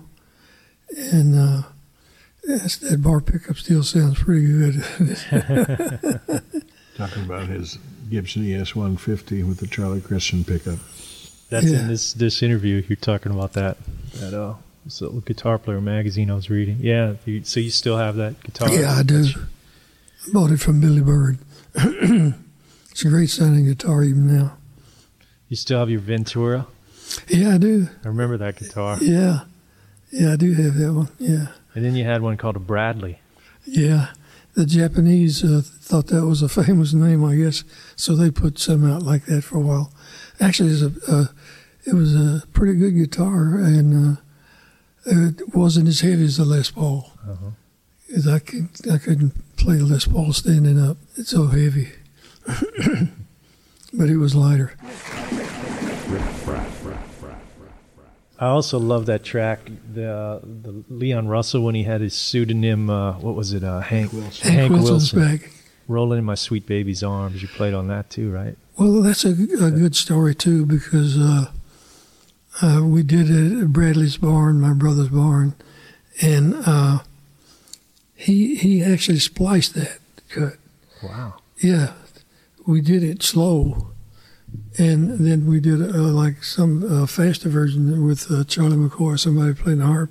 And 1.13 1.35
uh, 1.39 1.63
that 2.47 2.99
bar 3.03 3.21
pickup 3.23 3.57
still 3.57 3.83
sounds 3.83 4.19
pretty 4.23 4.47
good. 4.47 4.85
Talking 6.97 7.25
about 7.25 7.47
his 7.49 7.79
Gibson 8.15 8.49
ES 8.49 8.77
150 8.77 9.43
with 9.43 9.59
the 9.59 9.67
Charlie 9.67 10.01
Christian 10.01 10.45
pickup. 10.45 10.79
that's 11.51 11.67
Yeah. 11.67 11.81
in 11.81 11.89
this 11.89 12.13
this 12.13 12.43
interview. 12.43 12.83
You're 12.89 12.95
talking 12.97 13.33
about 13.33 13.55
that 13.55 13.77
that 14.21 14.33
uh, 14.35 14.55
this 14.85 15.01
little 15.01 15.21
guitar 15.21 15.59
player 15.59 15.81
magazine 15.81 16.31
I 16.31 16.35
was 16.35 16.49
reading. 16.49 16.79
Yeah, 16.81 17.15
you, 17.25 17.43
so 17.45 17.59
you 17.59 17.71
still 17.71 17.97
have 17.99 18.15
that 18.17 18.41
guitar? 18.45 18.73
yeah, 18.73 18.93
I 18.95 19.03
do. 19.03 19.25
I 19.27 20.33
bought 20.33 20.53
it 20.53 20.61
from 20.61 20.81
Billy 20.81 21.01
Byrd. 21.03 21.39
it's 21.75 23.05
a 23.05 23.09
great 23.09 23.31
sounding 23.31 23.65
guitar 23.67 24.05
even 24.05 24.27
now. 24.27 24.57
You 25.49 25.57
still 25.57 25.81
have 25.81 25.91
your 25.91 26.01
Ventura? 26.01 26.67
Yeah, 27.29 27.55
I 27.55 27.59
do. 27.59 27.89
I 28.05 28.09
remember 28.09 28.37
that 28.39 28.57
guitar. 28.59 28.99
Yeah, 29.01 29.41
yeah, 30.13 30.33
I 30.33 30.37
do 30.37 30.53
have 30.55 30.75
that 30.77 30.93
one. 30.93 31.09
Yeah, 31.19 31.49
And 31.75 31.85
then 31.85 31.95
you 31.97 32.05
had 32.05 32.23
one 32.23 32.37
called 32.37 32.57
a 32.57 32.61
Bradley. 32.61 33.19
yeah. 33.67 34.13
The 34.55 34.67
Japanese 34.67 35.43
uh, 35.45 35.63
thought 35.65 36.07
that 36.09 36.25
was 36.27 36.43
a 36.43 36.49
famous 36.65 36.93
name, 36.95 37.25
I 37.25 37.35
guess, 37.37 37.65
so 37.97 38.15
they 38.15 38.31
put 38.31 38.59
some 38.59 38.89
out 38.91 39.03
like 39.03 39.27
that 39.27 39.43
for 39.43 39.59
a 39.59 39.61
while. 39.61 39.93
Actually, 40.41 40.71
it 40.71 40.73
was 40.73 40.83
a, 40.83 40.93
uh, 41.09 41.25
it 41.87 41.95
was 41.95 42.15
a 42.15 42.43
pretty 42.53 42.75
good 42.79 42.93
guitar, 42.97 43.57
and 43.59 44.17
uh, 44.17 44.21
it 45.07 45.55
wasn't 45.55 45.89
as 45.89 46.01
heavy 46.01 46.25
as 46.25 46.37
the 46.37 46.45
Les 46.45 46.71
Paul. 46.71 47.13
Uh-huh. 47.29 47.51
'Cause 48.15 48.29
I 48.29 48.39
could 48.39 48.69
I 48.93 48.99
couldn't 48.99 49.33
play 49.57 49.77
the 49.79 49.87
Les 49.87 50.07
Paul 50.07 50.33
standing 50.33 50.79
up. 50.81 50.99
It's 51.17 51.31
so 51.31 51.47
heavy. 51.49 51.91
but 52.47 54.09
it 54.09 54.19
was 54.19 54.37
lighter. 54.37 54.75
I 58.39 58.47
also 58.47 58.79
love 58.79 59.07
that 59.07 59.23
track, 59.23 59.61
the 59.93 60.13
uh, 60.13 60.41
the 60.43 60.83
Leon 60.89 61.29
Russell 61.29 61.63
when 61.63 61.75
he 61.75 61.85
had 61.85 62.01
his 62.01 62.15
pseudonym. 62.15 62.91
Uh, 62.91 63.13
what 63.21 63.35
was 63.35 63.53
it? 63.53 63.63
Uh, 63.63 63.81
Hank 63.81 64.13
Wilson. 64.13 64.53
Hank 64.53 64.73
Wilson's 64.73 65.13
back. 65.13 65.51
Rolling 65.87 66.19
in 66.19 66.25
my 66.25 66.35
sweet 66.35 66.67
baby's 66.67 67.03
arms. 67.03 67.43
You 67.43 67.49
played 67.49 67.75
on 67.75 67.89
that 67.89 68.11
too, 68.11 68.31
right? 68.33 68.57
Well, 68.79 69.03
that's 69.03 69.25
a, 69.25 69.31
a 69.31 69.71
good 69.71 69.95
story 69.95 70.35
too 70.35 70.67
because 70.67 71.17
uh, 71.17 71.51
uh, 72.63 72.81
we 72.85 73.03
did 73.03 73.31
it 73.31 73.63
at 73.63 73.73
Bradley's 73.73 74.17
barn, 74.17 74.61
my 74.61 74.73
brother's 74.73 75.11
barn, 75.11 75.55
and 76.21 76.55
uh, 76.67 77.01
he 78.15 78.57
he 78.57 78.83
actually 78.83 79.21
spliced 79.21 79.75
that 79.75 79.99
cut. 80.29 80.55
Wow. 81.03 81.35
Yeah, 81.59 81.93
we 82.67 82.81
did 82.81 83.03
it 83.05 83.23
slow, 83.23 83.93
and 84.79 85.19
then 85.19 85.47
we 85.47 85.61
did 85.61 85.81
uh, 85.81 85.99
like 85.99 86.43
some 86.43 86.85
uh, 86.91 87.07
faster 87.07 87.49
version 87.49 88.07
with 88.07 88.31
uh, 88.31 88.45
Charlie 88.45 88.77
McCoy. 88.77 89.19
Somebody 89.19 89.55
playing 89.55 89.79
the 89.79 89.87
harp. 89.87 90.11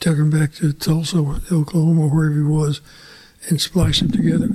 Took 0.00 0.18
him 0.18 0.28
back 0.28 0.52
to 0.54 0.72
Tulsa, 0.72 1.18
or 1.18 1.40
Oklahoma, 1.50 2.08
wherever 2.08 2.34
he 2.34 2.42
was, 2.42 2.80
and 3.48 3.60
spliced 3.60 4.00
them 4.00 4.10
together. 4.10 4.48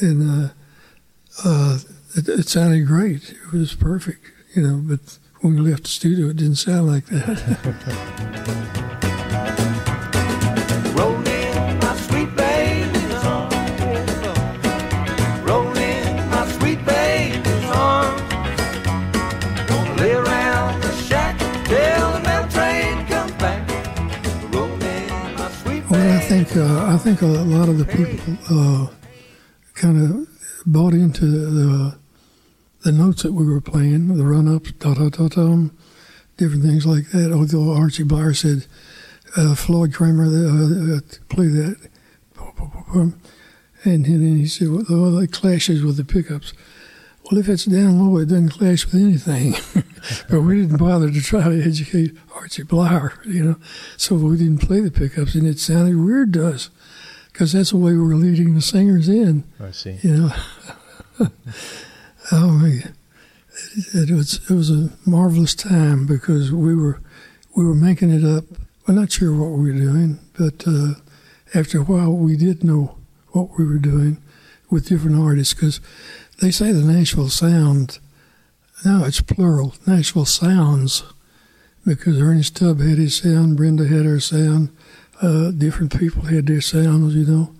And 0.00 0.22
uh, 0.22 0.48
uh, 1.44 1.78
it, 2.16 2.28
it 2.28 2.48
sounded 2.48 2.86
great. 2.86 3.30
It 3.30 3.52
was 3.52 3.74
perfect, 3.74 4.24
you 4.54 4.62
know. 4.62 4.80
But 4.82 5.18
when 5.40 5.54
we 5.54 5.70
left 5.70 5.84
the 5.84 5.90
studio, 5.90 6.28
it 6.28 6.36
didn't 6.36 6.56
sound 6.56 6.86
like 6.86 7.06
that. 7.06 9.14
think 26.30 26.56
uh, 26.56 26.86
I 26.86 26.96
think 26.96 27.22
a 27.22 27.26
lot 27.26 27.68
of 27.68 27.78
the 27.78 27.84
people 27.84 28.36
uh, 28.48 28.86
kind 29.74 30.00
of 30.00 30.28
bought 30.64 30.92
into 30.92 31.26
the 31.26 31.98
the 32.82 32.92
notes 32.92 33.24
that 33.24 33.32
we 33.32 33.44
were 33.44 33.60
playing, 33.60 34.16
the 34.16 34.24
run 34.24 34.46
ups, 34.46 34.70
da 34.70 34.94
da 34.94 35.08
da 35.08 35.26
dum, 35.26 35.76
different 36.36 36.62
things 36.62 36.86
like 36.86 37.10
that. 37.10 37.32
Although 37.32 37.72
Archie 37.72 38.04
Bleyer 38.04 38.32
said 38.32 38.66
uh, 39.36 39.56
Floyd 39.56 39.92
Cramer 39.92 40.26
uh, 40.26 40.98
uh, 40.98 41.00
play 41.28 41.48
that. 41.48 41.90
And 43.82 44.04
then 44.04 44.36
he 44.36 44.46
said, 44.46 44.68
well, 44.70 45.10
that 45.12 45.32
clashes 45.32 45.82
with 45.82 45.96
the 45.96 46.04
pickups. 46.04 46.52
Well, 47.30 47.38
if 47.38 47.48
it's 47.48 47.64
down 47.64 48.00
low, 48.00 48.18
it 48.18 48.26
doesn't 48.26 48.50
clash 48.50 48.86
with 48.86 48.96
anything. 48.96 49.54
but 50.28 50.40
we 50.40 50.60
didn't 50.60 50.78
bother 50.78 51.10
to 51.10 51.20
try 51.20 51.44
to 51.44 51.62
educate 51.62 52.16
Archie 52.34 52.64
Bleyer, 52.64 53.12
you 53.24 53.44
know. 53.44 53.56
So 53.96 54.16
we 54.16 54.36
didn't 54.36 54.66
play 54.66 54.80
the 54.80 54.90
pickups, 54.90 55.36
and 55.36 55.46
it 55.46 55.60
sounded 55.60 55.96
weird 55.96 56.32
to 56.32 56.48
us 56.48 56.70
because 57.32 57.52
that's 57.52 57.70
the 57.70 57.76
way 57.76 57.92
we 57.92 58.00
were 58.00 58.16
leading 58.16 58.54
the 58.54 58.60
singers 58.60 59.08
in. 59.08 59.44
I 59.60 59.70
see. 59.70 59.98
You 60.02 60.16
know. 60.16 60.32
oh. 62.32 62.64
It, 62.64 64.10
it 64.10 64.14
was 64.14 64.40
it 64.50 64.54
was 64.54 64.70
a 64.70 64.90
marvelous 65.06 65.54
time 65.54 66.06
because 66.06 66.50
we 66.50 66.74
were 66.74 67.00
we 67.54 67.64
were 67.64 67.74
making 67.74 68.10
it 68.10 68.24
up. 68.24 68.44
We're 68.88 68.94
not 68.94 69.12
sure 69.12 69.32
what 69.32 69.56
we 69.56 69.70
were 69.70 69.78
doing, 69.78 70.18
but 70.36 70.66
uh, 70.66 70.94
after 71.54 71.78
a 71.78 71.84
while, 71.84 72.12
we 72.12 72.36
did 72.36 72.64
know 72.64 72.96
what 73.28 73.56
we 73.56 73.64
were 73.64 73.78
doing 73.78 74.20
with 74.70 74.88
different 74.88 75.20
artists 75.20 75.54
because 75.54 75.80
they 76.40 76.50
say 76.50 76.72
the 76.72 76.82
Nashville 76.82 77.28
sound. 77.28 77.98
No, 78.84 79.04
it's 79.04 79.20
plural. 79.20 79.74
Nashville 79.86 80.24
sounds 80.24 81.02
because 81.84 82.20
Ernest 82.20 82.56
Tubb 82.56 82.80
had 82.80 82.98
his 82.98 83.16
sound, 83.16 83.56
Brenda 83.56 83.86
had 83.86 84.06
her 84.06 84.20
sound, 84.20 84.70
uh, 85.22 85.50
different 85.50 85.98
people 85.98 86.22
had 86.22 86.46
their 86.46 86.60
sounds, 86.60 87.14
you 87.14 87.24
know. 87.24 87.54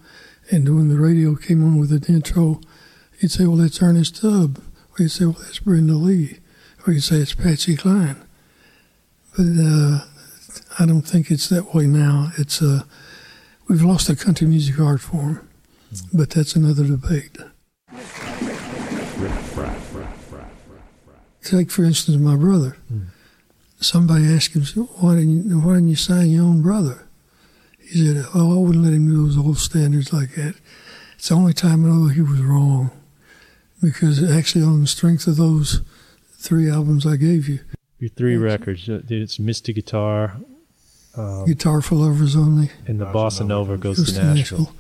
And 0.51 0.69
when 0.75 0.89
the 0.89 0.99
radio 0.99 1.37
came 1.37 1.63
on 1.63 1.79
with 1.79 1.93
an 1.93 2.05
intro, 2.13 2.61
you'd 3.19 3.31
say, 3.31 3.47
"Well, 3.47 3.57
that's 3.57 3.83
Ernest 3.83 4.21
Tubb," 4.21 4.59
or 4.59 5.03
you'd 5.03 5.11
say, 5.11 5.27
"Well, 5.27 5.39
that's 5.41 5.61
Brenda 5.61 5.95
Lee," 5.95 6.39
or 6.87 6.93
you'd 6.93 7.03
say, 7.03 7.17
"It's 7.17 7.35
Patsy 7.35 7.77
Cline." 7.77 8.17
But 9.37 9.47
uh, 9.47 10.01
I 10.79 10.87
don't 10.87 11.03
think 11.03 11.31
it's 11.31 11.49
that 11.51 11.75
way 11.75 11.87
now. 11.87 12.33
It's 12.37 12.63
uh, 12.63 12.83
we've 13.69 13.83
lost 13.83 14.09
the 14.09 14.17
country 14.17 14.47
music 14.47 14.81
art 14.81 15.01
form, 15.01 15.47
but 16.13 16.31
that's 16.31 16.57
another 16.57 16.85
debate. 16.85 17.37
Take 21.43 21.71
for 21.71 21.85
instance 21.85 22.19
my 22.19 22.37
brother. 22.37 22.77
Somebody 23.81 24.27
asked 24.27 24.53
him, 24.55 24.63
"Why 24.99 25.15
didn't 25.17 25.49
you, 25.49 25.61
why 25.61 25.75
didn't 25.75 25.89
you 25.89 25.97
sign 25.97 26.31
your 26.31 26.45
own 26.45 26.61
brother?" 26.63 27.07
He 27.79 28.05
said, 28.07 28.27
"Oh, 28.35 28.53
I 28.57 28.67
wouldn't 28.67 28.85
let 28.85 28.93
him 28.93 29.07
do 29.07 29.27
those 29.27 29.39
old 29.39 29.59
standards 29.59 30.13
like 30.13 30.35
that." 30.35 30.55
It's 31.17 31.29
the 31.29 31.35
only 31.35 31.55
time 31.55 31.85
I 31.85 31.89
know 31.89 32.09
he 32.09 32.21
was 32.21 32.41
wrong, 32.41 32.91
because 33.83 34.23
actually 34.23 34.65
on 34.65 34.83
the 34.83 34.87
strength 34.87 35.27
of 35.27 35.37
those 35.37 35.81
three 36.39 36.69
albums 36.71 37.07
I 37.07 37.17
gave 37.17 37.49
you, 37.49 37.61
Your 37.99 38.11
three 38.11 38.37
records. 38.37 38.89
uh, 38.89 39.01
It's 39.09 39.39
Misty 39.39 39.73
Guitar. 39.73 40.37
Um, 41.17 41.45
Guitar 41.47 41.81
for 41.83 41.97
Lovers 41.97 42.37
Only. 42.37 42.71
And 42.87 43.01
the 43.01 43.07
Bossa 43.07 43.47
Nova 43.47 43.77
goes 43.77 43.97
Goes 43.99 44.13
to 44.13 44.23
Nashville. 44.35 44.73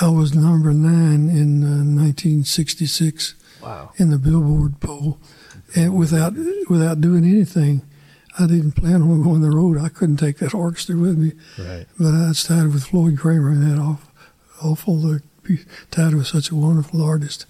I 0.00 0.08
was 0.08 0.34
number 0.34 0.72
nine 0.72 1.28
in 1.30 1.62
uh, 1.64 1.82
1966 2.00 3.34
Wow. 3.62 3.92
in 3.98 4.10
the 4.10 4.18
Billboard 4.18 4.80
poll, 4.80 5.18
and 5.74 5.96
without 5.96 6.34
without 6.68 7.00
doing 7.00 7.24
anything. 7.24 7.82
I 8.38 8.46
didn't 8.46 8.72
plan 8.72 9.02
on 9.02 9.22
going 9.24 9.40
the 9.42 9.50
road. 9.50 9.76
I 9.76 9.88
couldn't 9.88 10.18
take 10.18 10.38
that 10.38 10.54
orchestra 10.54 10.96
with 10.96 11.18
me. 11.18 11.32
Right. 11.58 11.84
But 11.98 12.14
I 12.14 12.32
started 12.32 12.72
with 12.72 12.84
Floyd 12.84 13.18
Cramer, 13.18 13.50
and 13.50 13.62
that 13.62 13.78
awful, 13.80 14.08
awful 14.62 15.02
to 15.02 15.20
be 15.42 15.58
tied 15.90 16.14
with 16.14 16.28
such 16.28 16.50
a 16.50 16.54
wonderful 16.54 17.02
artist. 17.02 17.44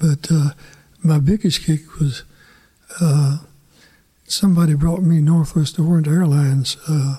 But 0.00 0.30
uh, 0.30 0.50
my 1.02 1.18
biggest 1.18 1.64
kick 1.64 1.98
was 1.98 2.22
uh, 3.00 3.38
somebody 4.24 4.74
brought 4.74 5.02
me 5.02 5.20
Northwest 5.20 5.78
Orient 5.78 6.06
Airlines 6.06 6.76
uh, 6.88 7.16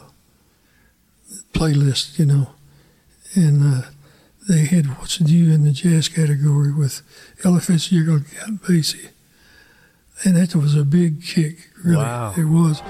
playlist, 1.54 2.18
you 2.18 2.26
know, 2.26 2.50
and 3.36 3.64
uh, 3.64 3.88
they 4.50 4.66
had 4.66 4.88
what's 4.98 5.22
new 5.22 5.52
in 5.54 5.64
the 5.64 5.72
jazz 5.72 6.10
category 6.10 6.74
with 6.74 7.02
Ella 7.46 7.62
Fitzgerald, 7.62 8.24
Count 8.36 8.64
Basie, 8.64 9.10
and 10.26 10.36
that 10.36 10.56
was 10.56 10.76
a 10.76 10.84
big 10.84 11.24
kick. 11.24 11.70
Really, 11.84 11.98
Wow. 12.04 12.34
it 12.36 12.46
was. 12.46 12.82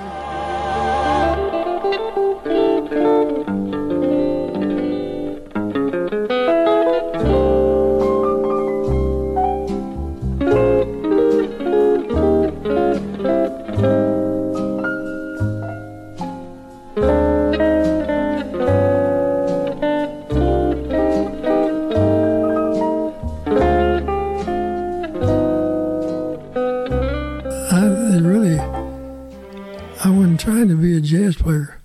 Jazz 31.30 31.42
player. 31.42 31.80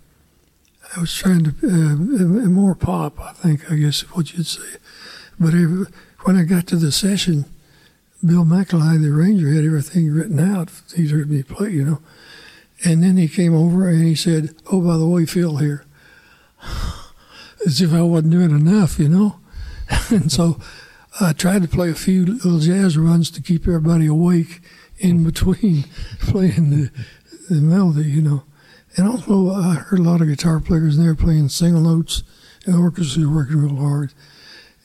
I 0.97 1.01
was 1.01 1.15
trying 1.15 1.45
to 1.45 1.51
uh, 1.63 2.49
more 2.49 2.75
pop. 2.75 3.21
I 3.21 3.33
think 3.33 3.71
I 3.71 3.77
guess 3.77 4.01
what 4.13 4.33
you'd 4.33 4.47
say. 4.47 4.79
But 5.39 5.49
every, 5.49 5.85
when 6.21 6.37
I 6.37 6.45
got 6.45 6.67
to 6.69 6.77
the 6.77 6.91
session, 6.91 7.45
Bill 8.25 8.45
McElhiney, 8.45 9.03
the 9.03 9.09
arranger, 9.09 9.53
had 9.53 9.65
everything 9.67 10.11
written 10.11 10.41
out. 10.41 10.71
He'd 10.97 11.11
heard 11.11 11.31
me 11.31 11.43
play, 11.43 11.71
you 11.71 11.85
know. 11.85 12.01
And 12.87 13.03
then 13.03 13.19
he 13.19 13.29
came 13.29 13.55
over 13.55 13.87
and 13.89 14.03
he 14.03 14.15
said, 14.15 14.55
"Oh, 14.73 14.81
by 14.81 14.97
the 14.97 15.07
way, 15.07 15.27
Phil 15.27 15.59
here," 15.59 15.85
as 17.67 17.83
if 17.83 17.93
I 17.93 18.01
wasn't 18.01 18.33
doing 18.33 18.51
enough, 18.51 18.99
you 18.99 19.09
know. 19.09 19.41
and 20.11 20.33
so 20.33 20.59
I 21.21 21.35
tried 21.35 21.63
to 21.63 21.69
play 21.69 21.91
a 21.91 21.95
few 21.95 22.25
little 22.25 22.61
jazz 22.61 22.97
runs 22.97 23.31
to 23.33 23.43
keep 23.43 23.69
everybody 23.69 24.07
awake 24.07 24.61
in 24.99 25.23
between 25.23 25.85
playing 26.21 26.71
the, 26.71 26.91
the 27.51 27.61
melody, 27.61 28.11
you 28.11 28.23
know. 28.23 28.45
And 28.97 29.09
also, 29.09 29.51
I 29.51 29.75
heard 29.75 29.99
a 29.99 30.03
lot 30.03 30.21
of 30.21 30.29
guitar 30.29 30.61
players 30.61 30.97
there 30.97 31.15
playing 31.15 31.49
single 31.49 31.81
notes, 31.81 32.23
and 32.65 32.75
the 32.75 32.79
orchestra 32.79 33.23
was 33.23 33.31
working 33.31 33.57
real 33.57 33.77
hard. 33.77 34.13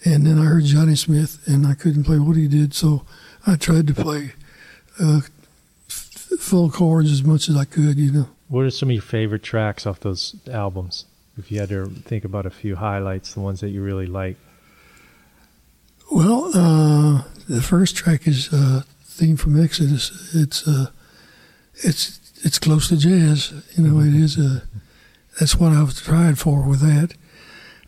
And 0.04 0.26
then 0.26 0.40
I 0.40 0.46
heard 0.46 0.64
Johnny 0.64 0.96
Smith, 0.96 1.40
and 1.46 1.68
I 1.68 1.74
couldn't 1.76 2.06
play 2.06 2.20
what 2.20 2.38
he 2.38 2.48
did, 2.48 2.74
so 2.74 3.04
I 3.46 3.56
tried 3.56 3.88
to 3.88 3.94
play 3.94 4.34
uh, 5.00 5.22
f- 5.88 6.30
full 6.40 6.72
chords 6.72 7.12
as 7.12 7.24
much 7.24 7.50
as 7.50 7.56
I 7.56 7.66
could, 7.66 7.98
you 7.98 8.12
know. 8.12 8.30
What 8.48 8.66
are 8.66 8.72
some 8.72 8.90
of 8.90 8.94
your 8.94 9.02
favorite 9.02 9.44
tracks 9.44 9.86
off 9.86 10.00
those 10.00 10.36
albums? 10.52 11.06
If 11.38 11.52
you 11.52 11.60
had 11.60 11.70
to 11.70 11.88
think 11.88 12.26
about 12.26 12.46
a 12.46 12.50
few 12.50 12.76
highlights, 12.78 13.34
the 13.34 13.42
ones 13.42 13.60
that 13.60 13.70
you 13.70 13.84
really 13.84 14.08
like. 14.08 14.38
Well, 16.12 16.52
uh, 16.56 17.24
the 17.48 17.62
first 17.62 17.96
track 17.96 18.28
is 18.28 18.52
uh, 18.52 18.82
theme 19.04 19.38
from 19.38 19.62
Exodus. 19.62 20.34
It's 20.34 20.68
uh, 20.68 20.88
it's 21.76 22.20
it's 22.44 22.60
close 22.60 22.90
to 22.90 22.98
jazz. 22.98 23.54
You 23.76 23.84
know, 23.84 24.00
it 24.00 24.14
is 24.14 24.38
a. 24.38 24.64
That's 25.40 25.56
what 25.56 25.72
I've 25.72 25.96
tried 25.96 26.38
for 26.38 26.62
with 26.68 26.82
that. 26.82 27.16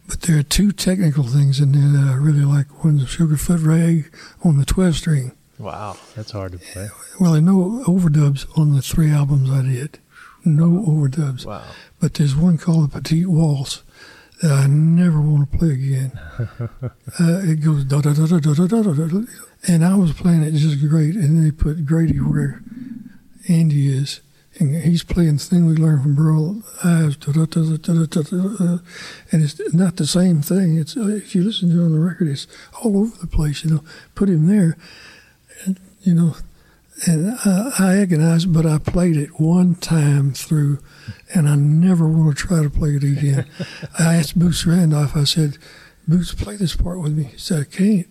But 0.07 0.21
there 0.21 0.39
are 0.39 0.43
two 0.43 0.71
technical 0.71 1.23
things 1.23 1.59
in 1.59 1.71
there 1.71 2.01
that 2.01 2.11
I 2.11 2.15
really 2.15 2.43
like. 2.45 2.83
One's 2.83 3.03
Sugarfoot 3.05 3.65
Rag 3.65 4.13
on 4.43 4.57
the 4.57 4.65
12 4.65 4.95
string. 4.95 5.31
Wow, 5.57 5.95
that's 6.15 6.31
hard 6.31 6.53
to 6.53 6.57
play. 6.57 6.89
Well, 7.19 7.33
there 7.33 7.39
are 7.39 7.45
no 7.45 7.83
overdubs 7.85 8.47
on 8.57 8.75
the 8.75 8.81
three 8.81 9.11
albums 9.11 9.49
I 9.49 9.61
did. 9.61 9.99
No 10.43 10.83
overdubs. 10.87 11.45
Wow. 11.45 11.63
But 11.99 12.15
there's 12.15 12.35
one 12.35 12.57
called 12.57 12.91
the 12.91 12.99
Petite 12.99 13.27
Waltz 13.27 13.83
that 14.41 14.51
I 14.51 14.65
never 14.65 15.21
want 15.21 15.51
to 15.51 15.57
play 15.57 15.69
again. 15.69 16.11
uh, 16.39 17.41
it 17.43 17.63
goes 17.63 17.83
da 17.85 18.01
da 18.01 18.13
da 18.13 18.25
da 18.25 18.39
da 18.39 18.53
da 18.53 18.65
da 18.65 18.81
da, 18.81 19.07
da, 19.07 19.21
and 19.67 19.85
I 19.85 19.95
was 19.95 20.13
playing 20.13 20.41
it 20.41 20.53
just 20.53 20.79
great. 20.87 21.13
And 21.15 21.37
then 21.37 21.43
they 21.43 21.51
put 21.51 21.85
Grady 21.85 22.17
where 22.17 22.63
Andy 23.47 23.87
is, 23.95 24.21
and 24.59 24.75
he's 24.75 25.03
playing 25.03 25.37
the 25.37 25.43
thing 25.43 25.65
we 25.65 25.75
learned 25.75 26.03
from 26.03 26.15
Burl 26.15 26.63
uh, 26.83 27.05
Ives, 27.05 27.17
uh, 27.25 28.77
and 29.31 29.43
it's 29.43 29.73
not 29.73 29.95
the 29.95 30.07
same 30.07 30.41
thing. 30.41 30.77
It's 30.77 30.97
uh, 30.97 31.07
if 31.07 31.33
you 31.33 31.43
listen 31.43 31.69
to 31.69 31.81
it 31.81 31.85
on 31.85 31.93
the 31.93 31.99
record, 31.99 32.27
it's 32.27 32.47
all 32.81 32.97
over 32.97 33.17
the 33.17 33.27
place. 33.27 33.63
You 33.63 33.71
know, 33.71 33.83
put 34.13 34.29
him 34.29 34.47
there, 34.47 34.77
and 35.65 35.79
you 36.01 36.13
know, 36.13 36.35
and 37.07 37.37
I, 37.45 37.71
I 37.79 37.97
agonized, 37.97 38.53
but 38.53 38.65
I 38.65 38.77
played 38.77 39.15
it 39.15 39.39
one 39.39 39.75
time 39.75 40.33
through, 40.33 40.79
and 41.33 41.47
I 41.47 41.55
never 41.55 42.07
want 42.07 42.37
to 42.37 42.47
try 42.47 42.61
to 42.61 42.69
play 42.69 42.95
it 42.95 43.03
again. 43.03 43.45
I 43.99 44.15
asked 44.15 44.37
Boots 44.37 44.65
Randolph. 44.65 45.15
I 45.15 45.23
said, 45.23 45.57
"Boots, 46.07 46.33
play 46.33 46.57
this 46.57 46.75
part 46.75 46.99
with 46.99 47.13
me." 47.13 47.23
He 47.23 47.37
said, 47.37 47.61
"I 47.61 47.63
can't." 47.63 48.07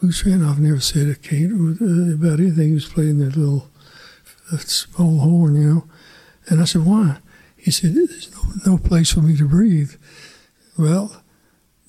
Boots 0.00 0.24
Randolph 0.24 0.58
never 0.58 0.80
said 0.80 1.10
I 1.10 1.14
can't 1.14 1.78
about 2.14 2.40
anything. 2.40 2.68
He 2.68 2.74
was 2.74 2.86
playing 2.86 3.18
that 3.18 3.36
little 3.36 3.69
uh, 4.52 4.58
small 4.58 5.18
horn, 5.20 5.54
you 5.54 5.74
know. 5.74 5.84
And 6.48 6.60
I 6.60 6.64
said, 6.64 6.84
why? 6.84 7.18
He 7.56 7.70
said, 7.70 7.94
there's 7.94 8.30
no, 8.34 8.72
no 8.72 8.78
place 8.78 9.12
for 9.12 9.20
me 9.20 9.36
to 9.36 9.46
breathe. 9.48 9.92
Well, 10.78 11.22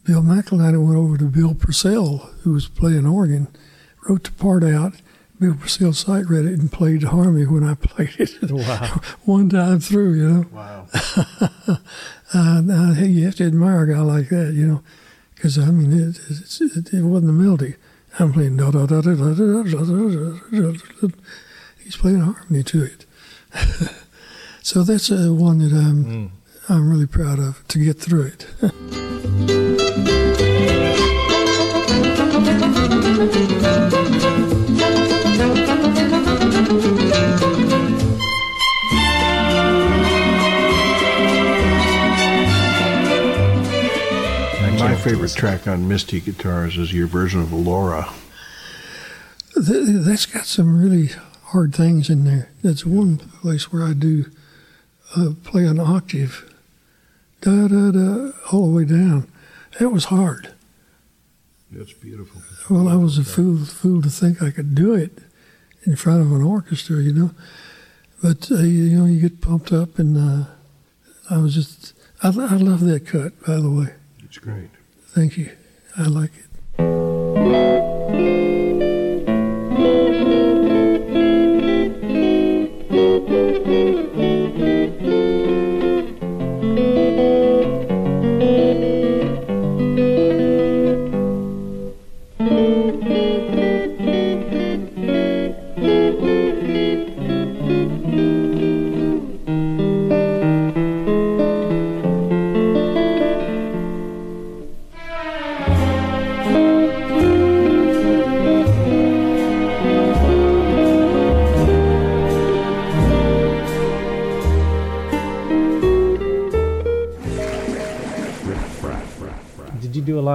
Bill 0.03 0.21
McElhiney 0.21 0.83
went 0.83 0.97
over 0.97 1.17
to 1.17 1.25
Bill 1.25 1.53
Pursell, 1.53 2.29
who 2.41 2.53
was 2.53 2.67
playing 2.67 3.05
organ, 3.05 3.47
wrote 4.07 4.23
the 4.25 4.31
part 4.31 4.63
out. 4.63 4.93
Bill 5.39 5.53
Pursell 5.53 5.95
sight 5.95 6.25
read 6.27 6.45
it 6.45 6.59
and 6.59 6.71
played 6.71 7.03
harmony 7.03 7.45
when 7.45 7.63
I 7.63 7.73
played 7.75 8.13
it 8.19 8.51
Wow. 8.51 9.01
one 9.25 9.49
time 9.49 9.79
through, 9.79 10.13
you 10.13 10.29
know. 10.29 10.45
Wow. 10.51 10.85
Uh, 12.33 12.61
now, 12.61 12.93
hey, 12.93 13.07
you 13.07 13.25
have 13.25 13.35
to 13.35 13.45
admire 13.45 13.83
a 13.83 13.93
guy 13.93 13.99
like 13.99 14.29
that, 14.29 14.53
you 14.53 14.65
know, 14.65 14.83
because 15.35 15.57
I 15.59 15.65
mean, 15.65 15.91
it, 15.91 16.17
it, 16.29 16.93
it, 16.93 17.03
wasn't 17.03 17.29
a 17.29 17.33
melody. 17.33 17.75
I'm 18.19 18.31
playing 18.31 18.55
da 18.55 18.71
da 18.71 18.85
da 18.85 19.01
da 19.01 19.13
da 19.15 19.33
da 19.33 19.63
da 19.63 19.63
da 19.63 19.83
da 20.49 20.71
da. 20.71 21.07
He's 21.91 21.99
playing 21.99 22.21
harmony 22.21 22.63
to 22.63 22.83
it. 22.85 23.05
so 24.61 24.81
that's 24.81 25.11
uh, 25.11 25.27
one 25.33 25.57
that 25.57 25.73
I'm 25.73 26.05
mm. 26.05 26.29
I'm 26.69 26.89
really 26.89 27.05
proud 27.05 27.37
of 27.37 27.67
to 27.67 27.83
get 27.83 27.99
through 27.99 28.27
it. 28.27 28.47
My 44.79 44.95
favorite 44.95 45.33
track 45.33 45.67
on 45.67 45.89
Misty 45.89 46.21
Guitars 46.21 46.77
is 46.77 46.93
your 46.93 47.07
version 47.07 47.41
of 47.41 47.51
Laura. 47.51 48.09
That's 49.57 50.25
got 50.25 50.45
some 50.45 50.81
really 50.81 51.09
hard 51.51 51.75
things 51.75 52.09
in 52.09 52.23
there. 52.23 52.49
That's 52.63 52.85
one 52.85 53.17
place 53.17 53.71
where 53.71 53.83
I 53.83 53.93
do 53.93 54.25
uh, 55.15 55.31
play 55.43 55.65
an 55.65 55.79
octave, 55.79 56.49
da 57.41 57.67
da 57.67 57.91
da, 57.91 58.31
all 58.51 58.69
the 58.69 58.75
way 58.75 58.85
down. 58.85 59.27
That 59.79 59.89
was 59.89 60.05
hard. 60.05 60.53
That's 61.71 61.93
beautiful. 61.93 62.41
Well, 62.69 62.87
I 62.87 62.95
was 62.95 63.17
a 63.17 63.23
fool, 63.23 63.65
fool 63.65 64.01
to 64.01 64.09
think 64.09 64.41
I 64.41 64.51
could 64.51 64.75
do 64.75 64.93
it 64.93 65.19
in 65.83 65.95
front 65.95 66.21
of 66.21 66.31
an 66.31 66.41
orchestra, 66.41 66.97
you 66.97 67.13
know. 67.13 67.31
But 68.21 68.51
uh, 68.51 68.59
you 68.59 68.97
know, 68.97 69.05
you 69.05 69.19
get 69.19 69.41
pumped 69.41 69.71
up, 69.71 69.99
and 69.99 70.17
uh, 70.17 70.45
I 71.29 71.37
was 71.37 71.55
just. 71.55 71.93
I, 72.23 72.27
I 72.27 72.55
love 72.55 72.81
that 72.81 73.07
cut, 73.07 73.39
by 73.45 73.55
the 73.55 73.71
way. 73.71 73.93
It's 74.23 74.37
great. 74.37 74.69
Thank 75.07 75.37
you. 75.37 75.51
I 75.97 76.03
like 76.03 76.31
it. 76.37 78.70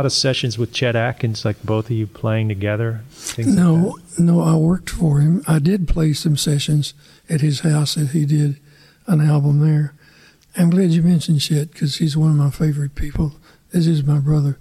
Of 0.06 0.12
sessions 0.12 0.56
with 0.56 0.72
Chet 0.72 0.96
Atkins, 0.96 1.44
like 1.44 1.62
both 1.62 1.86
of 1.86 1.90
you 1.92 2.06
playing 2.06 2.48
together? 2.48 3.02
no, 3.38 3.74
like 3.74 4.18
no, 4.18 4.40
I 4.40 4.56
worked 4.56 4.90
for 4.90 5.20
him. 5.20 5.42
I 5.46 5.58
did 5.58 5.86
play 5.88 6.12
some 6.12 6.36
sessions 6.36 6.94
at 7.28 7.40
his 7.40 7.60
house 7.60 7.94
that 7.94 8.10
he 8.10 8.24
did 8.24 8.58
an 9.06 9.20
album 9.20 9.60
there. 9.60 9.94
I'm 10.56 10.70
glad 10.70 10.90
you 10.90 11.02
mentioned 11.02 11.40
Chet 11.42 11.72
because 11.72 11.96
he's 11.96 12.16
one 12.16 12.30
of 12.30 12.36
my 12.36 12.50
favorite 12.50 12.94
people. 12.94 13.34
This 13.72 13.86
is 13.86 14.02
my 14.04 14.18
brother 14.18 14.58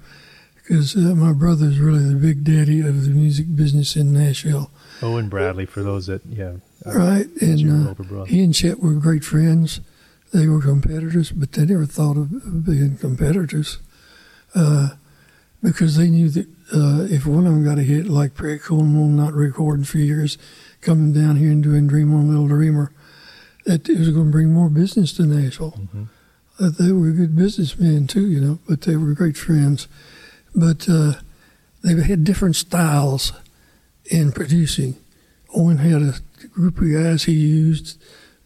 because 0.56 0.96
uh, 0.96 1.16
my 1.16 1.32
brother 1.32 1.68
is 1.68 1.80
really 1.80 2.04
the 2.04 2.16
big 2.16 2.44
daddy 2.44 2.82
of 2.82 3.04
the 3.04 3.12
music 3.12 3.56
business 3.56 3.96
in 3.96 4.12
Nashville. 4.12 4.72
Owen 5.02 5.30
Bradley, 5.30 5.66
for 5.66 5.84
those 5.84 6.08
that, 6.08 6.26
yeah. 6.26 6.54
Right. 6.86 7.28
And 7.42 7.98
uh, 7.98 8.24
he 8.26 8.44
and 8.44 8.54
Chet 8.54 8.80
were 8.80 8.94
great 8.94 9.24
friends. 9.24 9.80
They 10.34 10.48
were 10.48 10.62
competitors, 10.62 11.32
but 11.32 11.52
they 11.54 11.66
never 11.66 11.86
thought 11.86 12.18
of 12.18 12.66
being 12.66 12.98
competitors. 12.98 13.78
Uh, 14.54 14.90
because 15.66 15.98
they 15.98 16.10
knew 16.10 16.30
that 16.30 16.48
uh, 16.74 17.08
if 17.10 17.26
one 17.26 17.48
of 17.48 17.54
them 17.54 17.66
got 17.66 17.80
a 17.80 17.84
hit 17.84 18.06
like 18.06 18.36
Perry 18.36 18.60
Como 18.60 19.08
not 19.08 19.34
recording 19.34 19.84
for 19.84 19.98
years, 19.98 20.38
coming 20.82 21.12
down 21.12 21.38
here 21.38 21.52
and 21.52 21.64
doing 21.64 21.88
Dream 21.88 22.14
on 22.14 22.30
Little 22.30 22.48
Dreamer, 22.48 22.92
that 23.66 23.90
it 23.90 23.98
was 23.98 24.12
going 24.12 24.28
to 24.28 24.32
bring 24.32 24.54
more 24.54 24.70
business 24.70 25.12
to 25.14 25.24
Nashville. 25.24 25.72
Mm-hmm. 25.72 26.04
Uh, 26.60 26.70
they 26.80 26.92
were 26.92 27.10
good 27.10 27.36
businessmen 27.36 28.06
too, 28.06 28.30
you 28.30 28.40
know, 28.40 28.60
but 28.70 28.82
they 28.82 28.96
were 28.96 29.14
great 29.14 29.38
friends. 29.38 29.88
But 30.54 30.88
uh, 30.88 31.14
they 31.84 32.00
had 32.04 32.24
different 32.24 32.56
styles 32.56 33.34
in 34.06 34.32
producing. 34.32 34.96
Owen 35.56 35.80
had 35.80 36.02
a 36.02 36.48
group 36.48 36.78
of 36.78 36.94
guys 36.94 37.24
he 37.24 37.34
used 37.34 38.00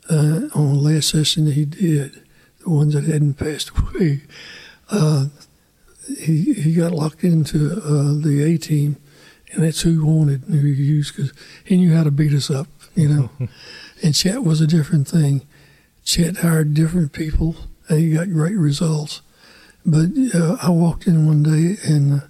uh, 0.09 0.47
on 0.55 0.73
the 0.73 0.79
last 0.79 1.09
session 1.09 1.45
that 1.45 1.53
he 1.53 1.65
did, 1.65 2.23
the 2.59 2.69
ones 2.69 2.93
that 2.93 3.03
hadn't 3.03 3.33
passed 3.33 3.71
away. 3.77 4.21
He 6.17 6.53
he 6.53 6.73
got 6.73 6.91
locked 6.91 7.23
into 7.23 7.71
uh, 7.83 8.13
the 8.21 8.41
A 8.43 8.57
team, 8.57 8.97
and 9.51 9.63
that's 9.63 9.81
who 9.81 9.91
he 9.91 9.99
wanted 9.99 10.43
who 10.43 10.59
he 10.59 10.73
used 10.73 11.15
because 11.15 11.33
he 11.63 11.77
knew 11.77 11.93
how 11.93 12.03
to 12.03 12.11
beat 12.11 12.33
us 12.33 12.49
up, 12.49 12.67
you 12.95 13.07
know. 13.07 13.29
and 14.03 14.15
Chet 14.15 14.43
was 14.43 14.61
a 14.61 14.67
different 14.67 15.07
thing. 15.07 15.45
Chet 16.03 16.37
hired 16.37 16.73
different 16.73 17.13
people, 17.13 17.55
and 17.87 17.99
he 17.99 18.13
got 18.13 18.31
great 18.31 18.55
results. 18.55 19.21
But 19.85 20.09
uh, 20.33 20.57
I 20.61 20.69
walked 20.69 21.07
in 21.07 21.25
one 21.25 21.43
day, 21.43 21.77
and 21.83 22.21
uh, 22.21 22.25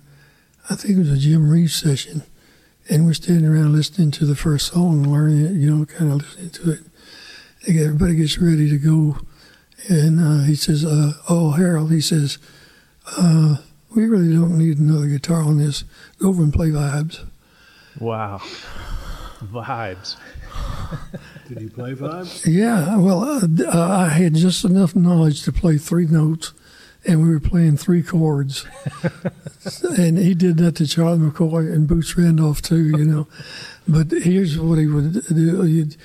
I 0.69 0.75
think 0.75 0.95
it 0.95 0.99
was 0.99 1.11
a 1.11 1.17
Jim 1.17 1.49
Reeves 1.49 1.75
session, 1.75 2.23
and 2.89 3.05
we're 3.05 3.13
standing 3.13 3.45
around 3.45 3.73
listening 3.73 4.11
to 4.11 4.25
the 4.25 4.35
first 4.35 4.73
song 4.73 5.03
learning 5.03 5.45
it, 5.45 5.51
you 5.53 5.73
know, 5.73 5.85
kind 5.85 6.11
of 6.11 6.17
listening 6.17 6.49
to 6.51 6.71
it. 6.71 6.79
Everybody 7.67 8.15
gets 8.15 8.37
ready 8.37 8.69
to 8.69 8.77
go, 8.77 9.17
and 9.87 10.19
uh, 10.19 10.43
he 10.45 10.55
says, 10.55 10.83
uh, 10.85 11.13
"Oh, 11.29 11.51
Harold," 11.51 11.91
he 11.91 12.01
says. 12.01 12.37
Uh, 13.17 13.57
we 13.95 14.05
really 14.05 14.33
don't 14.33 14.57
need 14.57 14.77
another 14.77 15.07
guitar 15.07 15.41
on 15.41 15.57
this. 15.57 15.83
Go 16.19 16.29
over 16.29 16.43
and 16.43 16.53
play 16.53 16.69
vibes. 16.69 17.25
Wow. 17.99 18.39
Vibes. 19.39 20.15
Did 21.47 21.61
you 21.61 21.69
play 21.69 21.93
vibes? 21.93 22.45
Yeah. 22.45 22.97
Well, 22.97 23.23
uh, 23.23 23.47
uh, 23.65 24.05
I 24.05 24.09
had 24.09 24.35
just 24.35 24.63
enough 24.63 24.95
knowledge 24.95 25.43
to 25.43 25.51
play 25.51 25.77
three 25.77 26.05
notes, 26.05 26.53
and 27.05 27.23
we 27.23 27.29
were 27.29 27.39
playing 27.39 27.77
three 27.77 28.03
chords. 28.03 28.65
and 29.97 30.17
he 30.17 30.33
did 30.33 30.57
that 30.57 30.75
to 30.77 30.87
Charlie 30.87 31.19
McCoy 31.19 31.71
and 31.73 31.87
Boots 31.87 32.17
Randolph 32.17 32.61
too, 32.61 32.89
you 32.89 33.05
know. 33.05 33.27
but 33.87 34.11
here's 34.11 34.59
what 34.59 34.77
he 34.77 34.87
would 34.87 35.25
do: 35.27 35.65
you'd 35.65 35.95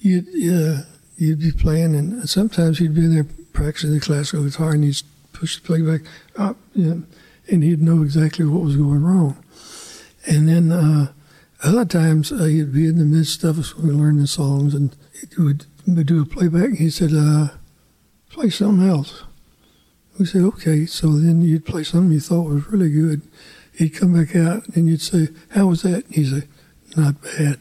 you'd 0.00 0.28
uh, 0.28 0.82
you'd 1.16 1.40
be 1.40 1.52
playing, 1.52 1.94
and 1.94 2.28
sometimes 2.28 2.78
he'd 2.78 2.94
be 2.94 3.04
in 3.04 3.14
there 3.14 3.26
practicing 3.52 3.94
the 3.94 4.00
classical 4.00 4.44
guitar, 4.44 4.72
and 4.72 4.84
he'd 4.84 5.02
push 5.32 5.56
the 5.56 5.66
playback 5.66 6.02
up. 6.36 6.56
You 6.74 6.84
know, 6.84 7.02
and 7.50 7.62
he'd 7.62 7.82
know 7.82 8.02
exactly 8.02 8.44
what 8.44 8.62
was 8.62 8.76
going 8.76 9.02
wrong. 9.02 9.36
And 10.26 10.48
then 10.48 10.72
uh, 10.72 11.12
other 11.62 11.84
times 11.84 12.32
uh, 12.32 12.44
he'd 12.44 12.72
be 12.72 12.86
in 12.86 12.98
the 12.98 13.04
midst 13.04 13.44
of 13.44 13.58
us 13.58 13.76
when 13.76 13.88
we 13.88 13.94
learned 13.94 14.20
the 14.20 14.26
songs, 14.26 14.74
and 14.74 14.94
he 15.34 15.42
would 15.42 15.66
do 16.06 16.22
a 16.22 16.26
playback. 16.26 16.64
And 16.64 16.78
he 16.78 16.90
said, 16.90 17.10
uh, 17.14 17.48
"Play 18.30 18.50
something 18.50 18.88
else." 18.88 19.22
We 20.18 20.26
said, 20.26 20.42
"Okay." 20.42 20.86
So 20.86 21.08
then 21.08 21.42
you'd 21.42 21.66
play 21.66 21.84
something 21.84 22.12
you 22.12 22.20
thought 22.20 22.48
was 22.48 22.66
really 22.68 22.90
good. 22.90 23.22
He'd 23.74 23.90
come 23.90 24.14
back 24.14 24.36
out, 24.36 24.68
and 24.76 24.88
you'd 24.88 25.02
say, 25.02 25.28
"How 25.50 25.66
was 25.66 25.82
that?" 25.82 26.06
And 26.06 26.14
he'd 26.14 26.30
say, 26.30 26.42
"Not 26.96 27.20
bad." 27.22 27.58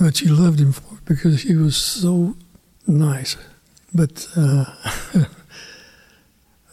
but 0.00 0.20
you 0.20 0.34
loved 0.34 0.60
him 0.60 0.72
for 0.72 0.94
it 0.94 1.04
because 1.04 1.42
he 1.42 1.56
was 1.56 1.76
so 1.76 2.36
nice. 2.86 3.36
But 3.94 4.28
uh, 4.36 4.64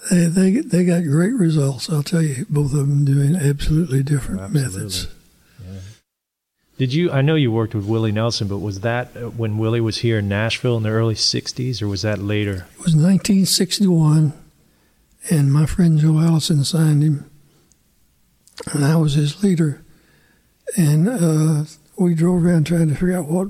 they, 0.09 0.25
they 0.25 0.51
they 0.61 0.85
got 0.85 1.03
great 1.03 1.33
results. 1.33 1.89
I'll 1.89 2.03
tell 2.03 2.21
you, 2.21 2.45
both 2.49 2.73
of 2.73 2.79
them 2.79 3.05
doing 3.05 3.35
absolutely 3.35 4.03
different 4.03 4.41
absolutely. 4.41 4.79
methods. 4.79 5.07
Yeah. 5.63 5.79
Did 6.77 6.93
you? 6.93 7.11
I 7.11 7.21
know 7.21 7.35
you 7.35 7.51
worked 7.51 7.75
with 7.75 7.85
Willie 7.85 8.11
Nelson, 8.11 8.47
but 8.47 8.59
was 8.59 8.81
that 8.81 9.15
uh, 9.15 9.29
when 9.29 9.57
Willie 9.57 9.81
was 9.81 9.99
here 9.99 10.19
in 10.19 10.27
Nashville 10.27 10.77
in 10.77 10.83
the 10.83 10.89
early 10.89 11.15
'60s, 11.15 11.81
or 11.81 11.87
was 11.87 12.03
that 12.03 12.19
later? 12.19 12.67
It 12.73 12.83
was 12.83 12.95
1961, 12.95 14.33
and 15.29 15.51
my 15.51 15.65
friend 15.65 15.97
Joe 15.99 16.19
Allison 16.19 16.63
signed 16.63 17.03
him, 17.03 17.29
and 18.73 18.85
I 18.85 18.95
was 18.95 19.13
his 19.13 19.43
leader. 19.43 19.83
And 20.75 21.07
uh, 21.07 21.63
we 21.97 22.13
drove 22.13 22.43
around 22.43 22.67
trying 22.67 22.89
to 22.89 22.93
figure 22.93 23.17
out 23.17 23.27
what 23.27 23.49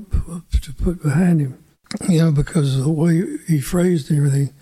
to 0.62 0.74
put 0.74 1.02
behind 1.02 1.42
him, 1.42 1.64
you 2.08 2.20
know, 2.20 2.32
because 2.32 2.78
of 2.78 2.84
the 2.84 2.92
way 2.92 3.24
he 3.48 3.60
phrased 3.60 4.12
everything. 4.12 4.54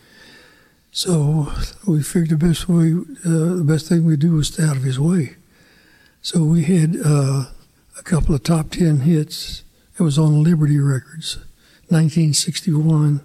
So 0.96 1.52
we 1.86 2.02
figured 2.02 2.30
the 2.39 2.48
best 2.48 2.70
way, 2.70 2.93
uh, 3.26 3.56
the 3.56 3.66
best 3.68 3.89
thing 3.89 4.06
we 4.06 4.16
do 4.16 4.32
was 4.36 4.48
stay 4.48 4.64
out 4.64 4.78
of 4.78 4.84
his 4.84 4.98
way. 4.98 5.36
So 6.22 6.46
we 6.46 6.64
had 6.64 6.96
uh, 7.04 7.48
a 8.00 8.04
couple 8.04 8.34
of 8.34 8.43
top 8.43 8.70
ten 8.70 9.02
hits. 9.02 9.64
It 10.00 10.04
was 10.04 10.18
on 10.18 10.41
Liberty 10.41 10.80
Records, 10.80 11.36
1961. 11.89 13.20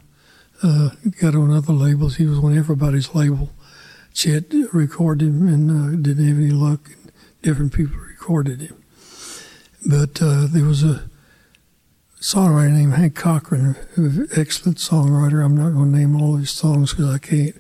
uh, 0.65 0.91
got 1.21 1.37
on 1.37 1.53
other 1.53 1.73
labels. 1.73 2.17
He 2.17 2.27
was 2.27 2.41
on 2.41 2.59
everybody's 2.59 3.15
label. 3.15 3.51
Chet 4.15 4.53
recorded 4.73 5.29
him 5.29 5.47
and 5.47 5.71
uh, 5.71 5.97
didn't 6.03 6.27
have 6.27 6.39
any 6.39 6.51
luck. 6.51 6.91
Different 7.41 7.73
people 7.73 7.99
recorded 7.99 8.63
him. 8.63 8.83
But 9.87 10.21
uh, 10.21 10.49
there 10.49 10.65
was 10.65 10.83
a 10.83 11.09
songwriter 12.21 12.71
named 12.73 12.95
Hank 12.95 13.15
Cochran, 13.15 13.77
an 13.97 14.29
excellent 14.37 14.79
songwriter. 14.79 15.45
I'm 15.45 15.57
not 15.57 15.73
going 15.73 15.93
to 15.93 15.99
name 15.99 16.21
all 16.21 16.37
his 16.37 16.51
songs 16.51 16.93
because 16.93 17.15
I 17.15 17.19
can't. 17.19 17.57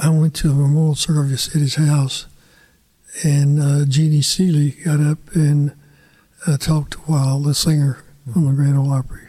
I 0.00 0.10
went 0.10 0.34
to 0.36 0.50
a 0.50 0.54
memorial 0.54 0.94
service 0.94 1.48
at 1.54 1.62
his 1.62 1.76
house, 1.76 2.26
and 3.24 3.60
uh, 3.60 3.86
Jeannie 3.86 4.22
Seely 4.22 4.72
got 4.84 5.00
up 5.00 5.18
and 5.34 5.74
uh, 6.46 6.58
talked 6.58 6.94
a 6.94 6.98
while, 6.98 7.40
the 7.40 7.54
singer 7.54 8.04
on 8.36 8.44
the 8.44 8.52
Grand 8.52 8.78
Ole 8.78 8.92
Opry, 8.92 9.28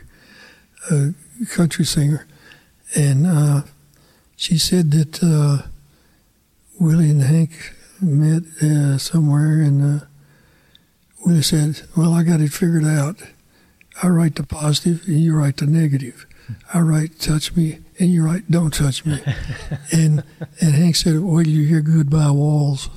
a 0.92 1.14
country 1.50 1.86
singer. 1.86 2.28
And 2.96 3.26
uh, 3.26 3.62
she 4.36 4.58
said 4.58 4.92
that 4.92 5.24
uh, 5.24 5.68
Willie 6.80 7.12
and 7.12 7.24
Hank 7.24 7.74
met 8.02 8.44
uh, 8.62 8.98
somewhere, 8.98 9.62
and 9.62 10.02
uh, 10.02 10.06
Willie 11.26 11.42
said, 11.44 11.82
Well, 11.96 12.14
I 12.14 12.24
got 12.24 12.42
it 12.42 12.52
figured 12.52 12.84
out. 12.84 13.22
I 14.02 14.08
write 14.08 14.36
the 14.36 14.44
positive, 14.44 15.04
and 15.08 15.20
you 15.20 15.36
write 15.36 15.58
the 15.58 15.66
negative. 15.66 16.26
I 16.74 16.80
write 16.80 17.20
touch 17.20 17.56
me, 17.56 17.80
and 18.00 18.10
you 18.12 18.24
write 18.26 18.50
don't 18.50 18.74
touch 18.74 19.06
me. 19.06 19.20
and 19.92 20.24
and 20.62 20.74
Hank 20.76 20.96
said, 20.96 21.20
Well, 21.20 21.42
you 21.46 21.66
hear 21.66 21.82
goodbye 21.82 22.32
walls. 22.32 22.90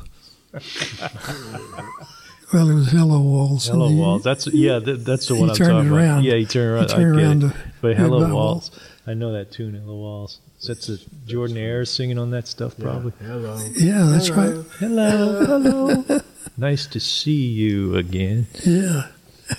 well, 2.53 2.69
it 2.69 2.75
was 2.75 2.91
hello 2.91 3.21
walls. 3.21 3.67
Hello 3.69 3.87
and 3.87 3.95
he- 3.95 4.01
walls. 4.01 4.23
That's 4.25 4.47
yeah. 4.49 4.79
That, 4.79 5.05
that's 5.05 5.27
the 5.29 5.35
he 5.35 5.41
one 5.41 5.51
I'm 5.51 5.57
turned 5.57 5.71
talking 5.71 5.87
it 5.89 5.93
around. 5.93 6.11
about. 6.11 6.23
Yeah, 6.25 6.35
he 6.37 6.47
turned 6.47 6.71
around. 6.75 6.83
He 6.83 6.95
turned 6.95 7.17
I 7.17 7.21
get 7.21 7.27
around 7.27 7.43
it. 7.45 7.49
to 7.49 7.55
But 7.81 7.97
hello 7.97 8.19
Goodbye 8.21 8.35
walls. 8.35 8.71
Walls. 8.71 8.89
I 9.07 9.15
know 9.15 9.33
that 9.33 9.51
tune. 9.53 9.75
Hello 9.75 9.97
walls. 9.97 10.39
So 10.59 10.73
that's 10.75 10.89
a 10.89 10.97
Jordanaires 11.27 11.89
singing 11.89 12.19
on 12.19 12.31
that 12.31 12.47
stuff, 12.47 12.79
probably. 12.79 13.13
Hello. 13.21 13.59
Yeah, 13.75 14.05
that's 14.05 14.31
right. 14.31 14.55
Hello. 14.79 15.45
Hello. 15.45 16.21
nice 16.57 16.87
to 16.87 17.01
see 17.01 17.47
you 17.49 17.97
again. 17.97 18.47
Yeah. 18.65 19.09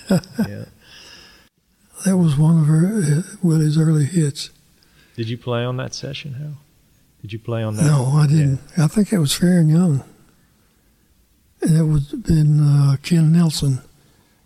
Yeah. 0.47 0.65
That 2.05 2.17
was 2.17 2.37
one 2.37 2.59
of 2.59 2.67
her, 2.67 2.87
uh, 3.19 3.21
Willie's 3.41 3.77
early 3.77 4.05
hits. 4.05 4.49
Did 5.15 5.29
you 5.29 5.37
play 5.37 5.63
on 5.63 5.77
that 5.77 5.93
session, 5.93 6.33
Hal? 6.33 6.57
Did 7.21 7.31
you 7.31 7.39
play 7.39 7.63
on 7.63 7.75
that? 7.77 7.83
No, 7.85 8.05
I 8.07 8.27
didn't. 8.27 8.59
I 8.77 8.87
think 8.87 9.13
it 9.13 9.19
was 9.19 9.31
Faron 9.37 9.69
Young. 9.71 10.03
And 11.61 11.77
it 11.77 11.83
was 11.83 12.07
been 12.11 12.59
uh, 12.59 12.97
Ken 13.01 13.31
Nelson. 13.31 13.79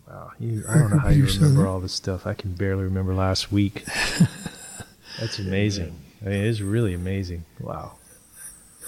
Wow, 0.06 0.30
you, 0.38 0.62
I 0.68 0.78
don't 0.78 0.90
know 0.90 0.98
how 0.98 1.08
you 1.08 1.26
remember 1.26 1.66
all 1.66 1.80
this 1.80 1.92
stuff. 1.92 2.26
I 2.26 2.34
can 2.34 2.52
barely 2.54 2.84
remember 2.84 3.12
last 3.14 3.50
week. 3.50 3.84
That's 5.20 5.38
amazing. 5.40 5.98
I 6.24 6.28
mean, 6.28 6.44
it's 6.44 6.60
really 6.60 6.94
amazing. 6.94 7.44
Wow. 7.58 7.94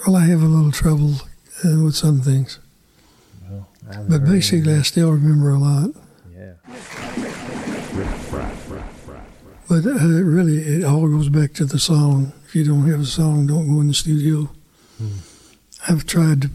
Well, 0.07 0.15
I 0.15 0.25
have 0.27 0.41
a 0.41 0.45
little 0.45 0.71
trouble 0.71 1.15
uh, 1.65 1.83
with 1.83 1.95
some 1.95 2.21
things. 2.21 2.59
Well, 3.49 3.67
But 3.85 3.95
heard 3.95 4.11
any- 4.13 4.31
basically, 4.31 4.73
I 4.75 4.81
still 4.83 5.11
remember 5.11 5.49
a 5.51 5.59
lot. 5.59 5.89
Yeah. 6.33 6.53
But 9.71 9.85
uh, 9.85 9.93
really, 9.93 10.57
it 10.57 10.83
all 10.83 11.07
goes 11.07 11.29
back 11.29 11.53
to 11.53 11.63
the 11.63 11.79
song. 11.79 12.33
If 12.45 12.55
you 12.55 12.65
don't 12.65 12.89
have 12.89 12.99
a 12.99 13.05
song, 13.05 13.47
don't 13.47 13.73
go 13.73 13.79
in 13.79 13.87
the 13.87 13.93
studio. 13.93 14.49
I've 15.87 16.05
tried 16.05 16.41
to 16.41 16.49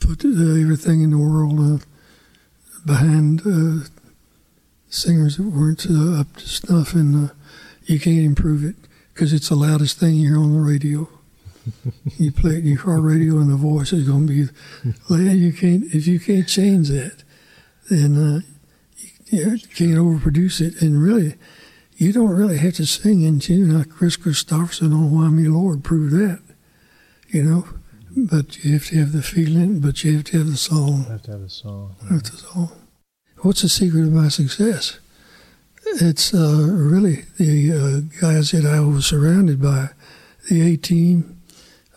put 0.00 0.24
uh, 0.24 0.28
everything 0.30 1.02
in 1.02 1.10
the 1.10 1.18
world 1.18 1.60
uh, 1.60 1.84
behind 2.86 3.42
uh, 3.42 3.86
singers 4.88 5.36
that 5.36 5.42
weren't 5.42 5.84
uh, 5.84 6.18
up 6.18 6.34
to 6.38 6.48
snuff, 6.48 6.94
and 6.94 7.28
uh, 7.28 7.34
you 7.84 8.00
can't 8.00 8.24
improve 8.24 8.64
it 8.64 8.76
because 9.12 9.34
it's 9.34 9.50
the 9.50 9.54
loudest 9.54 10.00
thing 10.00 10.14
you 10.14 10.28
hear 10.28 10.38
on 10.38 10.54
the 10.54 10.60
radio. 10.60 11.10
you 12.16 12.32
play 12.32 12.52
it 12.52 12.60
in 12.60 12.68
your 12.68 12.78
car 12.78 13.02
radio, 13.02 13.36
and 13.36 13.50
the 13.50 13.56
voice 13.56 13.92
is 13.92 14.08
going 14.08 14.26
to 14.28 14.32
be. 14.32 14.52
Like, 15.10 15.36
you 15.36 15.52
can't 15.52 15.84
if 15.94 16.06
you 16.06 16.18
can't 16.18 16.48
change 16.48 16.88
that, 16.88 17.22
then 17.90 18.16
uh, 18.16 18.40
you, 19.26 19.50
you 19.50 19.58
can't 19.58 19.98
overproduce 19.98 20.62
it. 20.62 20.80
And 20.80 21.02
really, 21.02 21.34
you 22.02 22.12
don't 22.12 22.30
really 22.30 22.58
have 22.58 22.74
to 22.74 22.84
sing 22.84 23.22
in 23.22 23.38
tune 23.38 23.78
like 23.78 23.88
Kris 23.88 24.16
Kristofferson 24.16 24.92
on 24.92 25.12
Why 25.12 25.28
Me 25.28 25.46
Lord 25.46 25.84
proved 25.84 26.12
that. 26.14 26.40
You 27.28 27.44
know, 27.44 27.68
but 28.16 28.64
you 28.64 28.72
have 28.72 28.86
to 28.88 28.96
have 28.98 29.12
the 29.12 29.22
feeling, 29.22 29.78
but 29.78 30.02
you 30.02 30.16
have 30.16 30.24
to 30.24 30.38
have 30.38 30.50
the 30.50 30.56
song. 30.56 31.06
I 31.08 31.12
have 31.12 31.22
to 31.22 31.30
have 31.30 31.42
a 31.42 31.48
song. 31.48 31.94
Have 32.10 32.24
the 32.24 32.36
song. 32.36 32.72
What's 33.38 33.62
the 33.62 33.68
secret 33.68 34.02
of 34.02 34.12
my 34.12 34.28
success? 34.28 34.98
It's 35.86 36.34
uh, 36.34 36.66
really 36.68 37.24
the 37.38 37.72
uh, 37.72 38.20
guys 38.20 38.50
that 38.50 38.66
I 38.66 38.80
was 38.80 39.06
surrounded 39.06 39.62
by, 39.62 39.90
the 40.50 40.60
A 40.72 40.76
team, 40.76 41.40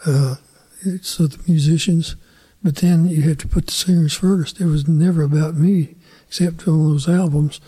uh, 0.06 0.36
it's 0.84 1.20
uh, 1.20 1.24
the 1.24 1.40
musicians, 1.48 2.16
but 2.64 2.76
then 2.78 3.08
you 3.08 3.24
have 3.24 3.40
to 3.40 3.48
put 3.48 3.66
the 3.66 3.74
singers 3.74 4.14
first. 4.14 4.62
It 4.62 4.66
was 4.66 4.88
never 4.88 5.24
about 5.24 5.56
me, 5.56 5.96
except 6.28 6.68
on 6.68 6.92
those 6.92 7.10
albums. 7.10 7.60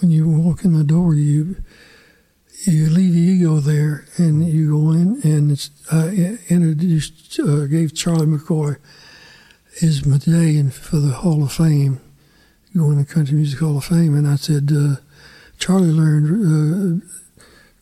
When 0.00 0.10
you 0.10 0.28
walk 0.28 0.64
in 0.64 0.76
the 0.76 0.84
door, 0.84 1.14
you 1.14 1.56
you 2.66 2.88
leave 2.88 3.12
the 3.12 3.20
ego 3.20 3.60
there, 3.60 4.06
and 4.16 4.46
you 4.46 4.70
go 4.70 4.92
in, 4.92 5.20
and 5.22 5.50
it's 5.50 5.70
I 5.92 6.38
introduced, 6.48 7.38
uh, 7.40 7.66
gave 7.66 7.94
Charlie 7.94 8.26
McCoy 8.26 8.76
his 9.74 10.06
medallion 10.06 10.70
for 10.70 10.96
the 10.96 11.12
Hall 11.12 11.42
of 11.42 11.52
Fame, 11.52 12.00
going 12.76 13.04
to 13.04 13.12
Country 13.12 13.36
Music 13.36 13.60
Hall 13.60 13.78
of 13.78 13.84
Fame, 13.84 14.14
and 14.14 14.26
I 14.26 14.36
said, 14.36 14.70
uh, 14.74 14.96
Charlie 15.58 15.88
learned 15.88 17.02
uh, 17.02 17.06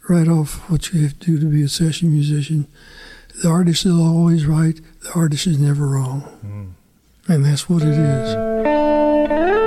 right 0.09 0.29
off 0.29 0.69
what 0.71 0.93
you 0.93 1.03
have 1.03 1.19
to 1.21 1.27
do 1.27 1.39
to 1.39 1.47
be 1.47 1.63
a 1.63 1.69
session 1.69 2.11
musician. 2.11 2.67
The 3.43 3.49
artist 3.49 3.87
is 3.87 3.93
always 3.93 4.47
right. 4.47 4.81
The 5.03 5.13
artist 5.15 5.47
is 5.47 5.59
never 5.59 5.87
wrong, 5.87 6.75
and 7.29 7.45
that's 7.45 7.69
what 7.69 7.83
it 7.83 7.89
is. 7.89 9.62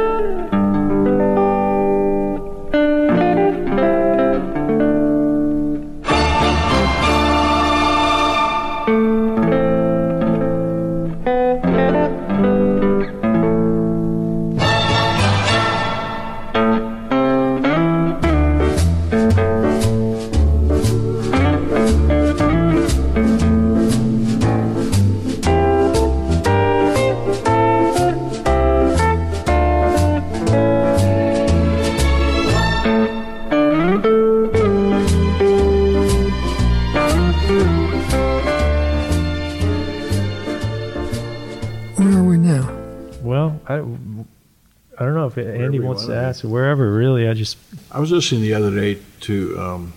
Wants 46.46 46.52
to 46.52 46.54
wanna 46.54 46.76
be. 46.76 46.82
ask. 46.82 46.88
Wherever, 46.88 46.92
really. 46.94 47.28
I 47.28 47.34
just 47.34 47.58
I 47.92 48.00
was 48.00 48.12
listening 48.12 48.42
the 48.42 48.54
other 48.54 48.72
day 48.72 49.00
to 49.22 49.60
um, 49.60 49.94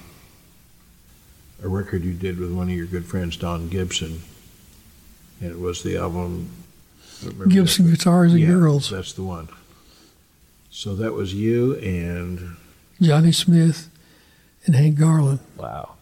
a 1.62 1.68
record 1.68 2.05
you 2.05 2.12
did 2.14 2.38
with 2.38 2.53
one 2.53 2.68
of 2.68 2.74
your 2.76 2.86
good 2.86 3.05
friends, 3.05 3.36
Don 3.36 3.68
Gibson, 3.68 4.22
and 5.40 5.51
it 5.51 5.59
was 5.59 5.82
the 5.82 5.96
album. 5.96 6.49
I 7.20 7.24
don't 7.24 7.32
remember 7.38 7.55
Gibson 7.55 7.86
that. 7.86 7.92
Guitars 7.99 8.32
and 8.32 8.40
Yeah, 8.40 8.49
Girls. 8.49 8.90
That's 8.90 9.12
the 9.12 9.22
one. 9.24 9.49
So 10.70 10.94
that 10.96 11.14
was 11.14 11.34
you 11.34 11.74
and 11.76 12.57
Johnny 13.01 13.32
Smith 13.32 13.88
and 14.66 14.74
Hank 14.76 14.99
Garland. 14.99 15.40
wow. 15.57 15.94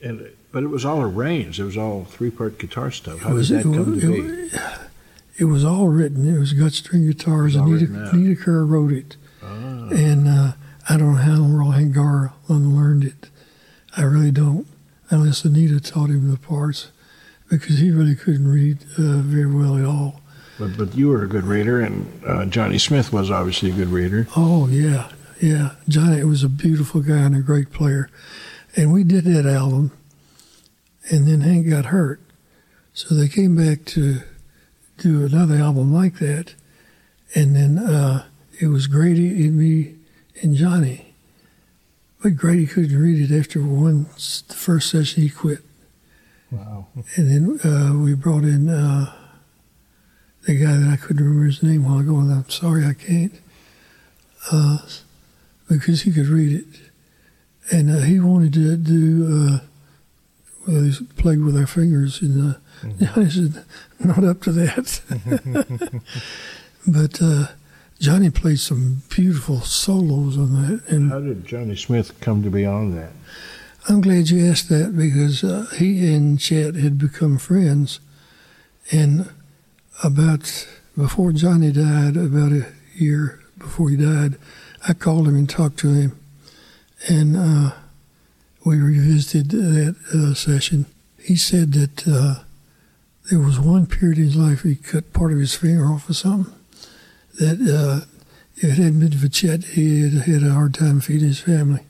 and 0.00 0.30
but 0.52 0.62
it 0.62 0.68
was 0.68 0.86
all 0.86 1.02
arranged. 1.02 1.58
It 1.60 1.64
was 1.64 1.76
all 1.76 2.04
three 2.04 2.30
part 2.30 2.58
guitar 2.58 2.90
stuff. 2.90 3.18
How 3.20 3.32
It 3.32 3.34
was, 3.34 3.48
did 3.48 3.58
that 3.58 3.60
it, 3.60 3.74
come 3.74 3.90
was, 3.92 4.00
to 4.00 4.12
it, 4.14 4.16
be? 4.16 4.20
was- 4.42 4.78
it 5.38 5.44
was 5.44 5.64
all 5.66 5.88
written. 5.88 6.34
It 6.34 6.38
was 6.38 6.54
gut 6.54 6.72
string 6.72 7.06
guitars. 7.06 7.56
It 7.56 7.60
was 7.60 7.82
all 7.82 7.94
Anita. 7.94 8.10
Anita 8.16 8.40
Kerr 8.42 8.64
wrote 8.64 8.90
it. 8.92 9.16
And 9.46 10.28
uh, 10.28 10.52
I 10.88 10.96
don't 10.96 11.14
know 11.14 11.18
how 11.18 11.42
Roy 11.42 11.70
Hank 11.72 11.94
Garland 11.94 12.76
learned 12.76 13.04
it. 13.04 13.28
I 13.96 14.02
really 14.02 14.30
don't, 14.30 14.66
unless 15.10 15.44
Anita 15.44 15.80
taught 15.80 16.10
him 16.10 16.30
the 16.30 16.36
parts, 16.38 16.90
because 17.48 17.78
he 17.78 17.90
really 17.90 18.14
couldn't 18.14 18.48
read 18.48 18.78
uh, 18.98 19.18
very 19.22 19.52
well 19.52 19.78
at 19.78 19.84
all. 19.84 20.20
But 20.58 20.76
but 20.76 20.94
you 20.94 21.08
were 21.08 21.22
a 21.22 21.28
good 21.28 21.44
reader, 21.44 21.80
and 21.80 22.22
uh, 22.26 22.46
Johnny 22.46 22.78
Smith 22.78 23.12
was 23.12 23.30
obviously 23.30 23.70
a 23.70 23.74
good 23.74 23.88
reader. 23.88 24.26
Oh 24.36 24.68
yeah, 24.68 25.10
yeah. 25.40 25.72
Johnny 25.88 26.24
was 26.24 26.42
a 26.42 26.48
beautiful 26.48 27.00
guy 27.02 27.18
and 27.18 27.36
a 27.36 27.40
great 27.40 27.70
player, 27.72 28.08
and 28.74 28.92
we 28.92 29.04
did 29.04 29.24
that 29.24 29.46
album. 29.46 29.92
And 31.10 31.28
then 31.28 31.42
Hank 31.42 31.68
got 31.70 31.86
hurt, 31.86 32.20
so 32.92 33.14
they 33.14 33.28
came 33.28 33.54
back 33.54 33.84
to 33.86 34.22
do 34.98 35.24
another 35.24 35.54
album 35.54 35.94
like 35.94 36.18
that, 36.18 36.54
and 37.34 37.54
then 37.54 37.78
uh, 37.78 37.95
it 38.60 38.68
was 38.68 38.86
Grady 38.86 39.46
and 39.46 39.56
me 39.56 39.94
and 40.42 40.54
Johnny, 40.54 41.14
but 42.22 42.36
Grady 42.36 42.66
couldn't 42.66 42.98
read 42.98 43.30
it 43.30 43.38
after 43.38 43.60
one 43.62 44.04
the 44.48 44.54
first 44.54 44.90
session. 44.90 45.22
He 45.22 45.30
quit. 45.30 45.60
Wow. 46.50 46.86
And 47.16 47.30
then 47.30 47.60
uh, 47.70 47.94
we 47.98 48.14
brought 48.14 48.44
in 48.44 48.68
uh, 48.68 49.12
the 50.46 50.54
guy 50.54 50.76
that 50.76 50.88
I 50.88 50.96
couldn't 50.96 51.24
remember 51.24 51.46
his 51.46 51.62
name 51.62 51.84
while 51.84 51.98
ago, 51.98 52.18
and 52.18 52.32
I'm 52.32 52.48
sorry 52.48 52.86
I 52.86 52.94
can't, 52.94 53.34
uh, 54.52 54.78
because 55.68 56.02
he 56.02 56.12
could 56.12 56.28
read 56.28 56.60
it. 56.60 56.80
And 57.72 57.90
uh, 57.90 57.98
he 58.02 58.20
wanted 58.20 58.52
to 58.54 58.76
do, 58.76 59.26
uh, 59.26 59.58
well, 60.68 60.84
he 60.84 61.04
played 61.16 61.42
with 61.42 61.56
our 61.56 61.66
fingers, 61.66 62.22
and 62.22 62.54
uh, 62.54 63.04
Johnny 63.04 63.30
said, 63.30 63.64
not 63.98 64.22
up 64.22 64.42
to 64.42 64.52
that. 64.52 65.00
but 66.86 67.20
uh, 67.20 67.46
Johnny 67.98 68.30
played 68.30 68.60
some 68.60 69.02
beautiful 69.08 69.60
solos 69.60 70.36
on 70.36 70.52
that. 70.62 70.82
And 70.88 71.10
How 71.10 71.20
did 71.20 71.46
Johnny 71.46 71.76
Smith 71.76 72.20
come 72.20 72.42
to 72.42 72.50
be 72.50 72.66
on 72.66 72.94
that? 72.94 73.12
I'm 73.88 74.00
glad 74.00 74.30
you 74.30 74.44
asked 74.46 74.68
that 74.68 74.96
because 74.96 75.44
uh, 75.44 75.66
he 75.76 76.12
and 76.12 76.38
Chet 76.38 76.74
had 76.74 76.98
become 76.98 77.38
friends. 77.38 78.00
And 78.90 79.30
about 80.02 80.66
before 80.96 81.32
Johnny 81.32 81.72
died, 81.72 82.16
about 82.16 82.52
a 82.52 82.66
year 82.94 83.40
before 83.58 83.90
he 83.90 83.96
died, 83.96 84.36
I 84.86 84.92
called 84.92 85.28
him 85.28 85.36
and 85.36 85.48
talked 85.48 85.78
to 85.80 85.92
him. 85.92 86.20
And 87.08 87.36
uh, 87.36 87.72
we 88.64 88.78
revisited 88.78 89.50
that 89.50 89.96
uh, 90.12 90.34
session. 90.34 90.86
He 91.18 91.36
said 91.36 91.72
that 91.72 92.06
uh, 92.08 92.42
there 93.30 93.40
was 93.40 93.58
one 93.58 93.86
period 93.86 94.18
in 94.18 94.24
his 94.24 94.36
life 94.36 94.62
he 94.62 94.74
cut 94.76 95.12
part 95.12 95.32
of 95.32 95.38
his 95.38 95.54
finger 95.54 95.86
off 95.86 96.10
or 96.10 96.14
something. 96.14 96.52
That 97.38 97.60
uh, 97.60 98.06
if 98.56 98.64
it 98.64 98.82
hadn't 98.82 99.00
been 99.00 99.12
for 99.12 99.28
Chet, 99.28 99.64
he 99.64 100.08
had 100.08 100.42
a 100.42 100.52
hard 100.52 100.74
time 100.74 101.00
feeding 101.00 101.28
his 101.28 101.40
family. 101.40 101.82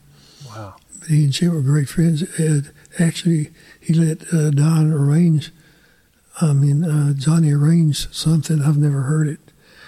Wow. 0.46 0.74
But 0.98 1.08
he 1.08 1.24
and 1.24 1.32
Chet 1.32 1.52
were 1.52 1.62
great 1.62 1.88
friends. 1.88 2.22
And 2.38 2.70
actually, 2.98 3.50
he 3.80 3.94
let 3.94 4.32
uh, 4.32 4.50
Don 4.50 4.92
arrange. 4.92 5.52
I 6.40 6.52
mean, 6.52 6.84
uh, 6.84 7.14
Johnny 7.14 7.52
arranged 7.52 8.14
something. 8.14 8.60
I've 8.62 8.76
never 8.76 9.02
heard 9.02 9.28
it 9.28 9.40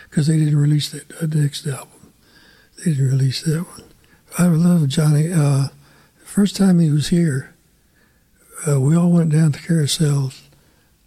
because 0.08 0.28
they 0.28 0.38
didn't 0.38 0.58
release 0.58 0.90
that 0.90 1.10
uh, 1.20 1.26
next 1.26 1.66
album. 1.66 2.12
They 2.78 2.92
didn't 2.92 3.08
release 3.08 3.42
that 3.42 3.64
one. 3.64 3.84
I 4.38 4.46
love 4.46 4.86
Johnny. 4.88 5.32
Uh, 5.32 5.68
first 6.24 6.56
time 6.56 6.78
he 6.78 6.90
was 6.90 7.08
here, 7.08 7.54
uh, 8.66 8.80
we 8.80 8.96
all 8.96 9.10
went 9.10 9.32
down 9.32 9.52
to 9.52 9.60
Carousel 9.60 10.32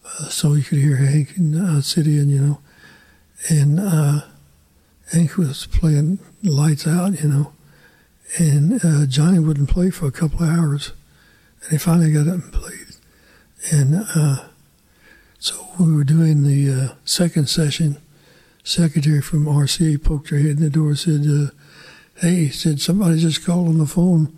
uh, 0.06 0.26
so 0.26 0.54
he 0.54 0.64
could 0.64 0.80
hear 0.80 0.98
Hank 0.98 1.38
and 1.38 1.56
uh, 1.56 1.82
City, 1.82 2.18
and 2.20 2.30
you 2.30 2.42
know, 2.42 2.60
and 3.50 3.80
uh, 5.12 5.18
Hank 5.18 5.38
was 5.38 5.66
playing 5.68 6.20
lights 6.44 6.88
out, 6.88 7.22
you 7.22 7.30
know, 7.30 7.54
and 8.38 8.84
uh, 8.84 9.06
Johnny 9.06 9.40
wouldn't 9.40 9.70
play 9.70 9.90
for 9.90 10.08
a 10.08 10.12
couple 10.12 10.44
of 10.44 10.50
hours, 10.50 10.94
and 11.64 11.72
he 11.72 11.78
finally 11.78 12.12
got 12.12 12.28
up 12.28 12.36
and 12.36 12.54
played, 12.54 12.96
and 13.72 14.06
uh, 14.16 14.46
so 15.40 15.68
we 15.80 15.94
were 15.94 16.04
doing 16.04 16.44
the 16.44 16.72
uh, 16.72 16.96
second 17.06 17.50
session. 17.50 17.98
Secretary 18.64 19.22
from 19.22 19.46
RCA 19.46 20.04
poked 20.04 20.30
her 20.30 20.38
head 20.38 20.58
in 20.58 20.62
the 20.62 20.70
door 20.70 20.90
and 20.90 21.00
said, 21.00 21.26
uh, 21.28 21.50
"Hey," 22.16 22.50
said 22.50 22.80
somebody 22.80 23.20
just 23.20 23.44
called 23.44 23.68
on 23.68 23.80
the 23.80 23.88
phone. 23.88 24.38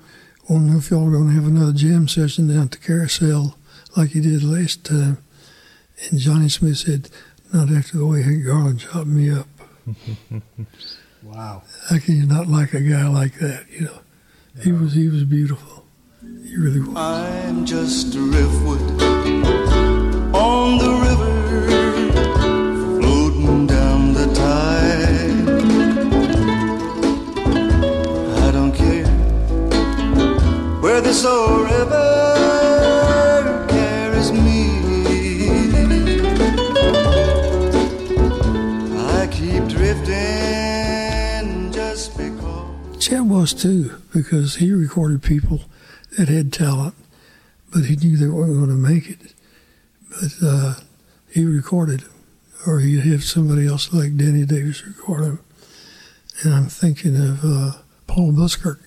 Know 0.50 0.78
if 0.78 0.92
y'all 0.92 1.08
are 1.08 1.12
going 1.12 1.28
to 1.28 1.34
have 1.34 1.48
another 1.48 1.74
jam 1.74 2.08
session 2.08 2.48
down 2.48 2.64
at 2.64 2.72
the 2.72 2.78
Carousel 2.78 3.58
like 3.98 4.14
you 4.14 4.22
did 4.22 4.44
last 4.44 4.84
time? 4.84 5.18
And 6.10 6.20
Johnny 6.20 6.50
Smith 6.50 6.78
said, 6.78 7.10
"Not 7.54 7.70
after 7.70 7.98
the 7.98 8.06
way 8.06 8.22
Hank 8.22 8.46
Garland 8.46 8.80
chopped 8.80 9.08
me 9.08 9.30
up." 9.30 9.48
wow. 11.24 11.64
How 11.90 12.00
can 12.00 12.16
you 12.16 12.26
not 12.26 12.48
like 12.48 12.74
a 12.74 12.82
guy 12.82 13.08
like 13.08 13.40
that? 13.40 13.66
You 13.70 13.86
know, 13.86 14.00
he 14.62 14.72
was 14.72 14.94
he 14.94 15.10
was 15.10 15.24
beautiful. 15.24 15.86
He 16.22 16.56
really 16.56 16.80
was. 16.80 16.96
I'm 16.96 17.66
just 17.66 18.08
a 18.10 18.12
driftwood 18.12 18.82
on 20.34 20.78
the 20.78 20.92
river, 21.08 21.32
floating 23.02 23.68
down 23.68 24.14
the 24.14 24.28
tide. 24.34 25.50
I 28.48 28.52
don't 28.52 28.74
care 28.74 29.08
where 30.82 31.02
this 31.02 31.26
old 31.26 31.70
river 31.70 32.43
too, 43.64 43.96
because 44.14 44.56
he 44.56 44.74
recorded 44.74 45.24
people 45.24 45.62
that 46.18 46.28
had 46.28 46.52
talent, 46.52 46.96
but 47.72 47.86
he 47.86 47.96
knew 47.96 48.18
they 48.18 48.28
weren't 48.28 48.54
going 48.54 48.68
to 48.68 48.74
make 48.74 49.10
it. 49.10 49.34
But 50.10 50.46
uh, 50.46 50.74
he 51.32 51.46
recorded 51.46 52.04
or 52.68 52.82
he'd 52.82 53.00
have 53.00 53.24
somebody 53.24 53.66
else 53.66 53.94
like 53.94 54.18
Danny 54.18 54.46
Davis 54.46 54.86
record 54.86 55.24
them. 55.24 55.40
And 56.44 56.54
I'm 56.54 56.68
thinking 56.68 57.16
of 57.16 57.46
uh, 57.46 57.72
Paul 58.06 58.34
Buskirk. 58.34 58.82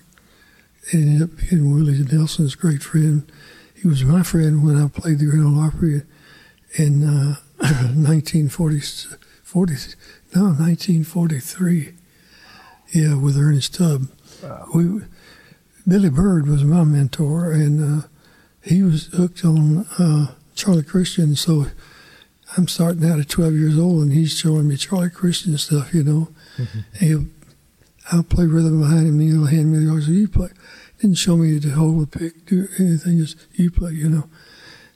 He 0.91 1.01
ended 1.01 1.23
up 1.23 1.49
being 1.49 1.73
Willie 1.73 2.03
Nelson's 2.03 2.53
great 2.53 2.83
friend. 2.83 3.29
He 3.73 3.87
was 3.87 4.03
my 4.03 4.21
friend 4.21 4.63
when 4.63 4.77
I 4.79 4.89
played 4.89 5.17
the 5.17 5.25
Grand 5.25 5.43
Ole 5.43 5.59
Opry 5.59 6.03
in 6.77 7.03
uh, 7.03 7.35
1940, 7.57 8.79
40, 9.41 9.73
no, 10.35 10.43
1943. 10.43 11.93
Yeah, 12.93 13.15
with 13.15 13.37
Ernest 13.37 13.73
Tubb. 13.73 14.07
We, 14.73 15.01
Billy 15.87 16.09
Byrd 16.09 16.47
was 16.47 16.63
my 16.63 16.83
mentor, 16.83 17.51
and 17.51 18.03
uh, 18.03 18.07
he 18.61 18.83
was 18.83 19.07
hooked 19.07 19.45
on 19.45 19.85
uh, 19.97 20.33
Charlie 20.55 20.83
Christian. 20.83 21.35
So 21.35 21.67
I'm 22.55 22.67
starting 22.67 23.09
out 23.09 23.19
at 23.19 23.29
12 23.29 23.53
years 23.53 23.77
old, 23.79 24.03
and 24.03 24.13
he's 24.13 24.37
showing 24.37 24.67
me 24.67 24.77
Charlie 24.77 25.09
Christian 25.09 25.57
stuff, 25.57 25.93
you 25.93 26.03
know. 26.03 26.29
He'll, 26.99 27.25
I'll 28.11 28.23
play 28.23 28.45
rhythm 28.45 28.79
behind 28.81 29.07
him, 29.07 29.19
and 29.19 29.29
he'll 29.29 29.45
hand 29.45 29.71
me 29.71 29.85
the. 29.85 30.01
So 30.01 30.11
you 30.11 30.27
play. 30.27 30.49
Didn't 30.99 31.17
show 31.17 31.37
me 31.37 31.59
to 31.59 31.69
hold 31.69 32.03
a 32.03 32.07
pick, 32.07 32.45
do 32.47 32.67
anything, 32.79 33.19
just 33.19 33.37
you 33.53 33.69
play, 33.69 33.91
you 33.91 34.09
know. 34.09 34.29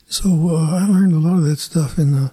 So 0.08 0.30
uh, 0.56 0.78
I 0.78 0.88
learned 0.88 1.14
a 1.14 1.20
lot 1.20 1.38
of 1.38 1.44
that 1.44 1.60
stuff, 1.60 1.98
and 1.98 2.16
uh, 2.16 2.30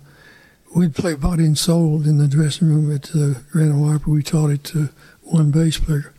we'd 0.74 0.94
play 0.94 1.14
Body 1.14 1.44
and 1.44 1.58
Soul 1.58 2.02
in 2.08 2.18
the 2.18 2.26
dressing 2.26 2.68
room 2.68 2.92
at 2.94 3.02
the 3.04 3.42
Grand 3.52 3.72
Ole 3.72 3.90
Opry. 3.94 4.12
We 4.12 4.22
taught 4.22 4.50
it 4.50 4.64
to 4.64 4.88
one 5.22 5.50
bass 5.50 5.78
player. 5.78 6.14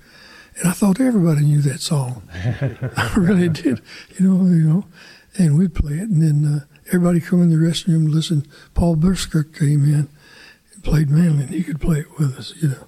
And 0.60 0.68
I 0.68 0.72
thought 0.74 1.00
everybody 1.00 1.42
knew 1.46 1.62
that 1.62 1.80
song. 1.80 2.22
I 2.34 3.14
really 3.16 3.48
did. 3.48 3.82
You 4.18 4.28
know, 4.28 4.46
you 4.46 4.64
know. 4.64 4.86
And 5.38 5.58
we'd 5.58 5.74
play 5.74 5.94
it, 5.94 6.10
and 6.10 6.22
then 6.22 6.54
uh, 6.54 6.66
everybody 6.88 7.22
come 7.22 7.42
in 7.42 7.50
the 7.50 7.56
restroom 7.56 7.96
and 7.96 8.10
listen. 8.10 8.46
Paul 8.74 8.98
Buskirk 8.98 9.56
came 9.58 9.86
in 9.86 10.10
and 10.74 10.84
played 10.84 11.10
manly, 11.10 11.44
and 11.44 11.54
he 11.54 11.64
could 11.64 11.80
play 11.80 12.00
it 12.00 12.20
with 12.20 12.38
us, 12.38 12.54
you 12.62 12.70
know. 12.70 12.88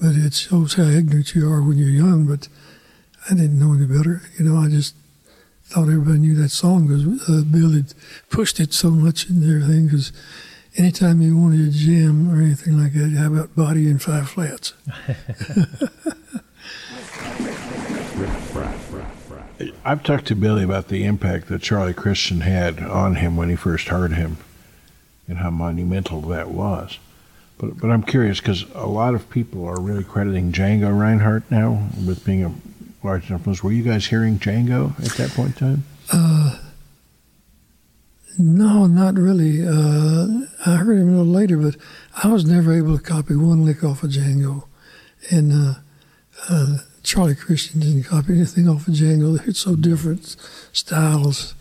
But 0.00 0.16
it 0.16 0.34
shows 0.34 0.74
how 0.74 0.84
ignorant 0.84 1.34
you 1.34 1.48
are 1.48 1.62
when 1.62 1.78
you're 1.78 1.88
young. 1.88 2.26
But 2.26 2.48
I 3.30 3.34
didn't 3.34 3.58
know 3.58 3.72
any 3.72 3.86
better. 3.86 4.22
You 4.36 4.46
know, 4.46 4.56
I 4.56 4.68
just 4.68 4.96
thought 5.64 5.82
everybody 5.82 6.18
knew 6.18 6.34
that 6.36 6.48
song 6.48 6.88
because 6.88 7.28
uh, 7.28 7.44
Bill 7.44 7.72
had 7.72 7.94
pushed 8.30 8.58
it 8.58 8.74
so 8.74 8.90
much 8.90 9.28
and 9.28 9.44
everything. 9.44 9.84
Because 9.84 10.12
anytime 10.76 11.22
you 11.22 11.36
wanted 11.36 11.68
a 11.68 11.70
jam 11.70 12.28
or 12.30 12.42
anything 12.42 12.82
like 12.82 12.94
that, 12.94 13.10
how 13.16 13.28
about 13.28 13.54
Body 13.54 13.88
and 13.88 14.02
Five 14.02 14.30
Flats? 14.30 14.72
I've 19.84 20.02
talked 20.02 20.26
to 20.28 20.34
Billy 20.34 20.62
about 20.62 20.88
the 20.88 21.04
impact 21.04 21.48
that 21.48 21.62
Charlie 21.62 21.94
Christian 21.94 22.40
had 22.40 22.80
on 22.80 23.16
him 23.16 23.36
when 23.36 23.50
he 23.50 23.56
first 23.56 23.88
heard 23.88 24.12
him 24.12 24.38
and 25.28 25.38
how 25.38 25.50
monumental 25.50 26.20
that 26.22 26.48
was. 26.50 26.98
But, 27.58 27.78
but 27.78 27.90
I'm 27.90 28.02
curious 28.02 28.40
because 28.40 28.64
a 28.74 28.86
lot 28.86 29.14
of 29.14 29.28
people 29.28 29.66
are 29.66 29.80
really 29.80 30.04
crediting 30.04 30.50
Django 30.50 30.98
Reinhardt 30.98 31.50
now 31.50 31.88
with 32.06 32.24
being 32.24 32.44
a 32.44 32.54
large 33.06 33.30
influence. 33.30 33.62
Were 33.62 33.72
you 33.72 33.82
guys 33.82 34.06
hearing 34.06 34.38
Django 34.38 34.98
at 35.04 35.12
that 35.16 35.30
point 35.30 35.60
in 35.60 35.68
time? 35.68 35.84
Uh, 36.12 36.58
no, 38.38 38.86
not 38.86 39.14
really. 39.14 39.66
Uh, 39.66 40.46
I 40.64 40.76
heard 40.76 40.98
him 40.98 41.08
a 41.08 41.18
little 41.18 41.32
later, 41.32 41.58
but 41.58 41.76
I 42.22 42.28
was 42.28 42.46
never 42.46 42.72
able 42.72 42.96
to 42.96 43.02
copy 43.02 43.36
one 43.36 43.64
lick 43.64 43.84
off 43.84 44.02
of 44.02 44.10
Django. 44.10 44.64
And 45.30 45.52
uh, 45.52 45.74
uh, 46.48 46.78
Charlie 47.02 47.34
Christian 47.34 47.80
didn't 47.80 48.04
copy 48.04 48.34
anything 48.34 48.68
off 48.68 48.86
of 48.86 48.94
Django. 48.94 49.38
They're 49.38 49.54
so 49.54 49.76
different 49.76 50.36
styles, 50.72 51.54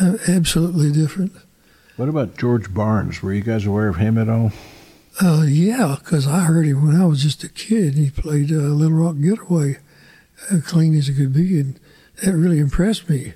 uh, 0.00 0.18
absolutely 0.28 0.92
different. 0.92 1.32
What 1.96 2.08
about 2.08 2.36
George 2.36 2.72
Barnes? 2.72 3.22
Were 3.22 3.32
you 3.32 3.42
guys 3.42 3.66
aware 3.66 3.88
of 3.88 3.96
him 3.96 4.18
at 4.18 4.28
all? 4.28 4.52
Uh, 5.20 5.44
yeah, 5.46 5.96
because 5.98 6.26
I 6.26 6.40
heard 6.40 6.66
him 6.66 6.86
when 6.86 7.00
I 7.00 7.04
was 7.04 7.22
just 7.22 7.44
a 7.44 7.48
kid. 7.48 7.94
He 7.94 8.10
played 8.10 8.50
uh, 8.50 8.56
Little 8.56 8.96
Rock 8.96 9.16
Getaway, 9.20 9.78
uh, 10.50 10.58
clean 10.64 10.94
as 10.96 11.08
he 11.08 11.14
could 11.14 11.34
be, 11.34 11.60
and 11.60 11.78
that 12.22 12.34
really 12.34 12.58
impressed 12.58 13.08
me. 13.08 13.34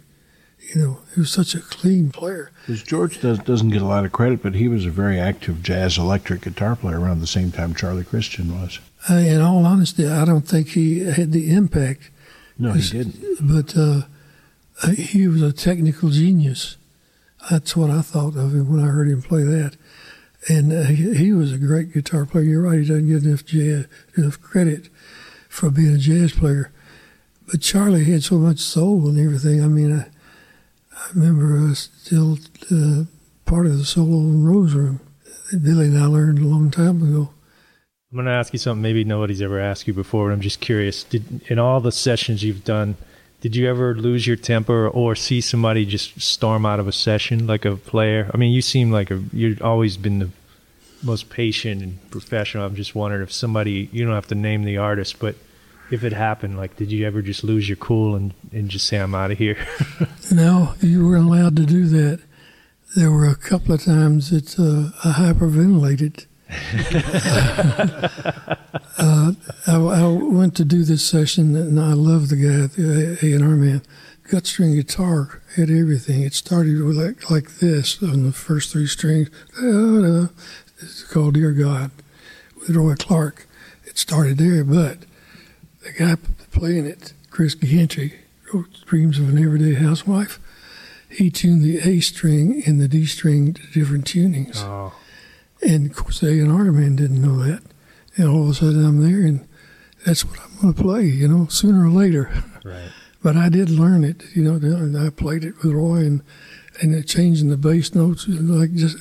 You 0.72 0.80
know, 0.80 0.98
he 1.14 1.20
was 1.20 1.30
such 1.30 1.54
a 1.54 1.60
clean 1.60 2.10
player. 2.10 2.50
Because 2.66 2.82
George 2.82 3.20
does, 3.20 3.38
doesn't 3.40 3.70
get 3.70 3.82
a 3.82 3.86
lot 3.86 4.04
of 4.04 4.12
credit, 4.12 4.42
but 4.42 4.54
he 4.54 4.68
was 4.68 4.86
a 4.86 4.90
very 4.90 5.18
active 5.18 5.62
jazz 5.62 5.98
electric 5.98 6.42
guitar 6.42 6.76
player 6.76 7.00
around 7.00 7.20
the 7.20 7.26
same 7.26 7.52
time 7.52 7.74
Charlie 7.74 8.04
Christian 8.04 8.60
was. 8.60 8.80
Uh, 9.08 9.14
in 9.14 9.40
all 9.40 9.66
honesty, 9.66 10.06
I 10.06 10.24
don't 10.24 10.48
think 10.48 10.68
he 10.68 11.00
had 11.00 11.32
the 11.32 11.50
impact 11.50 12.10
No, 12.58 12.72
he 12.72 12.88
didn't. 12.88 13.22
But 13.40 13.76
uh, 13.76 14.02
uh, 14.82 14.90
he 14.90 15.28
was 15.28 15.42
a 15.42 15.52
technical 15.52 16.08
genius. 16.10 16.76
That's 17.50 17.76
what 17.76 17.90
I 17.90 18.00
thought 18.00 18.36
of 18.36 18.54
him 18.54 18.72
when 18.72 18.82
I 18.82 18.88
heard 18.88 19.08
him 19.08 19.22
play 19.22 19.42
that. 19.42 19.76
And 20.48 20.72
uh, 20.72 20.84
he, 20.84 21.14
he 21.14 21.32
was 21.32 21.52
a 21.52 21.58
great 21.58 21.92
guitar 21.92 22.26
player. 22.26 22.44
You're 22.44 22.62
right; 22.62 22.80
he 22.80 22.86
doesn't 22.86 23.08
get 23.08 23.24
enough 23.24 23.44
jazz, 23.44 23.86
enough 24.16 24.40
credit 24.40 24.88
for 25.48 25.70
being 25.70 25.94
a 25.94 25.98
jazz 25.98 26.32
player. 26.32 26.70
But 27.50 27.60
Charlie 27.60 28.04
had 28.04 28.22
so 28.24 28.36
much 28.36 28.58
soul 28.58 29.06
and 29.08 29.18
everything. 29.18 29.62
I 29.62 29.68
mean, 29.68 30.00
I, 30.00 30.06
I 31.04 31.08
remember 31.14 31.58
uh, 31.58 31.74
still 31.74 32.38
uh, 32.72 33.04
part 33.44 33.66
of 33.66 33.76
the 33.76 33.84
solo 33.84 34.20
Rose 34.20 34.72
Room 34.72 35.00
that 35.50 35.62
Billy 35.62 35.88
and 35.88 35.98
I 35.98 36.06
learned 36.06 36.38
a 36.38 36.46
long 36.46 36.70
time 36.70 37.02
ago. 37.02 37.30
I'm 38.10 38.16
going 38.16 38.26
to 38.26 38.32
ask 38.32 38.52
you 38.52 38.58
something 38.58 38.80
maybe 38.80 39.04
nobody's 39.04 39.42
ever 39.42 39.60
asked 39.60 39.86
you 39.86 39.92
before, 39.92 40.28
but 40.28 40.32
I'm 40.32 40.40
just 40.40 40.60
curious. 40.60 41.04
Did 41.04 41.42
in 41.50 41.58
all 41.58 41.80
the 41.80 41.92
sessions 41.92 42.42
you've 42.42 42.64
done, 42.64 42.96
did 43.42 43.54
you 43.54 43.68
ever 43.68 43.94
lose 43.94 44.26
your 44.26 44.36
temper 44.36 44.88
or 44.88 45.14
see 45.14 45.42
somebody 45.42 45.84
just 45.84 46.22
storm 46.22 46.64
out 46.64 46.80
of 46.80 46.88
a 46.88 46.92
session 46.92 47.46
like 47.46 47.66
a 47.66 47.76
player? 47.76 48.30
I 48.32 48.38
mean, 48.38 48.52
you 48.52 48.62
seem 48.62 48.90
like 48.90 49.10
a 49.10 49.22
you've 49.32 49.60
always 49.60 49.98
been 49.98 50.20
the 50.20 50.30
most 51.02 51.28
patient 51.28 51.82
and 51.82 52.10
professional. 52.10 52.64
I'm 52.64 52.76
just 52.76 52.94
wondering 52.94 53.22
if 53.22 53.32
somebody 53.32 53.90
you 53.92 54.06
don't 54.06 54.14
have 54.14 54.28
to 54.28 54.34
name 54.34 54.62
the 54.62 54.78
artist, 54.78 55.18
but 55.18 55.34
if 55.90 56.04
it 56.04 56.12
happened, 56.12 56.56
like 56.56 56.76
did 56.76 56.90
you 56.90 57.06
ever 57.06 57.22
just 57.22 57.44
lose 57.44 57.68
your 57.68 57.76
cool 57.76 58.16
and, 58.16 58.34
and 58.52 58.68
just 58.68 58.86
say 58.86 58.98
I'm 58.98 59.14
out 59.14 59.30
of 59.30 59.38
here? 59.38 59.56
No, 60.32 60.74
you 60.80 61.06
weren't 61.06 61.26
allowed 61.26 61.54
to 61.56 61.66
do 61.66 61.84
that. 61.86 62.18
There 62.96 63.10
were 63.10 63.28
a 63.28 63.36
couple 63.36 63.74
of 63.74 63.84
times 63.84 64.30
that 64.30 64.58
uh, 64.58 64.90
I 65.06 65.12
hyperventilated. 65.12 66.24
uh, 68.98 69.32
I, 69.66 69.76
I 69.76 70.06
went 70.06 70.56
to 70.56 70.64
do 70.64 70.82
this 70.82 71.06
session, 71.06 71.54
and 71.54 71.78
I 71.78 71.92
love 71.92 72.30
the 72.30 72.36
guy, 72.36 72.66
the 72.74 73.18
A 73.22 73.34
and 73.34 73.44
R 73.44 73.50
man. 73.50 73.82
Gut 74.30 74.46
string 74.46 74.74
guitar 74.74 75.42
had 75.56 75.68
everything. 75.70 76.22
It 76.22 76.32
started 76.32 76.82
with 76.82 76.96
like, 76.96 77.30
like 77.30 77.56
this 77.58 78.02
on 78.02 78.24
the 78.24 78.32
first 78.32 78.72
three 78.72 78.86
strings. 78.86 79.28
It's 79.58 81.02
called 81.04 81.34
"Dear 81.34 81.52
God" 81.52 81.90
with 82.58 82.70
Roy 82.74 82.94
Clark. 82.94 83.46
It 83.84 83.98
started 83.98 84.38
there, 84.38 84.64
but 84.64 85.00
the 85.84 85.92
guy 85.92 86.16
playing 86.50 86.86
it, 86.86 87.12
Chris 87.30 87.54
Gantry, 87.54 88.14
wrote 88.52 88.84
"Dreams 88.86 89.18
of 89.18 89.28
an 89.28 89.42
Everyday 89.42 89.74
Housewife." 89.74 90.40
He 91.08 91.30
tuned 91.30 91.62
the 91.62 91.78
A 91.78 92.00
string 92.00 92.62
and 92.66 92.80
the 92.80 92.88
D 92.88 93.06
string 93.06 93.54
to 93.54 93.62
different 93.68 94.04
tunings. 94.04 94.56
Oh. 94.56 94.92
And 95.62 95.90
of 95.90 95.96
course, 95.96 96.20
the 96.20 96.28
A&R 96.28 96.72
man 96.72 96.96
didn't 96.96 97.22
know 97.22 97.38
that. 97.44 97.62
And 98.16 98.28
all 98.28 98.44
of 98.44 98.50
a 98.50 98.54
sudden, 98.54 98.84
I'm 98.84 99.00
there, 99.00 99.26
and 99.26 99.46
that's 100.04 100.24
what 100.24 100.40
I'm 100.40 100.60
going 100.60 100.74
to 100.74 100.82
play, 100.82 101.04
you 101.04 101.28
know, 101.28 101.46
sooner 101.46 101.86
or 101.86 101.90
later. 101.90 102.30
Right. 102.64 102.92
But 103.22 103.36
I 103.36 103.50
did 103.50 103.68
learn 103.68 104.04
it, 104.04 104.22
you 104.34 104.42
know, 104.42 104.54
and 104.54 104.96
I 104.96 105.10
played 105.10 105.44
it 105.44 105.62
with 105.62 105.72
Roy, 105.72 105.98
and 105.98 106.22
and 106.80 107.06
changing 107.06 107.50
the 107.50 107.58
bass 107.58 107.94
notes, 107.94 108.26
like 108.26 108.72
just, 108.72 108.96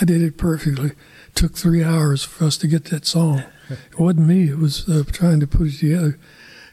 I 0.00 0.04
did 0.04 0.20
it 0.20 0.36
perfectly. 0.36 0.92
Took 1.34 1.56
three 1.56 1.82
hours 1.82 2.22
for 2.22 2.44
us 2.44 2.56
to 2.58 2.66
get 2.66 2.84
that 2.86 3.06
song. 3.06 3.42
it 3.68 3.98
wasn't 3.98 4.26
me; 4.26 4.48
it 4.48 4.58
was 4.58 4.88
uh, 4.88 5.04
trying 5.10 5.40
to 5.40 5.46
put 5.46 5.68
it 5.68 5.78
together 5.78 6.18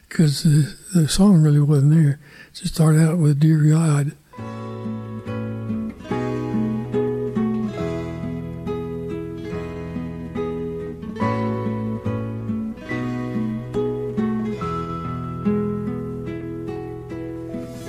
because 0.08 0.42
the, 0.42 0.76
the 0.94 1.08
song 1.08 1.40
really 1.40 1.60
wasn't 1.60 1.92
there. 1.92 2.20
It 2.48 2.54
just 2.54 2.74
started 2.74 3.00
out 3.02 3.18
with 3.18 3.40
"Dear 3.40 3.58
God." 3.58 4.16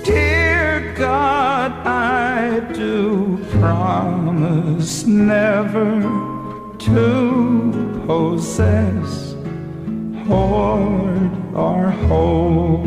Dear 0.04 0.94
God, 0.96 1.72
I 1.86 2.60
do 2.72 3.38
promise 3.60 5.04
never 5.04 6.31
to 6.94 8.02
possess, 8.06 9.32
hoard, 10.26 11.30
or 11.54 11.90
hold. 12.06 12.86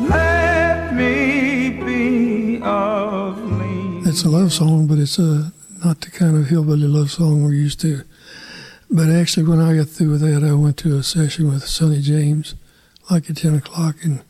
Let 0.00 0.94
me 0.94 1.70
be 1.70 2.60
of. 2.62 3.38
It's 4.06 4.24
a 4.24 4.28
love 4.28 4.52
song, 4.52 4.86
but 4.86 4.98
it's 4.98 5.18
uh, 5.18 5.50
not 5.82 6.02
the 6.02 6.10
kind 6.10 6.36
of 6.36 6.48
hillbilly 6.48 6.86
love 6.86 7.10
song 7.10 7.42
we're 7.42 7.54
used 7.54 7.80
to. 7.80 8.02
But 8.90 9.08
actually, 9.08 9.46
when 9.46 9.60
I 9.60 9.76
got 9.76 9.88
through 9.88 10.10
with 10.10 10.20
that, 10.20 10.44
I 10.44 10.52
went 10.52 10.76
to 10.78 10.98
a 10.98 11.02
session 11.02 11.50
with 11.50 11.66
Sonny 11.66 12.02
James, 12.02 12.54
like 13.10 13.30
at 13.30 13.38
10 13.38 13.54
o'clock, 13.54 13.96
and 14.02 14.22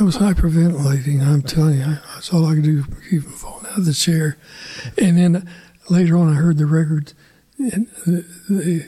I 0.00 0.02
was 0.02 0.16
hyperventilating. 0.16 1.24
I'm 1.24 1.42
telling 1.42 1.78
you, 1.78 1.98
that's 2.14 2.32
all 2.32 2.46
I 2.46 2.54
could 2.54 2.64
do, 2.64 2.84
keep 3.08 3.22
from 3.22 3.32
falling 3.32 3.66
out 3.66 3.78
of 3.78 3.84
the 3.84 3.94
chair. 3.94 4.36
And 5.00 5.16
then 5.16 5.48
later 5.88 6.16
on, 6.16 6.32
I 6.32 6.36
heard 6.36 6.58
the 6.58 6.66
record, 6.66 7.12
and 7.58 7.86
the, 8.06 8.84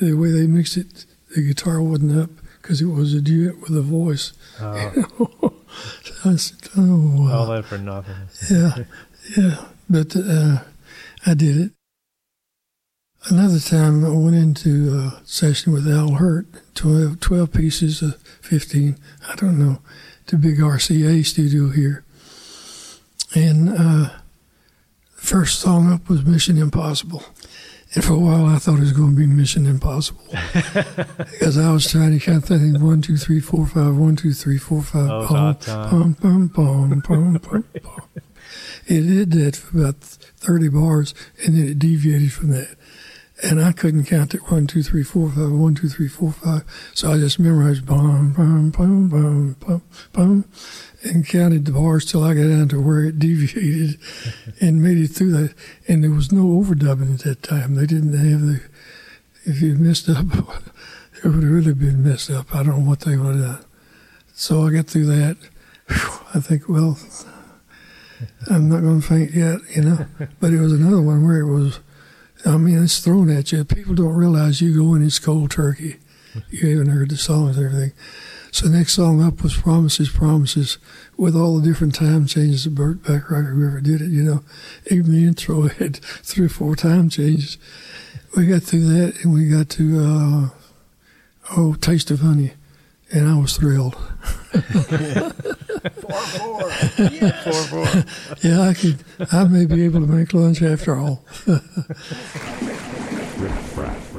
way 0.00 0.30
they 0.30 0.46
mixed 0.46 0.76
it, 0.76 1.06
the 1.34 1.42
guitar 1.42 1.80
wasn't 1.80 2.18
up 2.18 2.30
because 2.60 2.80
it 2.80 2.86
was 2.86 3.14
a 3.14 3.20
duet 3.20 3.60
with 3.60 3.76
a 3.76 3.82
voice. 3.82 4.32
Oh. 4.60 5.54
I 6.24 6.36
said, 6.36 6.68
oh, 6.76 7.24
wow. 7.24 7.38
All 7.38 7.46
that 7.46 7.64
for 7.64 7.78
nothing. 7.78 8.14
Yeah, 8.50 8.84
yeah. 9.36 9.64
But 9.90 10.16
uh, 10.16 10.58
I 11.26 11.34
did 11.34 11.56
it. 11.56 11.72
Another 13.26 13.58
time 13.58 14.04
I 14.04 14.10
went 14.10 14.36
into 14.36 14.94
a 14.98 15.26
session 15.26 15.72
with 15.72 15.88
Al 15.88 16.14
Hirt, 16.14 16.46
12, 16.74 17.20
12 17.20 17.52
pieces 17.52 18.02
of 18.02 18.20
15, 18.42 18.98
I 19.28 19.34
don't 19.36 19.58
know, 19.58 19.78
to 20.26 20.36
big 20.36 20.58
RCA 20.58 21.24
studio 21.24 21.70
here. 21.70 22.04
And 23.34 23.70
uh, 23.70 24.10
first 25.24 25.60
song 25.60 25.90
up 25.92 26.08
was 26.08 26.24
Mission 26.24 26.58
Impossible. 26.58 27.22
And 27.94 28.04
for 28.04 28.12
a 28.14 28.18
while 28.18 28.46
I 28.46 28.58
thought 28.58 28.76
it 28.78 28.80
was 28.80 28.92
going 28.92 29.10
to 29.10 29.16
be 29.16 29.26
Mission 29.26 29.66
Impossible. 29.66 30.24
because 30.32 31.56
I 31.58 31.72
was 31.72 31.90
trying 31.90 32.18
to 32.18 32.30
of 32.36 32.44
think 32.60 32.80
one, 32.82 33.02
two, 33.02 33.16
three, 33.16 33.40
four, 33.40 33.66
five, 33.66 33.96
one, 33.96 34.16
two, 34.16 34.32
three, 34.32 34.58
four, 34.58 34.82
five, 34.82 35.10
Oh, 35.10 35.26
time. 35.54 35.86
bum, 35.90 36.12
bum, 36.20 36.46
bum, 36.48 37.02
bum, 37.06 37.32
bum, 37.38 37.64
bum. 37.82 38.02
It 38.86 39.00
did 39.00 39.30
that 39.32 39.56
for 39.56 39.78
about 39.80 40.00
30 40.02 40.68
bars, 40.68 41.14
and 41.44 41.56
then 41.56 41.66
it 41.68 41.78
deviated 41.78 42.32
from 42.32 42.50
that. 42.50 42.76
And 43.42 43.60
I 43.60 43.72
couldn't 43.72 44.04
count 44.04 44.34
it 44.34 44.50
one, 44.50 44.66
two, 44.66 44.82
three, 44.82 45.02
four, 45.02 45.28
five, 45.30 45.50
one, 45.52 45.74
two, 45.74 45.88
three, 45.88 46.08
four, 46.08 46.32
five. 46.32 46.64
So 46.94 47.12
I 47.12 47.18
just 47.18 47.38
memorized 47.38 47.86
bum, 47.86 48.32
bum, 48.32 48.70
bum, 48.70 49.08
bum, 49.08 49.56
bum, 49.60 49.82
bum, 50.12 50.44
and 51.04 51.26
counted 51.26 51.66
the 51.66 51.72
bars 51.72 52.04
till 52.04 52.24
I 52.24 52.34
got 52.34 52.48
down 52.48 52.68
to 52.68 52.80
where 52.80 53.04
it 53.04 53.18
deviated 53.18 53.98
and 54.60 54.82
made 54.82 54.98
it 54.98 55.08
through 55.08 55.32
that. 55.32 55.54
And 55.86 56.02
there 56.02 56.10
was 56.10 56.32
no 56.32 56.44
overdubbing 56.44 57.14
at 57.14 57.20
that 57.20 57.42
time. 57.42 57.74
They 57.74 57.86
didn't 57.86 58.16
have 58.16 58.40
the, 58.40 58.60
if 59.44 59.60
you 59.60 59.74
messed 59.74 60.08
up, 60.08 60.26
it 60.26 61.24
would 61.24 61.42
have 61.42 61.44
really 61.44 61.74
been 61.74 62.02
messed 62.02 62.30
up. 62.30 62.54
I 62.54 62.62
don't 62.62 62.80
know 62.80 62.88
what 62.88 63.00
they 63.00 63.16
would 63.16 63.36
have 63.36 63.44
done. 63.44 63.64
So 64.34 64.66
I 64.66 64.70
got 64.70 64.86
through 64.86 65.06
that. 65.06 65.36
I 66.34 66.40
think, 66.40 66.68
well, 66.68 66.98
I'm 68.50 68.68
not 68.68 68.80
going 68.80 69.00
to 69.00 69.06
faint 69.06 69.32
yet, 69.32 69.60
you 69.74 69.82
know. 69.82 70.06
But 70.40 70.52
it 70.52 70.60
was 70.60 70.72
another 70.72 71.00
one 71.00 71.24
where 71.24 71.38
it 71.38 71.50
was, 71.50 71.80
I 72.44 72.56
mean, 72.56 72.82
it's 72.82 73.00
thrown 73.00 73.30
at 73.30 73.52
you. 73.52 73.64
People 73.64 73.94
don't 73.94 74.14
realize 74.14 74.60
you 74.60 74.74
go 74.74 74.94
in, 74.94 75.04
it's 75.04 75.18
cold 75.18 75.50
turkey. 75.50 75.96
You 76.50 76.70
haven't 76.70 76.92
heard 76.92 77.10
the 77.10 77.16
songs 77.16 77.56
and 77.56 77.66
everything. 77.66 77.92
So 78.54 78.68
the 78.68 78.78
next 78.78 78.92
song 78.92 79.20
up 79.20 79.42
was 79.42 79.56
Promises, 79.56 80.08
Promises, 80.10 80.78
with 81.16 81.34
all 81.34 81.58
the 81.58 81.68
different 81.68 81.92
time 81.92 82.24
changes 82.26 82.66
of 82.66 82.76
Burt 82.76 83.02
Bacharach, 83.02 83.46
whoever 83.46 83.80
did 83.80 84.00
it, 84.00 84.10
you 84.10 84.22
know. 84.22 84.44
Even 84.88 85.10
the 85.10 85.26
intro 85.26 85.62
had 85.68 85.96
three 85.96 86.46
or 86.46 86.48
four 86.48 86.76
time 86.76 87.08
changes. 87.08 87.58
We 88.36 88.46
got 88.46 88.62
through 88.62 88.84
that 88.84 89.24
and 89.24 89.34
we 89.34 89.48
got 89.48 89.70
to, 89.70 89.98
uh, 89.98 90.48
oh, 91.56 91.74
Taste 91.80 92.12
of 92.12 92.20
Honey. 92.20 92.52
And 93.12 93.28
I 93.28 93.36
was 93.40 93.56
thrilled. 93.56 93.96
Four, 94.54 94.62
four. 96.12 96.60
Yes. 96.98 97.68
Four, 97.68 97.84
four. 97.84 98.04
yeah, 98.42 98.60
I 98.60 98.74
could. 98.74 99.04
I 99.32 99.44
may 99.44 99.66
be 99.66 99.84
able 99.84 100.00
to 100.00 100.06
make 100.06 100.32
lunch 100.32 100.62
after 100.62 100.94
all. 100.96 101.24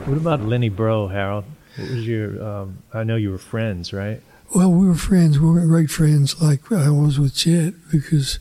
What 0.06 0.18
about 0.18 0.42
Lenny 0.44 0.70
Breau, 0.70 1.10
Harold? 1.10 1.46
What 1.78 1.90
was 1.90 2.08
your? 2.08 2.44
Um, 2.44 2.78
I 2.94 3.04
know 3.04 3.16
you 3.16 3.32
were 3.32 3.38
friends, 3.38 3.94
right? 3.94 4.22
well, 4.54 4.72
we 4.72 4.88
were 4.88 4.96
friends. 4.96 5.40
We 5.40 5.50
weren't 5.50 5.68
great 5.68 5.90
friends 5.90 6.42
like 6.42 6.72
I 6.72 6.90
was 6.90 7.20
with 7.20 7.36
Chet 7.36 7.74
because 7.92 8.40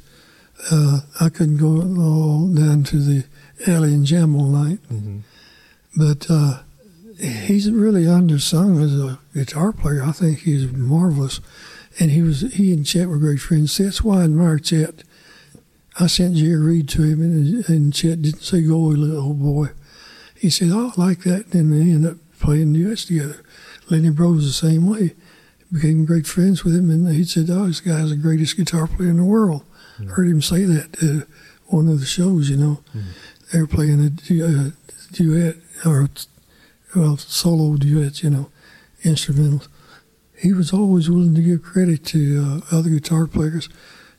uh, 0.70 1.00
I 1.20 1.28
couldn't 1.28 1.56
go 1.56 1.80
all 2.00 2.48
down 2.48 2.84
to 2.84 2.98
the 2.98 3.24
alley 3.66 3.94
and 3.94 4.04
jam 4.04 4.36
all 4.36 4.46
night. 4.46 4.78
Mm-hmm. 4.92 5.18
But 5.96 6.26
uh, 6.28 6.60
he's 7.18 7.70
really 7.70 8.04
undersung 8.04 8.82
as 8.82 8.98
a 8.98 9.18
guitar 9.32 9.72
player. 9.72 10.02
I 10.04 10.12
think 10.12 10.40
he's 10.40 10.70
marvelous, 10.72 11.40
and 11.98 12.10
he 12.10 12.22
was 12.22 12.42
he 12.54 12.72
and 12.72 12.86
Chet 12.86 13.08
were 13.08 13.18
great 13.18 13.40
friends. 13.40 13.72
See, 13.72 13.84
that's 13.84 14.02
why 14.02 14.20
I 14.20 14.24
admire 14.24 14.58
Chet. 14.58 15.02
I 15.98 16.08
sent 16.08 16.36
Jerry 16.36 16.56
Reed 16.56 16.88
to 16.90 17.02
him, 17.02 17.22
and, 17.22 17.68
and 17.68 17.94
Chet 17.94 18.22
didn't 18.22 18.42
say, 18.42 18.62
"Go 18.62 18.78
little 18.78 19.20
old 19.20 19.40
boy." 19.40 19.70
He 20.36 20.50
said, 20.50 20.68
"Oh, 20.72 20.92
I 20.96 21.00
like 21.00 21.20
that," 21.20 21.54
and 21.54 21.72
they 21.72 21.92
ended 21.92 22.12
up 22.12 22.18
playing 22.44 22.74
the 22.74 22.80
U.S. 22.80 23.04
together. 23.06 23.42
Lenny 23.90 24.10
Breau 24.10 24.34
was 24.36 24.46
the 24.46 24.68
same 24.68 24.86
way. 24.88 25.14
became 25.72 26.04
great 26.04 26.26
friends 26.26 26.62
with 26.62 26.76
him, 26.76 26.90
and 26.90 27.08
he 27.08 27.24
said, 27.24 27.48
"Oh, 27.50 27.66
this 27.66 27.80
guy's 27.80 28.10
the 28.10 28.16
greatest 28.16 28.56
guitar 28.56 28.86
player 28.86 29.08
in 29.10 29.16
the 29.16 29.24
world." 29.24 29.64
Heard 30.10 30.28
him 30.28 30.42
say 30.42 30.64
that 30.64 31.02
at 31.02 31.26
one 31.66 31.88
of 31.88 32.00
the 32.00 32.06
shows. 32.06 32.50
You 32.50 32.56
know, 32.56 32.80
they 33.52 33.60
were 33.60 33.66
playing 33.66 34.04
a 34.04 34.10
du- 34.10 34.44
uh, 34.44 34.70
duet 35.12 35.56
or 35.86 36.08
well 36.94 37.16
solo 37.16 37.76
duets. 37.76 38.22
You 38.22 38.30
know, 38.30 38.50
instrumentals. 39.02 39.68
He 40.36 40.52
was 40.52 40.72
always 40.72 41.08
willing 41.08 41.34
to 41.36 41.42
give 41.42 41.62
credit 41.62 42.04
to 42.06 42.60
uh, 42.70 42.76
other 42.76 42.90
guitar 42.90 43.26
players. 43.26 43.68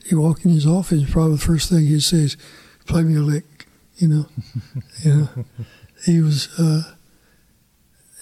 He 0.04 0.16
walk 0.16 0.46
in 0.46 0.52
his 0.52 0.66
office, 0.66 1.10
probably 1.12 1.36
the 1.36 1.42
first 1.42 1.70
thing 1.70 1.86
he'd 1.86 2.02
say 2.02 2.24
is, 2.26 2.38
"Play 2.88 3.04
me 3.04 3.16
a 3.18 3.22
lick," 3.22 3.68
you 3.98 4.08
know. 4.08 4.26
you 5.04 5.16
know, 5.16 5.30
he 6.06 6.22
was 6.22 6.48
uh, 6.60 6.95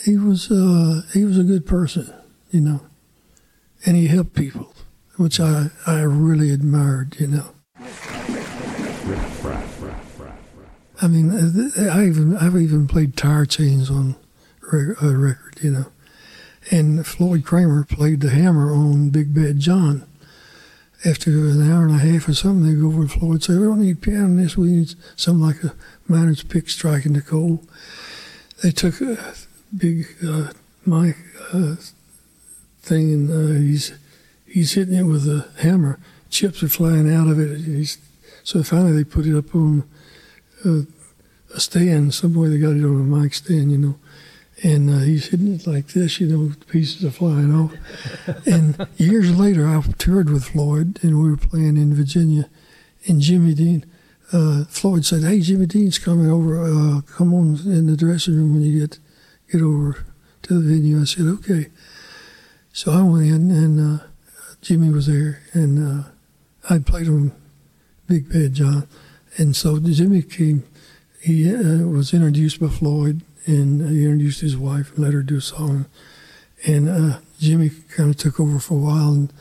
he 0.04 0.18
was 0.18 0.52
uh, 0.52 1.02
he 1.14 1.24
was 1.24 1.38
a 1.38 1.44
good 1.44 1.66
person, 1.66 2.14
you 2.52 2.62
know, 2.62 2.82
and 3.86 3.96
he 3.96 4.08
helped 4.08 4.34
people, 4.34 4.74
which 5.18 5.40
I 5.40 5.68
I 5.88 6.02
really 6.02 6.52
admired, 6.52 7.16
you 7.20 7.28
know. 7.28 7.46
I 11.02 11.08
mean, 11.08 11.32
uh, 11.32 11.92
I 11.92 12.06
even 12.06 12.38
I've 12.38 12.56
even 12.56 12.88
played 12.88 13.16
tire 13.16 13.46
chains 13.46 13.90
on 13.90 14.16
a 14.72 15.16
record, 15.16 15.60
you 15.62 15.72
know, 15.72 15.86
and 16.72 17.06
Floyd 17.06 17.46
Cramer 17.46 17.84
played 17.86 18.22
the 18.22 18.30
hammer 18.30 18.74
on 18.74 19.10
Big 19.10 19.34
Bad 19.34 19.60
John. 19.60 20.08
After 21.06 21.32
an 21.32 21.70
hour 21.70 21.86
and 21.86 21.96
a 21.96 22.00
half 22.00 22.30
or 22.30 22.34
something, 22.34 22.66
they 22.66 22.80
go 22.80 22.88
over 22.88 23.04
to 23.04 23.10
Floyd 23.10 23.32
and 23.34 23.44
say, 23.44 23.58
"We 23.58 23.66
don't 23.66 23.82
need 23.82 24.02
piano 24.02 24.26
in 24.26 24.38
this. 24.38 24.56
We 24.56 24.70
need 24.70 24.96
something 25.18 25.46
like 25.46 25.62
a 25.64 25.76
miner's 26.08 26.44
pick 26.44 26.70
striking 26.70 27.14
the 27.14 27.22
coal." 27.22 27.62
They 28.62 28.72
took 28.72 29.02
a 29.02 29.18
big 29.76 30.08
uh, 30.24 30.52
uh, 30.92 31.76
thing, 32.82 33.14
and 33.14 33.32
uh, 33.32 33.60
he's 33.60 33.94
he's 34.46 34.74
hitting 34.74 34.96
it 34.96 35.04
with 35.04 35.28
a 35.28 35.48
hammer. 35.62 36.00
Chips 36.30 36.64
are 36.64 36.70
flying 36.70 37.14
out 37.14 37.28
of 37.28 37.40
it. 37.40 37.62
He's, 37.62 37.98
so 38.44 38.64
finally, 38.64 38.92
they 38.92 39.04
put 39.04 39.26
it 39.26 39.38
up 39.38 39.54
on 39.56 39.84
uh, 40.66 40.82
a 41.54 41.60
stand. 41.60 42.14
Some 42.14 42.34
way 42.34 42.50
they 42.50 42.58
got 42.58 42.76
it 42.76 42.84
on 42.84 43.02
a 43.02 43.18
mic 43.18 43.34
stand, 43.34 43.72
you 43.72 43.78
know. 43.78 43.96
And 44.64 44.90
uh, 44.90 45.00
he's 45.00 45.28
hitting 45.28 45.54
it 45.56 45.68
like 45.68 45.88
this, 45.88 46.22
you 46.22 46.28
know, 46.28 46.54
pieces 46.68 47.04
are 47.04 47.12
flying 47.12 47.54
off. 47.54 47.74
and 48.48 48.88
years 48.98 49.38
later, 49.38 49.68
I 49.68 49.82
toured 49.98 50.30
with 50.30 50.46
Floyd, 50.46 51.00
and 51.02 51.22
we 51.22 51.30
were 51.30 51.38
playing 51.38 51.76
in 51.76 51.94
Virginia. 51.94 52.50
And 53.06 53.20
Jimmy 53.20 53.54
Dean, 53.54 53.86
uh, 54.32 54.64
Floyd 54.66 55.06
said, 55.06 55.24
"Hey, 55.24 55.42
Jimmy 55.42 55.66
Dean's 55.66 56.00
coming 56.00 56.30
over. 56.30 56.64
Uh, 56.64 57.02
come 57.02 57.34
on 57.34 57.60
in 57.66 57.88
the 57.88 57.98
dressing 57.98 58.36
room 58.36 58.54
when 58.54 58.64
you 58.64 58.80
get 58.80 59.00
get 59.54 59.62
over 59.62 60.06
to 60.44 60.54
the 60.60 60.68
venue." 60.68 61.00
I 61.02 61.06
said, 61.06 61.26
"Okay." 61.28 61.68
So 62.74 62.92
I 62.92 63.04
went 63.04 63.28
in, 63.28 63.52
and 63.52 64.00
uh, 64.02 64.04
Jimmy 64.62 64.90
was 64.90 65.06
there, 65.06 65.42
and 65.54 65.74
uh, 65.78 66.04
I 66.70 66.80
played 66.80 67.08
on 67.08 67.32
Big 68.08 68.30
Bad 68.30 68.56
John. 68.56 68.88
And 69.38 69.56
so 69.56 69.80
Jimmy 69.80 70.22
came. 70.24 70.64
He 71.22 71.54
uh, 71.54 71.86
was 71.88 72.14
introduced 72.14 72.60
by 72.60 72.68
Floyd, 72.68 73.22
and 73.46 73.90
he 73.90 74.04
introduced 74.04 74.42
his 74.42 74.58
wife 74.58 74.92
and 74.96 75.00
let 75.06 75.14
her 75.14 75.22
do 75.22 75.38
a 75.38 75.42
song. 75.42 75.86
And 76.66 76.90
uh, 76.90 77.20
Jimmy 77.40 77.70
kind 77.96 78.10
of 78.10 78.18
took 78.18 78.40
over 78.40 78.58
for 78.60 78.74
a 78.74 78.78
while, 78.78 79.10
and 79.14 79.34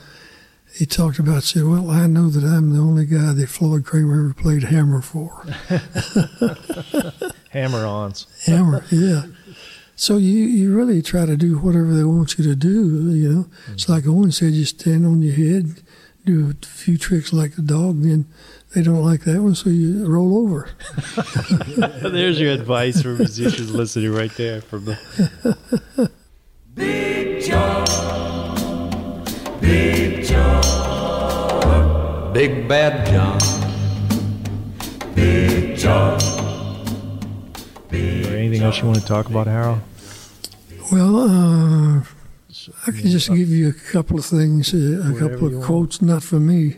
he 0.74 0.86
talked 0.86 1.18
about 1.18 1.42
said, 1.42 1.64
"Well, 1.64 1.90
I 1.90 2.06
know 2.06 2.28
that 2.28 2.44
I'm 2.44 2.72
the 2.74 2.80
only 2.80 3.06
guy 3.06 3.32
that 3.32 3.48
Floyd 3.48 3.84
Cramer 3.84 4.24
ever 4.24 4.34
played 4.34 4.64
hammer 4.64 5.00
for." 5.00 5.44
Hammer 7.50 7.84
ons. 7.84 8.26
hammer, 8.46 8.82
yeah. 8.90 9.24
So 9.94 10.16
you 10.16 10.38
you 10.44 10.74
really 10.76 11.02
try 11.02 11.26
to 11.26 11.36
do 11.36 11.58
whatever 11.58 11.94
they 11.94 12.04
want 12.04 12.38
you 12.38 12.44
to 12.44 12.56
do. 12.56 13.12
You 13.14 13.32
know, 13.32 13.46
it's 13.72 13.88
like 13.88 14.06
Owen 14.06 14.32
said, 14.32 14.52
you 14.52 14.64
stand 14.64 15.06
on 15.06 15.22
your 15.22 15.34
head, 15.34 15.82
do 16.24 16.50
a 16.50 16.66
few 16.66 16.98
tricks 16.98 17.32
like 17.32 17.56
the 17.56 17.62
dog, 17.62 18.02
then 18.02 18.26
they 18.74 18.82
don't 18.82 19.04
like 19.04 19.24
that 19.24 19.42
one, 19.42 19.54
so 19.54 19.68
you 19.70 20.06
roll 20.06 20.38
over. 20.38 20.68
There's 22.10 22.40
your 22.40 22.52
advice 22.52 23.02
for 23.02 23.08
musicians 23.14 23.70
listening 23.74 24.12
right 24.12 24.34
there 24.36 24.62
from 24.62 24.86
the 24.86 26.10
Big 26.74 27.44
John, 27.44 27.84
Big 29.60 30.24
John, 30.24 30.62
Big 32.32 32.66
Bad 32.66 33.06
John, 33.06 33.38
Big 35.14 35.76
John. 35.76 36.18
Or 37.92 38.21
anything 38.42 38.62
else 38.62 38.78
you 38.80 38.86
want 38.86 38.98
to 38.98 39.06
talk 39.06 39.26
about, 39.26 39.46
Harold? 39.46 39.80
Well, 40.90 41.16
uh, 41.16 42.00
I 42.86 42.90
can 42.90 43.10
just 43.10 43.28
give 43.28 43.48
you 43.48 43.68
a 43.68 43.92
couple 43.92 44.18
of 44.18 44.24
things, 44.24 44.74
uh, 44.74 45.02
a 45.14 45.18
couple 45.18 45.46
of 45.46 45.54
want. 45.54 45.64
quotes, 45.64 46.02
not 46.02 46.22
from 46.22 46.46
me. 46.46 46.76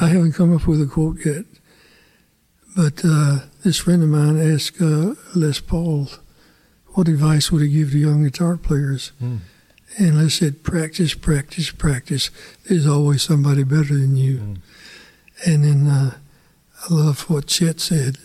I 0.00 0.08
haven't 0.08 0.32
come 0.32 0.54
up 0.54 0.66
with 0.66 0.80
a 0.82 0.86
quote 0.86 1.24
yet. 1.24 1.44
But 2.76 3.00
uh, 3.04 3.40
this 3.64 3.78
friend 3.78 4.02
of 4.02 4.08
mine 4.08 4.38
asked 4.38 4.80
uh, 4.80 5.14
Les 5.34 5.60
Paul, 5.60 6.08
what 6.94 7.08
advice 7.08 7.50
would 7.50 7.62
he 7.62 7.68
give 7.68 7.90
to 7.92 7.98
young 7.98 8.22
guitar 8.22 8.56
players? 8.56 9.12
Hmm. 9.18 9.38
And 9.98 10.18
Les 10.22 10.34
said, 10.34 10.62
practice, 10.62 11.14
practice, 11.14 11.70
practice. 11.70 12.30
There's 12.68 12.86
always 12.86 13.22
somebody 13.22 13.64
better 13.64 13.94
than 13.94 14.16
you. 14.16 14.38
Hmm. 14.38 14.54
And 15.46 15.64
then 15.64 15.86
uh, 15.86 16.18
I 16.88 16.94
love 16.94 17.28
what 17.30 17.46
Chet 17.46 17.80
said. 17.80 18.18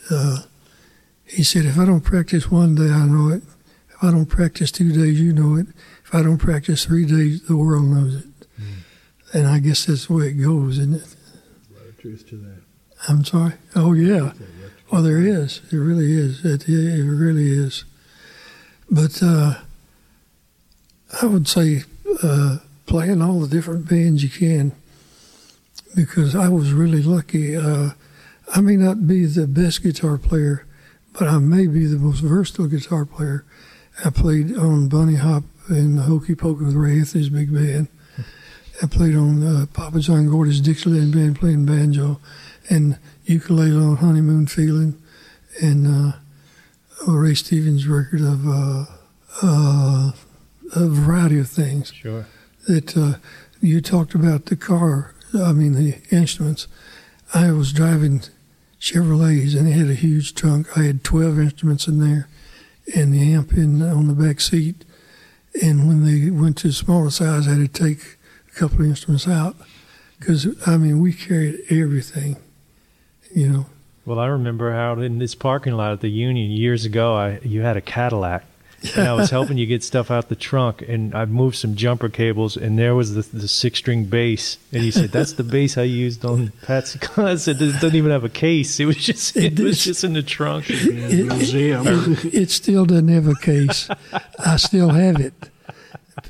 He 1.33 1.43
said, 1.43 1.65
if 1.65 1.77
I 1.79 1.85
don't 1.85 2.01
practice 2.01 2.51
one 2.51 2.75
day, 2.75 2.91
I 2.91 3.05
know 3.05 3.29
it. 3.29 3.43
If 3.89 4.03
I 4.03 4.11
don't 4.11 4.27
practice 4.27 4.71
two 4.71 4.91
days, 4.91 5.19
you 5.19 5.33
know 5.33 5.55
it. 5.55 5.67
If 6.05 6.13
I 6.13 6.21
don't 6.21 6.37
practice 6.37 6.85
three 6.85 7.05
days, 7.05 7.41
the 7.47 7.57
world 7.57 7.85
knows 7.85 8.15
it. 8.15 8.25
And 9.33 9.47
I 9.47 9.57
guess 9.57 9.85
that's 9.85 10.05
the 10.07 10.13
way 10.13 10.27
it 10.27 10.33
goes, 10.33 10.77
isn't 10.77 10.93
it? 10.93 11.01
A 11.01 11.73
lot 11.73 11.87
of 11.89 11.97
Truth 11.99 12.29
to 12.29 12.35
that. 12.35 12.61
I'm 13.09 13.25
sorry. 13.25 13.53
Oh 13.75 13.93
yeah. 13.93 14.33
Well, 14.91 15.01
there 15.01 15.17
is. 15.19 15.61
It 15.71 15.77
really 15.77 16.13
is. 16.13 16.45
It, 16.45 16.69
it 16.69 17.03
really 17.03 17.49
is. 17.49 17.83
But 18.91 19.23
uh, 19.23 19.55
I 21.19 21.25
would 21.25 21.47
say 21.47 21.83
uh, 22.21 22.59
playing 22.85 23.23
all 23.23 23.39
the 23.39 23.47
different 23.47 23.89
bands 23.89 24.23
you 24.23 24.29
can, 24.29 24.73
because 25.95 26.35
I 26.35 26.47
was 26.49 26.73
really 26.73 27.01
lucky. 27.01 27.57
Uh, 27.57 27.91
I 28.53 28.61
may 28.61 28.75
not 28.75 29.07
be 29.07 29.25
the 29.25 29.47
best 29.47 29.81
guitar 29.81 30.19
player, 30.19 30.67
but 31.13 31.27
I 31.27 31.37
may 31.37 31.67
be 31.67 31.85
the 31.85 31.97
most 31.97 32.21
versatile 32.21 32.67
guitar 32.67 33.05
player. 33.05 33.45
I 34.03 34.09
played 34.09 34.57
on 34.57 34.89
Bunny 34.89 35.15
Hop 35.15 35.43
and 35.69 35.99
Hokey 35.99 36.35
Pokey 36.35 36.65
with 36.65 36.75
Ray 36.75 36.99
Anthony's 36.99 37.29
big 37.29 37.53
band. 37.53 37.87
I 38.81 38.87
played 38.87 39.15
on 39.15 39.43
uh, 39.43 39.65
Papa 39.71 39.99
John 39.99 40.29
Gordy's 40.29 40.59
Dixieland 40.59 41.13
band 41.13 41.39
playing 41.39 41.65
banjo 41.65 42.19
and 42.69 42.97
ukulele 43.25 43.77
on 43.77 43.97
Honeymoon 43.97 44.47
Feeling 44.47 45.01
and 45.61 45.87
uh, 45.87 46.17
Ray 47.07 47.35
Stevens 47.35 47.87
record 47.87 48.21
of 48.21 48.47
uh, 48.47 48.85
uh, 49.43 50.11
a 50.75 50.87
variety 50.87 51.39
of 51.39 51.49
things. 51.49 51.93
Sure. 51.93 52.25
That 52.67 52.97
uh, 52.97 53.19
you 53.61 53.81
talked 53.81 54.15
about 54.15 54.47
the 54.47 54.55
car, 54.55 55.13
I 55.33 55.51
mean, 55.51 55.73
the 55.73 55.97
instruments. 56.11 56.67
I 57.33 57.51
was 57.51 57.73
driving 57.73 58.23
Chevrolets 58.83 59.57
and 59.57 59.65
it 59.65 59.71
had 59.71 59.89
a 59.89 59.93
huge 59.93 60.35
trunk. 60.35 60.77
I 60.77 60.83
had 60.83 61.05
12 61.05 61.39
instruments 61.39 61.87
in 61.87 61.99
there 61.99 62.27
and 62.93 63.13
the 63.13 63.33
amp 63.33 63.53
in 63.53 63.81
on 63.81 64.09
the 64.09 64.13
back 64.13 64.41
seat. 64.41 64.83
And 65.61 65.87
when 65.87 66.03
they 66.03 66.29
went 66.29 66.57
to 66.57 66.71
smaller 66.73 67.09
size, 67.09 67.47
I 67.47 67.51
had 67.51 67.73
to 67.73 67.83
take 67.83 68.17
a 68.51 68.59
couple 68.59 68.81
of 68.81 68.87
instruments 68.87 69.25
out 69.25 69.55
because 70.19 70.47
I 70.67 70.75
mean 70.75 70.99
we 70.99 71.13
carried 71.13 71.61
everything, 71.69 72.35
you 73.33 73.47
know. 73.47 73.65
Well, 74.05 74.19
I 74.19 74.25
remember 74.25 74.73
how 74.73 74.99
in 74.99 75.17
this 75.17 75.33
parking 75.33 75.73
lot 75.73 75.93
at 75.93 76.01
the 76.01 76.09
Union 76.09 76.51
years 76.51 76.83
ago, 76.83 77.15
I 77.15 77.39
you 77.39 77.61
had 77.61 77.77
a 77.77 77.81
Cadillac, 77.81 78.43
and 78.95 79.07
I 79.07 79.13
was 79.13 79.29
helping 79.29 79.57
you 79.57 79.65
get 79.65 79.83
stuff 79.83 80.11
out 80.11 80.29
the 80.29 80.35
trunk, 80.35 80.81
and 80.81 81.15
I 81.15 81.25
moved 81.25 81.55
some 81.55 81.75
jumper 81.75 82.09
cables, 82.09 82.57
and 82.57 82.77
there 82.77 82.95
was 82.95 83.13
the, 83.15 83.37
the 83.37 83.47
six 83.47 83.79
string 83.79 84.05
bass, 84.05 84.57
and 84.71 84.83
he 84.83 84.91
said, 84.91 85.11
"That's 85.11 85.33
the 85.33 85.43
bass 85.43 85.77
I 85.77 85.83
used 85.83 86.25
on 86.25 86.51
Pat's. 86.63 86.97
I 87.17 87.35
said, 87.35 87.61
"It 87.61 87.73
doesn't 87.73 87.95
even 87.95 88.11
have 88.11 88.23
a 88.23 88.29
case. 88.29 88.79
It 88.79 88.85
was 88.85 88.97
just 88.97 89.35
it 89.37 89.59
was 89.59 89.83
just 89.83 90.03
in 90.03 90.13
the 90.13 90.23
trunk." 90.23 90.65
It, 90.69 90.79
it, 91.31 92.33
it 92.33 92.49
still 92.51 92.85
doesn't 92.85 93.07
have 93.07 93.27
a 93.27 93.35
case. 93.35 93.89
I 94.39 94.57
still 94.57 94.89
have 94.89 95.19
it, 95.19 95.33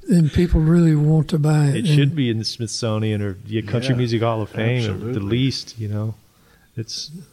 and 0.10 0.32
people 0.32 0.62
really 0.62 0.96
want 0.96 1.30
to 1.30 1.40
buy 1.40 1.68
it. 1.68 1.76
It 1.78 1.88
should 1.88 2.16
be 2.16 2.30
in 2.30 2.38
the 2.40 2.46
Smithsonian 2.46 3.22
or 3.22 3.34
the 3.46 3.62
Country 3.64 3.92
Yeah, 3.92 3.98
Music 3.98 4.22
Hall 4.22 4.42
of 4.42 4.50
Fame, 4.50 4.90
at 5.10 5.14
the 5.14 5.20
least. 5.20 5.80
You 5.80 5.88
know, 5.90 6.16
it's 6.76 7.12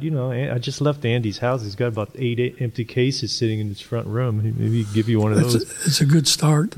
you 0.00 0.10
know. 0.10 0.32
I 0.32 0.58
just 0.58 0.80
left 0.80 1.04
Andy's 1.04 1.38
house. 1.38 1.62
He's 1.62 1.74
got 1.76 1.88
about 1.88 2.10
eight 2.14 2.56
empty 2.60 2.84
cases 2.84 3.36
sitting 3.36 3.60
in 3.60 3.68
his 3.68 3.80
front 3.80 4.06
room. 4.06 4.42
Maybe 4.42 4.70
he 4.78 4.84
could 4.84 4.94
give 4.94 5.08
you 5.08 5.20
one 5.20 5.32
of 5.32 5.38
It's 5.38 5.52
those. 5.52 5.62
a, 5.62 5.86
it's 5.86 6.00
a 6.00 6.06
good 6.06 6.26
start. 6.28 6.70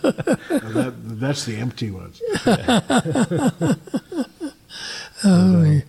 that, 0.00 0.94
that's 1.02 1.44
the 1.44 1.56
empty 1.56 1.90
ones. 1.90 2.20
Oh, 5.22 5.62
yeah. 5.62 5.80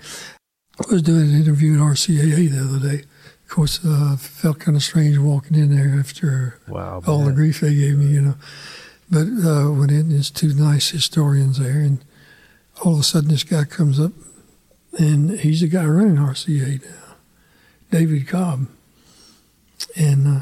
I 0.79 0.91
was 0.91 1.01
doing 1.01 1.29
an 1.29 1.35
interview 1.41 1.75
at 1.75 1.79
RCAA 1.79 2.49
the 2.49 2.59
other 2.67 2.79
day. 2.97 3.03
Of 3.45 3.49
course, 3.49 3.79
uh, 3.85 4.17
felt 4.17 4.59
kind 4.59 4.75
of 4.75 4.83
strange 4.83 5.17
walking 5.17 5.55
in 5.57 5.73
there 5.75 5.97
after 5.99 6.59
Wow, 6.67 7.01
all 7.07 7.23
the 7.23 7.31
grief 7.31 7.61
they 7.61 7.73
gave 7.75 7.97
me, 7.97 8.07
you 8.07 8.21
know. 8.21 8.35
But 9.09 9.27
uh, 9.45 9.71
went 9.71 9.91
in, 9.91 10.09
there's 10.09 10.31
two 10.31 10.53
nice 10.53 10.89
historians 10.89 11.59
there, 11.59 11.79
and 11.79 12.03
all 12.83 12.93
of 12.95 12.99
a 12.99 13.03
sudden 13.03 13.29
this 13.29 13.43
guy 13.43 13.63
comes 13.63 13.99
up, 13.99 14.11
and 14.97 15.39
he's 15.39 15.61
the 15.61 15.67
guy 15.67 15.85
running 15.85 16.17
RCA 16.17 16.83
now, 16.85 17.15
David 17.91 18.27
Cobb. 18.27 18.67
And 19.95 20.27
uh, 20.27 20.41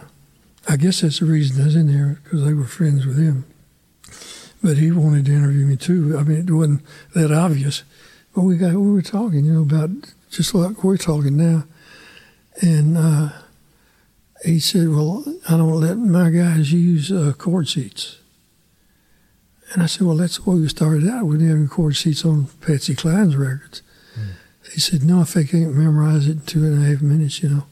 I 0.68 0.78
guess 0.78 1.02
that's 1.02 1.20
the 1.20 1.26
reason 1.26 1.62
I 1.62 1.66
was 1.66 1.76
in 1.76 1.88
there, 1.88 2.20
because 2.24 2.44
they 2.44 2.54
were 2.54 2.66
friends 2.66 3.06
with 3.06 3.18
him. 3.18 3.46
But 4.62 4.78
he 4.78 4.92
wanted 4.92 5.26
to 5.26 5.34
interview 5.34 5.66
me 5.66 5.78
too. 5.78 6.18
I 6.18 6.24
mean, 6.24 6.40
it 6.40 6.52
wasn't 6.52 6.82
that 7.14 7.32
obvious. 7.32 7.84
But 8.36 8.42
we 8.42 8.58
got 8.58 8.74
we 8.74 8.92
were 8.92 9.02
talking, 9.02 9.46
you 9.46 9.54
know, 9.54 9.62
about 9.62 9.90
just 10.30 10.54
like 10.54 10.84
we're 10.84 10.98
talking 10.98 11.38
now. 11.38 11.64
And 12.62 12.98
uh, 12.98 13.30
he 14.44 14.60
said, 14.60 14.90
"Well, 14.90 15.24
I 15.48 15.58
don't 15.58 15.80
let 15.80 15.98
my 15.98 16.30
guys 16.30 16.74
use 16.74 17.12
uh, 17.12 17.34
chord 17.38 17.70
sheets." 17.70 18.18
And 19.72 19.82
I 19.82 19.86
said, 19.86 20.06
"Well, 20.06 20.18
that's 20.18 20.46
way 20.46 20.60
we 20.60 20.68
started 20.68 21.08
out. 21.08 21.32
Didn't 21.32 21.62
have 21.62 21.70
chord 21.70 21.96
sheets 21.96 22.26
on 22.26 22.48
Patsy 22.62 22.96
Cline's 22.96 23.38
records." 23.38 23.82
He 24.74 24.80
said, 24.80 25.04
"No, 25.04 25.22
if 25.22 25.34
they 25.34 25.44
can't 25.44 25.76
memorize 25.76 26.28
it 26.28 26.32
in 26.32 26.42
two 26.42 26.64
and 26.64 26.84
a 26.84 26.88
half 26.88 27.02
minutes, 27.02 27.42
you 27.42 27.50
know." 27.50 27.64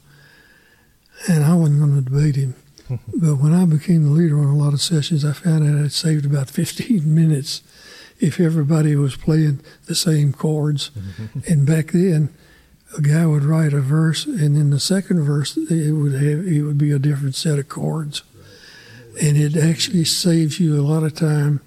And 1.28 1.44
I 1.44 1.54
wasn't 1.54 1.80
going 1.80 1.94
to 1.96 2.10
debate 2.10 2.36
him. 2.36 2.54
but 2.88 3.36
when 3.36 3.54
I 3.54 3.64
became 3.64 4.04
the 4.04 4.10
leader 4.10 4.38
on 4.38 4.46
a 4.46 4.56
lot 4.56 4.72
of 4.72 4.80
sessions, 4.80 5.24
I 5.24 5.32
found 5.32 5.64
out 5.64 5.84
I'd 5.84 5.92
saved 5.92 6.24
about 6.24 6.48
15 6.48 7.02
minutes 7.14 7.62
if 8.20 8.40
everybody 8.40 8.96
was 8.96 9.16
playing 9.16 9.60
the 9.86 9.94
same 9.94 10.32
chords. 10.32 10.90
and 11.48 11.66
back 11.66 11.88
then, 11.92 12.34
a 12.96 13.02
guy 13.02 13.26
would 13.26 13.44
write 13.44 13.72
a 13.72 13.80
verse, 13.80 14.24
and 14.26 14.56
in 14.56 14.70
the 14.70 14.80
second 14.80 15.22
verse, 15.22 15.56
it 15.56 15.92
would 15.92 16.12
have 16.12 16.46
it 16.46 16.62
would 16.62 16.78
be 16.78 16.90
a 16.90 16.98
different 16.98 17.34
set 17.34 17.58
of 17.58 17.68
chords, 17.68 18.22
and 19.20 19.36
it 19.36 19.56
actually 19.56 20.04
saves 20.04 20.58
you 20.58 20.80
a 20.80 20.82
lot 20.82 21.02
of 21.02 21.14
time 21.14 21.60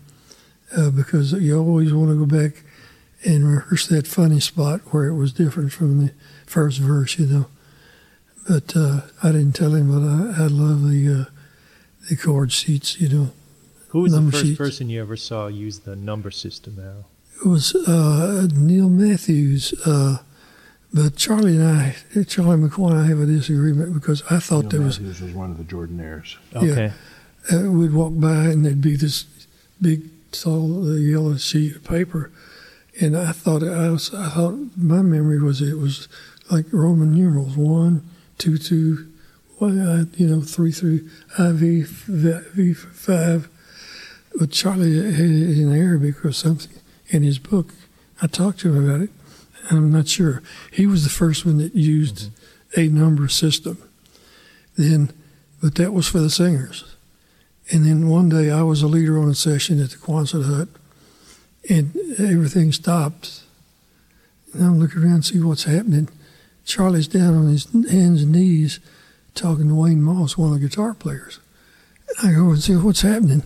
uh, 0.75 0.89
because 0.89 1.33
you 1.33 1.57
always 1.59 1.93
want 1.93 2.09
to 2.09 2.17
go 2.17 2.25
back 2.25 2.63
and 3.23 3.47
rehearse 3.47 3.87
that 3.87 4.07
funny 4.07 4.39
spot 4.39 4.81
where 4.91 5.05
it 5.05 5.15
was 5.15 5.33
different 5.33 5.71
from 5.71 6.05
the 6.05 6.13
first 6.45 6.79
verse, 6.79 7.19
you 7.19 7.27
know. 7.27 7.45
But 8.47 8.75
uh, 8.75 9.01
I 9.21 9.31
didn't 9.31 9.53
tell 9.53 9.75
him, 9.75 9.89
but 9.91 10.41
I, 10.41 10.45
I 10.45 10.47
love 10.47 10.81
the 10.89 11.27
uh, 11.27 11.31
the 12.09 12.15
chord 12.15 12.51
sheets, 12.51 12.99
you 12.99 13.09
know. 13.09 13.31
Who 13.89 14.01
was 14.01 14.13
the 14.13 14.31
first 14.31 14.43
sheets. 14.43 14.57
person 14.57 14.89
you 14.89 15.01
ever 15.01 15.15
saw 15.17 15.47
use 15.47 15.79
the 15.79 15.95
number 15.95 16.31
system 16.31 16.75
now? 16.77 17.05
It 17.43 17.47
was 17.47 17.75
uh, 17.75 18.47
Neal 18.55 18.89
Matthews, 18.89 19.73
uh, 19.85 20.19
but 20.93 21.15
Charlie 21.15 21.57
and 21.57 21.63
I, 21.63 21.95
Charlie 22.27 22.57
McCoy 22.57 22.91
and 22.91 22.99
I 22.99 23.07
have 23.07 23.19
a 23.19 23.25
disagreement 23.25 23.93
because 23.93 24.23
I 24.29 24.39
thought 24.39 24.63
Neil 24.63 24.69
there 24.69 24.81
was 24.81 24.99
Matthews 24.99 25.21
was 25.21 25.33
one 25.33 25.51
of 25.51 25.57
the 25.57 25.63
Jordanaires. 25.63 26.37
Yeah. 26.53 26.93
Uh, 27.51 27.71
we'd 27.71 27.93
walk 27.93 28.13
by 28.15 28.45
and 28.45 28.65
there'd 28.65 28.81
be 28.81 28.95
this 28.95 29.25
big, 29.81 30.03
tall, 30.31 30.87
uh, 30.87 30.95
yellow 30.95 31.35
sheet 31.37 31.75
of 31.77 31.83
paper, 31.83 32.31
and 33.01 33.17
I 33.17 33.31
thought 33.31 33.63
I 33.63 33.89
was. 33.89 34.13
I 34.13 34.29
thought 34.29 34.55
my 34.77 35.01
memory 35.01 35.41
was 35.41 35.61
it 35.61 35.77
was 35.77 36.07
like 36.49 36.65
Roman 36.71 37.13
numerals 37.13 37.57
one, 37.57 38.07
two, 38.37 38.57
two, 38.57 39.07
one, 39.57 39.79
uh, 39.79 40.05
you 40.15 40.27
know, 40.27 40.41
three, 40.41 40.71
three, 40.71 41.07
IV, 41.39 41.87
v, 41.87 42.73
five. 42.73 43.49
But 44.35 44.51
Charlie 44.51 44.95
had 44.95 45.19
it 45.19 45.57
in 45.59 45.75
Arabic 45.75 46.23
or 46.23 46.31
something 46.31 46.71
in 47.09 47.23
his 47.23 47.39
book. 47.39 47.73
I 48.21 48.27
talked 48.27 48.59
to 48.59 48.73
him 48.73 48.87
about 48.87 49.01
it, 49.01 49.09
and 49.69 49.77
I'm 49.77 49.91
not 49.91 50.07
sure. 50.07 50.43
He 50.71 50.85
was 50.85 51.03
the 51.03 51.09
first 51.09 51.45
one 51.45 51.57
that 51.57 51.75
used 51.75 52.29
a 52.77 52.87
number 52.87 53.27
system. 53.27 53.77
Then, 54.77 55.11
but 55.61 55.75
that 55.75 55.91
was 55.91 56.07
for 56.07 56.19
the 56.19 56.29
singers. 56.29 56.95
And 57.71 57.85
then 57.85 58.09
one 58.09 58.29
day 58.29 58.49
I 58.49 58.63
was 58.63 58.81
a 58.81 58.87
leader 58.87 59.19
on 59.19 59.29
a 59.29 59.35
session 59.35 59.81
at 59.81 59.91
the 59.91 59.97
Quonset 59.97 60.45
Hut, 60.45 60.69
and 61.69 61.95
everything 62.19 62.71
stops. 62.71 63.43
And 64.53 64.63
I'm 64.63 64.79
looking 64.79 65.03
around 65.03 65.23
to 65.23 65.33
see 65.33 65.39
what's 65.39 65.63
happening. 65.63 66.09
Charlie's 66.65 67.07
down 67.07 67.35
on 67.35 67.47
his 67.47 67.65
hands 67.89 68.23
and 68.23 68.31
knees 68.31 68.79
talking 69.35 69.67
to 69.69 69.75
Wayne 69.75 70.01
Moss, 70.01 70.37
one 70.37 70.53
of 70.53 70.59
the 70.59 70.67
guitar 70.67 70.93
players. 70.93 71.39
And 72.09 72.29
I 72.29 72.33
go 72.33 72.49
and 72.49 72.61
see 72.61 72.75
what's 72.75 73.01
happening, 73.01 73.43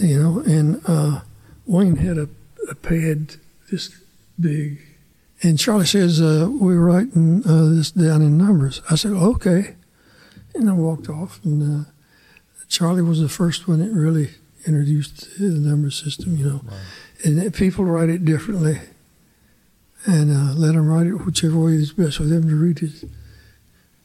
you 0.00 0.22
know. 0.22 0.40
And 0.40 0.82
uh, 0.86 1.20
Wayne 1.66 1.96
had 1.96 2.18
a, 2.18 2.28
a 2.68 2.74
pad 2.74 3.36
this 3.70 3.96
big, 4.40 4.80
and 5.42 5.58
Charlie 5.58 5.86
says, 5.86 6.20
uh, 6.20 6.48
"We're 6.50 6.80
writing 6.80 7.42
uh, 7.46 7.66
this 7.66 7.90
down 7.92 8.22
in 8.22 8.36
numbers." 8.36 8.82
I 8.90 8.96
said, 8.96 9.12
"Okay," 9.12 9.76
and 10.54 10.68
I 10.68 10.72
walked 10.72 11.08
off. 11.08 11.40
And 11.44 11.86
uh, 11.86 11.90
Charlie 12.68 13.02
was 13.02 13.20
the 13.20 13.28
first 13.28 13.68
one 13.68 13.78
that 13.78 13.92
really 13.92 14.30
introduced 14.66 15.38
the 15.38 15.44
number 15.46 15.90
system, 15.90 16.36
you 16.36 16.44
know. 16.46 16.60
And 17.26 17.52
people 17.52 17.84
write 17.84 18.08
it 18.08 18.24
differently, 18.24 18.78
and 20.04 20.30
uh, 20.30 20.52
let 20.54 20.74
them 20.74 20.86
write 20.88 21.08
it 21.08 21.14
whichever 21.26 21.58
way 21.58 21.72
is 21.72 21.92
best 21.92 22.18
for 22.18 22.22
them 22.22 22.48
to 22.48 22.54
read 22.54 22.80
it. 22.84 23.02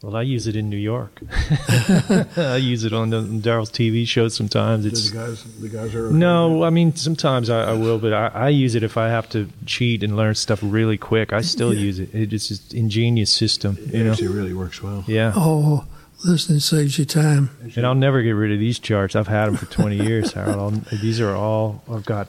Well, 0.01 0.15
I 0.15 0.23
use 0.23 0.47
it 0.47 0.55
in 0.55 0.71
New 0.71 0.77
York. 0.77 1.21
I 2.35 2.55
use 2.55 2.83
it 2.83 2.93
on 2.93 3.11
the 3.11 3.21
Daryl's 3.21 3.69
TV 3.69 4.07
shows 4.07 4.33
sometimes. 4.33 4.87
It's 4.87 5.11
the 5.11 5.17
guys, 5.17 5.43
the 5.59 5.69
guys 5.69 5.93
are. 5.93 6.09
no, 6.09 6.63
I 6.63 6.71
mean 6.71 6.95
sometimes 6.95 7.51
I, 7.51 7.65
I 7.65 7.73
will, 7.73 7.99
but 7.99 8.11
I, 8.11 8.27
I 8.33 8.49
use 8.49 8.73
it 8.73 8.81
if 8.81 8.97
I 8.97 9.09
have 9.09 9.29
to 9.29 9.47
cheat 9.67 10.01
and 10.01 10.17
learn 10.17 10.33
stuff 10.33 10.59
really 10.63 10.97
quick. 10.97 11.31
I 11.31 11.41
still 11.41 11.71
use 11.75 11.99
it. 11.99 12.09
It's 12.15 12.47
just 12.47 12.73
ingenious 12.73 13.31
system, 13.31 13.77
It 13.79 13.93
you 13.93 14.03
know. 14.05 14.11
actually 14.13 14.29
really 14.29 14.55
works 14.55 14.81
well. 14.81 15.03
Yeah. 15.05 15.33
Oh, 15.35 15.85
listen, 16.25 16.55
it 16.55 16.61
saves 16.61 16.97
you 16.97 17.05
time. 17.05 17.51
And 17.75 17.85
I'll 17.85 17.93
never 17.93 18.23
get 18.23 18.31
rid 18.31 18.51
of 18.51 18.57
these 18.57 18.79
charts. 18.79 19.15
I've 19.15 19.27
had 19.27 19.45
them 19.45 19.57
for 19.57 19.67
20 19.67 19.97
years, 19.97 20.33
Harold. 20.33 20.57
I'll, 20.57 20.97
these 20.97 21.21
are 21.21 21.35
all, 21.35 21.83
I've 21.87 22.05
got 22.05 22.27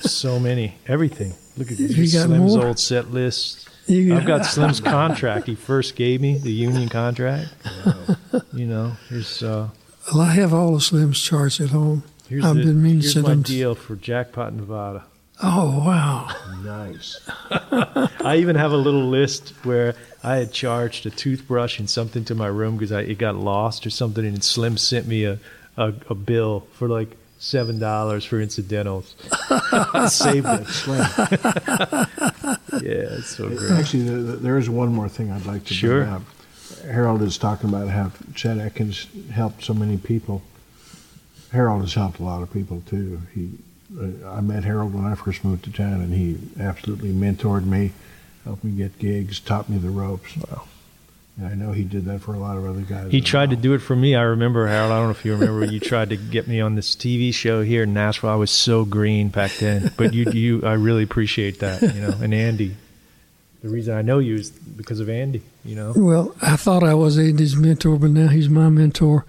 so 0.00 0.38
many, 0.38 0.74
everything. 0.86 1.34
Look 1.56 1.70
at 1.72 1.78
You 1.78 1.88
these 1.88 2.14
got 2.14 2.26
Slim's 2.26 2.54
more? 2.56 2.66
old 2.68 2.78
set 2.78 3.10
list. 3.10 3.68
You 3.86 4.14
I've 4.16 4.26
got 4.26 4.44
Slim's 4.46 4.80
contract. 4.80 5.46
He 5.46 5.54
first 5.54 5.96
gave 5.96 6.20
me 6.20 6.38
the 6.38 6.52
union 6.52 6.88
contract. 6.88 7.48
You 8.52 8.66
know, 8.66 8.92
here's, 9.08 9.42
uh, 9.42 9.68
Well, 10.12 10.22
I 10.22 10.32
have 10.34 10.52
all 10.52 10.74
of 10.74 10.82
Slim's 10.82 11.20
charts 11.20 11.60
at 11.60 11.70
home. 11.70 12.02
here's, 12.28 12.44
I've 12.44 12.56
the, 12.56 12.62
been 12.64 12.82
meaning 12.82 12.98
to 13.00 13.02
here's 13.04 13.12
send 13.14 13.24
my 13.26 13.30
them. 13.34 13.42
deal 13.42 13.74
for 13.74 13.96
Jackpot 13.96 14.52
Nevada. 14.54 15.04
Oh 15.40 15.84
wow! 15.86 16.28
Nice. 16.64 17.20
I 17.50 18.38
even 18.40 18.56
have 18.56 18.72
a 18.72 18.76
little 18.76 19.08
list 19.08 19.50
where 19.62 19.94
I 20.24 20.34
had 20.36 20.52
charged 20.52 21.06
a 21.06 21.10
toothbrush 21.10 21.78
and 21.78 21.88
something 21.88 22.24
to 22.24 22.34
my 22.34 22.48
room 22.48 22.76
because 22.76 22.90
it 22.90 23.18
got 23.18 23.36
lost 23.36 23.86
or 23.86 23.90
something, 23.90 24.26
and 24.26 24.42
Slim 24.42 24.76
sent 24.76 25.06
me 25.06 25.22
a, 25.24 25.38
a, 25.76 25.92
a 26.10 26.14
bill 26.16 26.66
for 26.72 26.88
like 26.88 27.16
seven 27.38 27.78
dollars 27.78 28.24
for 28.24 28.40
incidentals. 28.40 29.14
Saved 30.08 30.46
it. 30.48 30.66
Yeah, 32.80 33.16
it's 33.18 33.36
so 33.36 33.48
great. 33.48 33.70
Actually, 33.72 34.02
the, 34.04 34.12
the, 34.12 34.36
there 34.36 34.56
is 34.58 34.70
one 34.70 34.94
more 34.94 35.08
thing 35.08 35.32
I'd 35.32 35.46
like 35.46 35.64
to 35.64 35.74
Sure. 35.74 36.02
bring 36.02 36.12
up. 36.14 36.22
Harold 36.84 37.22
is 37.22 37.36
talking 37.38 37.68
about 37.68 37.88
how 37.88 38.12
Chet 38.34 38.58
Atkins 38.58 39.06
helped 39.32 39.64
so 39.64 39.74
many 39.74 39.96
people. 39.96 40.42
Harold 41.50 41.80
has 41.80 41.94
helped 41.94 42.20
a 42.20 42.22
lot 42.22 42.42
of 42.42 42.52
people 42.52 42.82
too. 42.86 43.22
He, 43.34 43.50
uh, 43.98 44.30
I 44.30 44.40
met 44.42 44.64
Harold 44.64 44.94
when 44.94 45.04
I 45.06 45.14
first 45.14 45.44
moved 45.44 45.64
to 45.64 45.72
town, 45.72 45.94
and 46.00 46.12
he 46.14 46.38
absolutely 46.62 47.10
mentored 47.10 47.64
me, 47.64 47.92
helped 48.44 48.62
me 48.62 48.70
get 48.72 48.98
gigs, 48.98 49.40
taught 49.40 49.68
me 49.68 49.78
the 49.78 49.90
ropes. 49.90 50.36
Wow. 50.36 50.64
And 51.38 51.46
I 51.46 51.54
know 51.54 51.70
he 51.70 51.84
did 51.84 52.04
that 52.06 52.20
for 52.20 52.34
a 52.34 52.38
lot 52.38 52.56
of 52.56 52.64
other 52.66 52.80
guys. 52.80 53.12
He 53.12 53.18
as 53.18 53.24
tried 53.24 53.50
to 53.50 53.56
do 53.56 53.72
it 53.74 53.78
for 53.78 53.94
me. 53.94 54.16
I 54.16 54.22
remember 54.22 54.66
Harold. 54.66 54.90
I 54.90 54.96
don't 54.96 55.04
know 55.04 55.10
if 55.12 55.24
you 55.24 55.32
remember 55.34 55.60
when 55.60 55.70
you 55.70 55.78
tried 55.78 56.10
to 56.10 56.16
get 56.16 56.48
me 56.48 56.60
on 56.60 56.74
this 56.74 56.96
TV 56.96 57.32
show 57.32 57.62
here 57.62 57.84
in 57.84 57.94
Nashville. 57.94 58.30
I 58.30 58.34
was 58.34 58.50
so 58.50 58.84
green 58.84 59.28
back 59.28 59.52
then, 59.52 59.92
but 59.96 60.12
you, 60.14 60.30
you, 60.32 60.62
I 60.64 60.72
really 60.72 61.04
appreciate 61.04 61.60
that. 61.60 61.80
You 61.82 62.00
know, 62.00 62.14
and 62.20 62.34
Andy. 62.34 62.76
The 63.62 63.68
reason 63.68 63.96
I 63.96 64.02
know 64.02 64.18
you 64.18 64.34
is 64.36 64.50
because 64.50 65.00
of 65.00 65.08
Andy. 65.08 65.42
You 65.64 65.76
know. 65.76 65.92
Well, 65.96 66.34
I 66.42 66.56
thought 66.56 66.82
I 66.82 66.94
was 66.94 67.18
Andy's 67.18 67.56
mentor, 67.56 67.98
but 67.98 68.10
now 68.10 68.28
he's 68.28 68.48
my 68.48 68.68
mentor. 68.68 69.24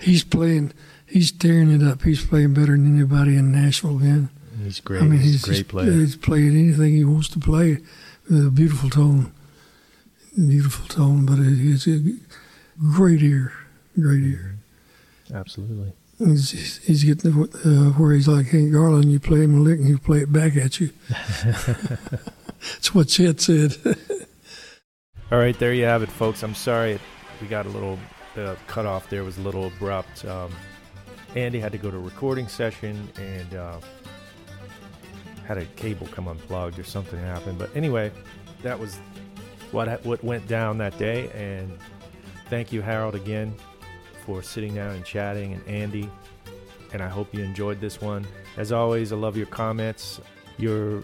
He's 0.00 0.24
playing. 0.24 0.72
He's 1.06 1.30
tearing 1.30 1.70
it 1.70 1.82
up. 1.82 2.02
He's 2.02 2.24
playing 2.24 2.54
better 2.54 2.72
than 2.72 2.96
anybody 2.96 3.36
in 3.36 3.52
Nashville, 3.52 3.98
Then. 3.98 4.30
He's 4.62 4.80
great. 4.80 5.02
I 5.02 5.06
mean, 5.06 5.20
he's, 5.20 5.32
he's 5.32 5.42
a 5.42 5.46
great 5.46 5.56
just- 5.56 5.68
player. 5.68 5.92
He's 5.92 6.16
playing 6.16 6.56
anything 6.56 6.94
he 6.94 7.04
wants 7.04 7.28
to 7.30 7.38
play 7.38 7.78
with 8.28 8.46
a 8.46 8.50
beautiful 8.50 8.90
tone. 8.90 9.32
Beautiful 10.34 10.86
tone, 10.86 11.26
but 11.26 11.38
it, 11.38 11.58
it's 11.60 11.86
a 11.86 12.00
great 12.94 13.22
ear. 13.22 13.52
Great 13.98 14.22
ear. 14.22 14.56
Absolutely. 15.32 15.92
He's, 16.18 16.78
he's 16.78 17.04
getting 17.04 17.32
to, 17.32 17.50
uh, 17.64 17.90
where 17.92 18.12
he's 18.12 18.28
like 18.28 18.46
Hank 18.46 18.72
Garland. 18.72 19.10
You 19.10 19.20
play 19.20 19.42
him 19.42 19.58
a 19.58 19.60
lick 19.60 19.78
and 19.78 19.88
he'll 19.88 19.98
play 19.98 20.18
it 20.18 20.32
back 20.32 20.56
at 20.56 20.80
you. 20.80 20.90
That's 21.08 22.94
what 22.94 23.08
Chet 23.08 23.40
said. 23.40 23.76
All 25.32 25.38
right, 25.38 25.58
there 25.58 25.72
you 25.74 25.84
have 25.84 26.02
it, 26.02 26.10
folks. 26.10 26.42
I'm 26.42 26.54
sorry 26.54 26.98
we 27.40 27.48
got 27.48 27.66
a 27.66 27.70
little 27.70 27.98
uh, 28.36 28.54
cut 28.68 28.86
off 28.86 29.10
there. 29.10 29.20
It 29.20 29.24
was 29.24 29.38
a 29.38 29.42
little 29.42 29.66
abrupt. 29.66 30.24
Um, 30.24 30.52
Andy 31.34 31.58
had 31.58 31.72
to 31.72 31.78
go 31.78 31.90
to 31.90 31.96
a 31.96 32.00
recording 32.00 32.46
session 32.46 33.08
and 33.18 33.54
uh, 33.54 33.80
had 35.46 35.58
a 35.58 35.64
cable 35.76 36.06
come 36.06 36.28
unplugged 36.28 36.78
or 36.78 36.84
something 36.84 37.18
happened. 37.18 37.58
But 37.58 37.74
anyway, 37.74 38.12
that 38.62 38.78
was 38.78 38.98
what 39.72 40.04
what 40.04 40.22
went 40.22 40.46
down 40.46 40.78
that 40.78 40.96
day. 40.98 41.30
And 41.34 41.76
thank 42.48 42.72
you, 42.72 42.82
Harold, 42.82 43.14
again 43.14 43.54
for 44.24 44.40
sitting 44.42 44.74
down 44.74 44.94
and 44.94 45.04
chatting, 45.04 45.52
and 45.54 45.66
Andy 45.66 46.08
and 46.92 47.02
I 47.02 47.08
hope 47.08 47.34
you 47.34 47.42
enjoyed 47.42 47.80
this 47.80 48.00
one. 48.00 48.26
As 48.56 48.72
always, 48.72 49.12
I 49.12 49.16
love 49.16 49.36
your 49.36 49.46
comments, 49.46 50.20
your 50.58 51.02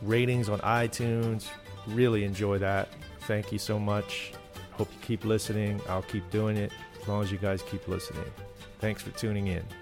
ratings 0.00 0.48
on 0.48 0.60
iTunes. 0.60 1.48
Really 1.88 2.24
enjoy 2.24 2.58
that. 2.58 2.88
Thank 3.22 3.52
you 3.52 3.58
so 3.58 3.78
much. 3.78 4.32
Hope 4.72 4.88
you 4.92 5.00
keep 5.02 5.24
listening. 5.24 5.80
I'll 5.88 6.02
keep 6.02 6.28
doing 6.30 6.56
it 6.56 6.72
as 7.00 7.08
long 7.08 7.22
as 7.22 7.32
you 7.32 7.38
guys 7.38 7.62
keep 7.62 7.86
listening. 7.88 8.24
Thanks 8.78 9.02
for 9.02 9.10
tuning 9.10 9.48
in. 9.48 9.81